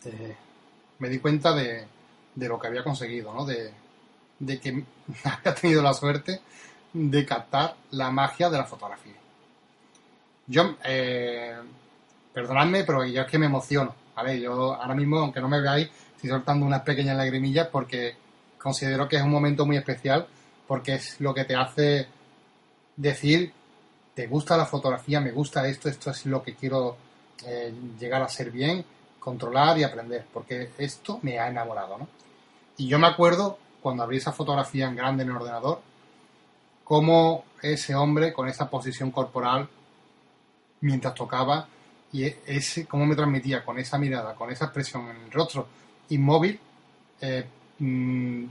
eh, 0.05 0.35
me 0.99 1.09
di 1.09 1.19
cuenta 1.19 1.53
de, 1.53 1.85
lo 2.35 2.59
que 2.59 2.67
había 2.67 2.83
conseguido, 2.83 3.33
¿no? 3.33 3.45
De, 3.45 3.73
que 4.59 4.83
había 5.23 5.55
tenido 5.55 5.81
la 5.81 5.93
suerte 5.93 6.41
de 6.93 7.25
captar 7.25 7.75
la 7.91 8.11
magia 8.11 8.49
de 8.49 8.57
la 8.57 8.65
fotografía. 8.65 9.15
Yo, 10.47 10.75
eh, 10.83 11.55
perdonadme, 12.33 12.83
pero 12.83 13.05
yo 13.05 13.21
es 13.21 13.27
que 13.27 13.37
me 13.37 13.45
emociono 13.45 13.93
¿vale? 14.15 14.39
Yo 14.39 14.73
ahora 14.73 14.95
mismo, 14.95 15.19
aunque 15.19 15.41
no 15.41 15.49
me 15.49 15.61
veáis, 15.61 15.89
estoy 16.15 16.29
soltando 16.29 16.65
unas 16.65 16.81
pequeñas 16.81 17.17
lagrimillas 17.17 17.67
porque 17.67 18.15
considero 18.57 19.07
que 19.07 19.17
es 19.17 19.23
un 19.23 19.31
momento 19.31 19.65
muy 19.65 19.77
especial 19.77 20.27
porque 20.71 20.93
es 20.93 21.19
lo 21.19 21.33
que 21.33 21.43
te 21.43 21.53
hace 21.53 22.07
decir, 22.95 23.51
te 24.13 24.25
gusta 24.27 24.55
la 24.55 24.65
fotografía, 24.65 25.19
me 25.19 25.31
gusta 25.33 25.67
esto, 25.67 25.89
esto 25.89 26.11
es 26.11 26.25
lo 26.25 26.41
que 26.41 26.55
quiero 26.55 26.95
eh, 27.45 27.73
llegar 27.99 28.21
a 28.21 28.29
ser 28.29 28.51
bien, 28.51 28.85
controlar 29.19 29.77
y 29.77 29.83
aprender, 29.83 30.25
porque 30.31 30.69
esto 30.77 31.19
me 31.23 31.37
ha 31.37 31.49
enamorado, 31.49 31.97
¿no? 31.97 32.07
Y 32.77 32.87
yo 32.87 32.97
me 32.99 33.07
acuerdo 33.07 33.59
cuando 33.81 34.03
abrí 34.03 34.15
esa 34.15 34.31
fotografía 34.31 34.87
en 34.87 34.95
grande 34.95 35.23
en 35.23 35.31
el 35.31 35.35
ordenador, 35.35 35.81
cómo 36.85 37.43
ese 37.61 37.93
hombre 37.93 38.31
con 38.31 38.47
esa 38.47 38.69
posición 38.69 39.11
corporal 39.11 39.67
mientras 40.79 41.13
tocaba 41.13 41.67
y 42.13 42.23
ese 42.45 42.85
cómo 42.85 43.05
me 43.05 43.17
transmitía 43.17 43.65
con 43.65 43.77
esa 43.77 43.97
mirada, 43.97 44.35
con 44.35 44.49
esa 44.49 44.63
expresión 44.67 45.09
en 45.09 45.17
el 45.17 45.31
rostro 45.31 45.67
inmóvil, 46.07 46.57
eh, 47.19 47.45
mm, 47.79 48.45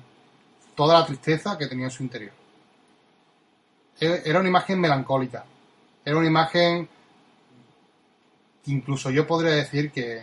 toda 0.80 0.98
la 0.98 1.04
tristeza 1.04 1.58
que 1.58 1.66
tenía 1.66 1.84
en 1.84 1.90
su 1.90 2.02
interior. 2.02 2.32
Era 4.00 4.40
una 4.40 4.48
imagen 4.48 4.80
melancólica, 4.80 5.44
era 6.02 6.16
una 6.16 6.26
imagen 6.26 6.88
que 8.64 8.70
incluso 8.70 9.10
yo 9.10 9.26
podría 9.26 9.56
decir 9.56 9.92
que, 9.92 10.22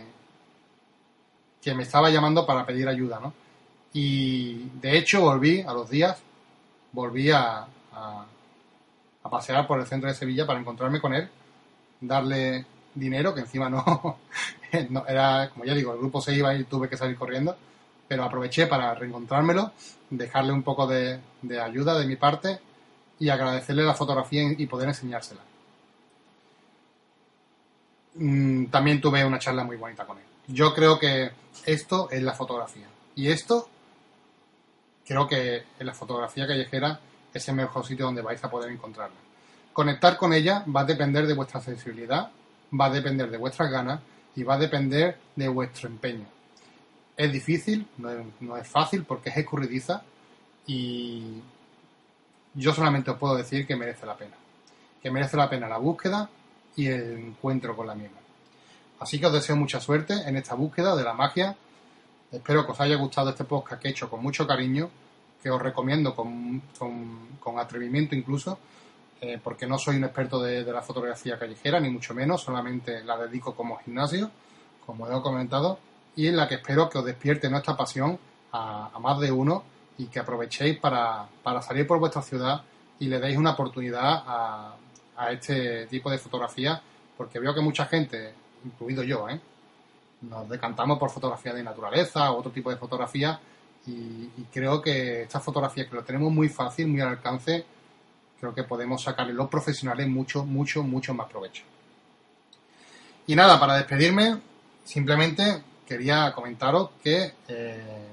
que 1.62 1.74
me 1.74 1.84
estaba 1.84 2.10
llamando 2.10 2.44
para 2.44 2.66
pedir 2.66 2.88
ayuda, 2.88 3.20
¿no? 3.20 3.32
Y 3.92 4.68
de 4.80 4.98
hecho 4.98 5.20
volví 5.20 5.60
a 5.60 5.72
los 5.72 5.88
días, 5.88 6.18
volví 6.90 7.30
a, 7.30 7.64
a, 7.92 8.26
pasear 9.30 9.64
por 9.64 9.78
el 9.78 9.86
centro 9.86 10.08
de 10.08 10.16
Sevilla 10.16 10.44
para 10.44 10.58
encontrarme 10.58 11.00
con 11.00 11.14
él, 11.14 11.28
darle 12.00 12.66
dinero, 12.96 13.32
que 13.32 13.42
encima 13.42 13.70
no, 13.70 14.18
no, 14.90 15.06
era, 15.06 15.50
como 15.50 15.64
ya 15.64 15.74
digo, 15.74 15.92
el 15.92 16.00
grupo 16.00 16.20
se 16.20 16.34
iba 16.34 16.52
y 16.52 16.64
tuve 16.64 16.88
que 16.88 16.96
salir 16.96 17.16
corriendo, 17.16 17.56
pero 18.08 18.24
aproveché 18.24 18.66
para 18.66 18.94
reencontrármelo, 18.94 19.72
dejarle 20.10 20.52
un 20.52 20.62
poco 20.62 20.86
de, 20.86 21.20
ayuda 21.62 21.98
de 21.98 22.06
mi 22.06 22.16
parte 22.16 22.58
y 23.20 23.28
agradecerle 23.28 23.84
la 23.84 23.94
fotografía 23.94 24.42
y 24.56 24.66
poder 24.66 24.88
enseñársela. 24.88 25.42
Mm, 28.14 28.66
también 28.66 29.00
tuve 29.00 29.24
una 29.24 29.38
charla 29.38 29.62
muy 29.62 29.76
bonita 29.76 30.06
con 30.06 30.18
él. 30.18 30.24
Yo 30.48 30.72
creo 30.74 30.98
que 30.98 31.30
esto 31.66 32.08
es 32.10 32.22
la 32.22 32.32
fotografía. 32.32 32.86
Y 33.14 33.28
esto 33.28 33.68
creo 35.06 35.26
que 35.28 35.64
en 35.78 35.86
la 35.86 35.94
fotografía 35.94 36.46
callejera 36.46 37.00
es 37.32 37.46
el 37.48 37.56
mejor 37.56 37.84
sitio 37.86 38.06
donde 38.06 38.22
vais 38.22 38.42
a 38.42 38.50
poder 38.50 38.70
encontrarla. 38.70 39.16
Conectar 39.72 40.16
con 40.16 40.32
ella 40.32 40.64
va 40.74 40.80
a 40.80 40.84
depender 40.84 41.26
de 41.26 41.34
vuestra 41.34 41.60
sensibilidad, 41.60 42.30
va 42.78 42.86
a 42.86 42.90
depender 42.90 43.30
de 43.30 43.36
vuestras 43.36 43.70
ganas 43.70 44.00
y 44.34 44.42
va 44.42 44.54
a 44.54 44.58
depender 44.58 45.18
de 45.36 45.48
vuestro 45.48 45.88
empeño. 45.88 46.26
Es 47.18 47.32
difícil, 47.32 47.84
no 48.38 48.56
es, 48.56 48.68
fácil 48.68 49.02
porque 49.02 49.30
es 49.30 49.36
escurridiza 49.38 50.04
y 50.68 51.42
yo 52.54 52.72
solamente 52.72 53.10
os 53.10 53.18
puedo 53.18 53.34
decir 53.34 53.66
que 53.66 53.74
merece 53.74 54.06
la 54.06 54.16
pena. 54.16 54.36
Que 55.02 55.10
merece 55.10 55.36
la 55.36 55.50
pena 55.50 55.66
la 55.66 55.78
búsqueda 55.78 56.30
y 56.76 56.86
el 56.86 57.18
encuentro 57.18 57.74
con 57.74 57.88
la 57.88 57.96
misma. 57.96 58.18
Así 59.00 59.18
que 59.18 59.26
os 59.26 59.32
deseo 59.32 59.56
mucha 59.56 59.80
suerte 59.80 60.14
en 60.28 60.36
esta 60.36 60.54
búsqueda 60.54 60.94
de 60.94 61.02
la 61.02 61.12
magia. 61.12 61.56
Espero 62.30 62.64
que 62.64 62.70
os 62.70 62.80
haya 62.80 62.94
gustado 62.94 63.30
este 63.30 63.42
podcast 63.42 63.82
que 63.82 63.88
he 63.88 63.90
hecho 63.90 64.08
con 64.08 64.22
mucho 64.22 64.46
cariño, 64.46 64.88
que 65.42 65.50
os 65.50 65.60
recomiendo 65.60 66.14
con, 66.14 66.62
con, 66.78 67.58
atrevimiento 67.58 68.14
incluso, 68.14 68.60
eh, 69.20 69.40
porque 69.42 69.66
no 69.66 69.76
soy 69.76 69.96
un 69.96 70.04
experto 70.04 70.40
de, 70.40 70.62
la 70.62 70.82
fotografía 70.82 71.36
callejera, 71.36 71.80
ni 71.80 71.90
mucho 71.90 72.14
menos, 72.14 72.42
solamente 72.42 73.02
la 73.02 73.18
dedico 73.18 73.56
como 73.56 73.78
gimnasio, 73.78 74.30
como 74.86 75.08
he 75.08 75.20
comentado, 75.20 75.80
y 76.18 76.26
en 76.26 76.36
la 76.36 76.48
que 76.48 76.56
espero 76.56 76.90
que 76.90 76.98
os 76.98 77.04
despierte 77.04 77.48
nuestra 77.48 77.76
pasión 77.76 78.18
a, 78.50 78.90
más 79.00 79.20
de 79.20 79.30
uno 79.30 79.62
y 79.98 80.06
que 80.06 80.18
aprovechéis 80.18 80.76
para, 80.80 81.28
para, 81.44 81.62
salir 81.62 81.86
por 81.86 82.00
vuestra 82.00 82.22
ciudad 82.22 82.60
y 82.98 83.06
le 83.06 83.20
deis 83.20 83.36
una 83.36 83.52
oportunidad 83.52 84.24
a, 84.26 84.76
este 85.30 85.86
tipo 85.86 86.10
de 86.10 86.18
fotografía, 86.18 86.82
porque 87.16 87.38
veo 87.38 87.54
que 87.54 87.60
mucha 87.60 87.86
gente, 87.86 88.34
incluido 88.64 89.04
yo, 89.04 89.28
¿eh? 89.28 89.40
nos 90.22 90.48
decantamos 90.48 90.98
por 90.98 91.10
fotografía 91.10 91.54
de 91.54 91.62
naturaleza 91.62 92.32
o 92.32 92.38
otro 92.38 92.50
tipo 92.50 92.70
de 92.70 92.76
fotografía 92.76 93.38
y, 93.86 94.28
creo 94.52 94.82
que 94.82 95.22
esta 95.22 95.38
fotografía 95.38 95.88
que 95.88 95.94
lo 95.94 96.02
tenemos 96.02 96.32
muy 96.32 96.48
fácil, 96.48 96.88
muy 96.88 97.00
al 97.00 97.10
alcance, 97.10 97.64
creo 98.40 98.52
que 98.52 98.64
podemos 98.64 99.04
sacarle 99.04 99.34
los 99.34 99.48
profesionales 99.48 100.08
mucho, 100.08 100.44
mucho, 100.44 100.82
mucho 100.82 101.14
más 101.14 101.28
provecho. 101.28 101.62
Y 103.28 103.36
nada, 103.36 103.60
para 103.60 103.76
despedirme, 103.76 104.40
simplemente 104.84 105.62
quería 105.88 106.32
comentaros 106.32 106.90
que 107.02 107.32
eh, 107.48 108.08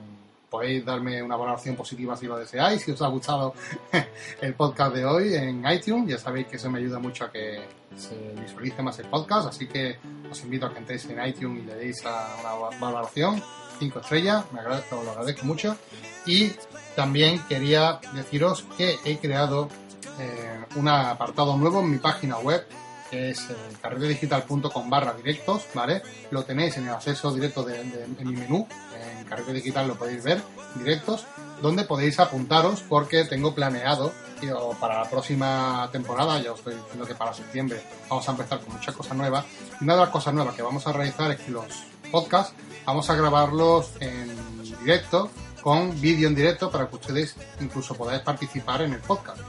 podéis 0.50 0.86
darme 0.86 1.22
una 1.22 1.36
valoración 1.36 1.76
positiva 1.76 2.16
si 2.16 2.26
lo 2.26 2.38
deseáis, 2.38 2.82
si 2.82 2.92
os 2.92 3.02
ha 3.02 3.08
gustado 3.08 3.54
el 4.42 4.54
podcast 4.54 4.96
de 4.96 5.04
hoy 5.04 5.34
en 5.34 5.70
iTunes, 5.70 6.10
ya 6.10 6.18
sabéis 6.18 6.48
que 6.48 6.56
eso 6.56 6.72
me 6.72 6.80
ayuda 6.80 7.00
mucho 7.00 7.26
a 7.26 7.32
que 7.32 7.60
se 7.98 8.16
visualice 8.42 8.82
más 8.82 8.98
el 9.00 9.08
podcast, 9.08 9.50
así 9.50 9.68
que 9.68 9.98
os 10.32 10.42
invito 10.44 10.66
a 10.66 10.72
que 10.72 10.80
entréis 10.80 11.06
en 11.10 11.26
iTunes 11.26 11.64
y 11.64 11.68
le 11.68 11.76
deis 11.76 12.06
a 12.06 12.38
una 12.40 12.80
valoración, 12.80 13.44
5 13.80 14.00
estrellas, 14.00 14.46
me 14.54 14.62
agradezco, 14.62 15.04
lo 15.04 15.12
agradezco 15.12 15.46
mucho. 15.46 15.76
Y 16.26 16.52
también 16.96 17.42
quería 17.48 18.00
deciros 18.14 18.66
que 18.78 18.98
he 19.04 19.18
creado 19.18 19.70
eh, 20.18 20.66
un 20.78 20.88
apartado 20.88 21.58
nuevo 21.58 21.82
en 21.82 21.92
mi 21.92 21.98
página 21.98 22.38
web 22.38 22.66
que 23.16 23.30
es 23.30 23.50
eh, 23.50 23.56
carretedigital.com 23.82 24.90
barra 24.90 25.14
directos, 25.14 25.66
¿vale? 25.74 26.02
Lo 26.32 26.44
tenéis 26.44 26.76
en 26.78 26.88
el 26.88 26.94
acceso 26.94 27.34
directo 27.34 27.64
de, 27.64 27.80
en 27.80 28.28
mi 28.28 28.36
menú, 28.36 28.68
en 28.94 29.26
Carrete 29.26 29.54
Digital 29.54 29.88
lo 29.88 29.96
podéis 29.96 30.24
ver, 30.24 30.42
directos, 30.76 31.26
donde 31.62 31.86
podéis 31.86 32.20
apuntaros 32.20 32.82
porque 32.82 33.24
tengo 33.24 33.56
planeado 33.56 34.12
para 34.80 35.02
la 35.02 35.10
próxima 35.10 35.90
temporada, 35.92 36.40
ya 36.40 36.52
os 36.52 36.60
estoy 36.60 36.76
diciendo 36.76 37.08
que 37.08 37.16
para 37.16 37.34
septiembre 37.34 37.82
vamos 38.10 38.28
a 38.28 38.32
empezar 38.32 38.60
con 38.60 38.74
muchas 38.74 38.94
cosas 38.94 39.18
nuevas. 39.18 39.46
Y 39.80 39.86
una 39.86 39.94
de 39.94 40.02
las 40.02 40.10
cosas 40.10 40.34
nuevas 40.34 40.54
que 40.54 40.62
vamos 40.62 40.86
a 40.86 40.92
realizar 40.92 41.32
es 41.32 41.40
que 41.40 41.52
los 41.52 41.66
podcasts 42.12 42.54
vamos 42.86 43.10
a 43.10 43.16
grabarlos 43.16 43.94
en 44.02 44.36
directo 44.82 45.32
con 45.62 46.00
vídeo 46.00 46.28
en 46.28 46.36
directo 46.36 46.70
para 46.70 46.88
que 46.88 46.96
ustedes 46.96 47.36
incluso 47.60 47.96
podáis 47.96 48.22
participar 48.22 48.84
en 48.84 48.94
el 48.94 49.00
podcast 49.00 49.40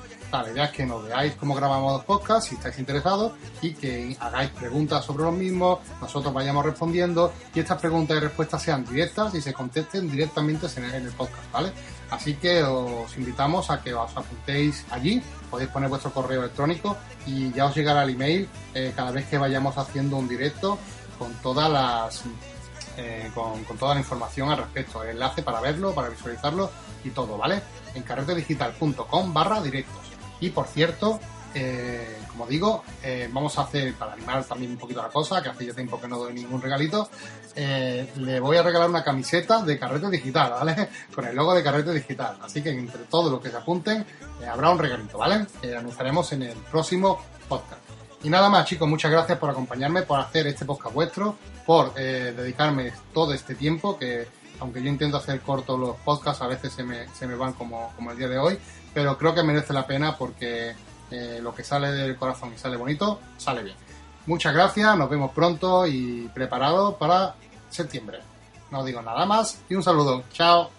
la 0.43 0.51
idea 0.51 0.64
es 0.64 0.70
que 0.70 0.87
nos 0.87 1.05
veáis 1.05 1.34
cómo 1.34 1.55
grabamos 1.55 1.93
los 1.95 2.05
podcasts, 2.05 2.49
si 2.51 2.55
estáis 2.57 2.78
interesados, 2.78 3.32
y 3.62 3.74
que 3.74 4.16
hagáis 4.20 4.51
preguntas 4.51 5.05
sobre 5.05 5.24
los 5.24 5.34
mismos, 5.34 5.80
nosotros 6.01 6.32
vayamos 6.32 6.64
respondiendo, 6.64 7.32
y 7.55 7.61
estas 7.61 7.80
preguntas 7.80 8.16
y 8.16 8.20
respuestas 8.20 8.62
sean 8.62 8.84
directas 8.84 9.34
y 9.34 9.41
se 9.41 9.53
contesten 9.53 10.11
directamente 10.11 10.66
en 10.76 10.84
el, 10.84 11.12
podcast, 11.12 11.51
¿vale? 11.53 11.72
Así 12.11 12.34
que 12.34 12.62
os 12.62 13.16
invitamos 13.16 13.70
a 13.70 13.82
que 13.82 13.95
os 13.95 14.16
apuntéis 14.16 14.84
allí, 14.91 15.22
podéis 15.51 15.70
poner 15.70 15.89
vuestro 15.89 16.12
correo 16.12 16.41
electrónico 16.41 16.97
y 17.26 17.53
ya 17.53 17.66
os 17.66 17.74
llegará 17.74 18.05
el 18.05 18.11
email 18.11 18.49
eh, 18.74 18.93
cada 18.95 19.11
vez 19.11 19.26
que 19.26 19.39
vayamos 19.39 19.76
haciendo 19.76 20.16
un 20.16 20.28
directo 20.28 20.78
con 21.18 21.32
todas 21.43 21.70
las 21.70 22.24
eh, 22.99 23.30
con, 23.34 23.62
toda 23.78 23.95
la 23.95 24.01
información 24.01 24.51
al 24.51 24.59
respecto, 24.59 25.03
el 25.03 25.11
enlace 25.11 25.43
para 25.43 25.61
verlo, 25.61 25.95
para 25.95 26.09
visualizarlo 26.09 26.70
y 27.05 27.11
todo, 27.11 27.37
¿vale? 27.37 27.61
En 27.95 28.03
carretedigital.com 28.03 29.34
barra 29.34 29.61
directos. 29.61 30.05
Y 30.41 30.51
por 30.51 30.66
cierto, 30.66 31.20
eh, 31.59 32.18
como 32.28 32.47
digo, 32.47 32.84
eh, 33.03 33.30
vamos 33.32 33.57
a 33.57 33.62
hacer, 33.62 33.95
para 33.95 34.12
animar 34.12 34.45
también 34.45 34.72
un 34.72 34.76
poquito 34.76 35.01
la 35.03 35.09
cosa, 35.09 35.43
que 35.43 35.49
hace 35.49 35.64
ya 35.64 35.72
tiempo 35.72 35.99
que 35.99 36.07
no 36.07 36.18
doy 36.18 36.34
ningún 36.34 36.61
regalito, 36.61 37.09
eh, 37.55 38.12
le 38.16 38.41
voy 38.41 38.59
a 38.59 38.62
regalar 38.62 38.91
una 38.91 39.03
camiseta 39.03 39.62
de 39.62 39.78
Carrete 39.78 40.11
Digital, 40.11 40.51
¿vale? 40.51 40.91
Con 41.14 41.24
el 41.24 41.34
logo 41.34 41.55
de 41.55 41.62
Carrete 41.62 41.93
Digital. 41.93 42.37
Así 42.43 42.62
que 42.62 42.68
entre 42.70 43.05
todos 43.05 43.32
los 43.32 43.41
que 43.41 43.49
se 43.49 43.57
apunten, 43.57 44.05
habrá 44.47 44.68
un 44.68 44.78
regalito, 44.78 45.16
¿vale? 45.16 45.47
Que 45.62 45.74
anunciaremos 45.74 46.30
en 46.32 46.43
el 46.43 46.57
próximo 46.70 47.22
podcast. 47.49 47.80
Y 48.22 48.28
nada 48.28 48.51
más, 48.51 48.66
chicos, 48.66 48.87
muchas 48.87 49.11
gracias 49.11 49.39
por 49.39 49.49
acompañarme, 49.49 50.03
por 50.03 50.20
hacer 50.20 50.47
este 50.47 50.66
podcast 50.66 50.95
vuestro, 50.95 51.37
por 51.64 51.95
dedicarme 51.95 52.93
todo 53.14 53.32
este 53.32 53.55
tiempo, 53.55 53.99
que 53.99 54.26
aunque 54.61 54.82
yo 54.82 54.89
intento 54.89 55.16
hacer 55.16 55.41
cortos 55.41 55.78
los 55.78 55.97
podcasts, 55.99 56.43
a 56.43 56.47
veces 56.47 56.72
se 56.72 56.82
me, 56.82 57.09
se 57.11 57.26
me 57.26 57.34
van 57.34 57.53
como, 57.53 57.93
como 57.95 58.11
el 58.11 58.18
día 58.18 58.28
de 58.28 58.39
hoy 58.39 58.59
pero 58.97 59.18
creo 59.18 59.34
que 59.34 59.42
merece 59.42 59.74
la 59.74 59.86
pena 59.86 60.16
porque 60.16 60.74
eh, 61.11 61.38
lo 61.42 61.55
que 61.55 61.62
sale 61.62 61.92
del 61.92 62.16
corazón 62.16 62.55
y 62.55 62.59
sale 62.59 62.78
bonito, 62.78 63.20
sale 63.36 63.62
bien. 63.62 63.76
Muchas 64.24 64.55
gracias, 64.55 64.97
nos 64.97 65.11
vemos 65.11 65.32
pronto 65.32 65.86
y 65.86 66.30
preparados 66.32 66.94
para 66.94 67.34
septiembre. 67.68 68.20
No 68.70 68.82
digo 68.86 69.03
nada 69.03 69.26
más 69.26 69.61
y 69.68 69.74
un 69.74 69.82
saludo. 69.82 70.24
Chao. 70.32 70.70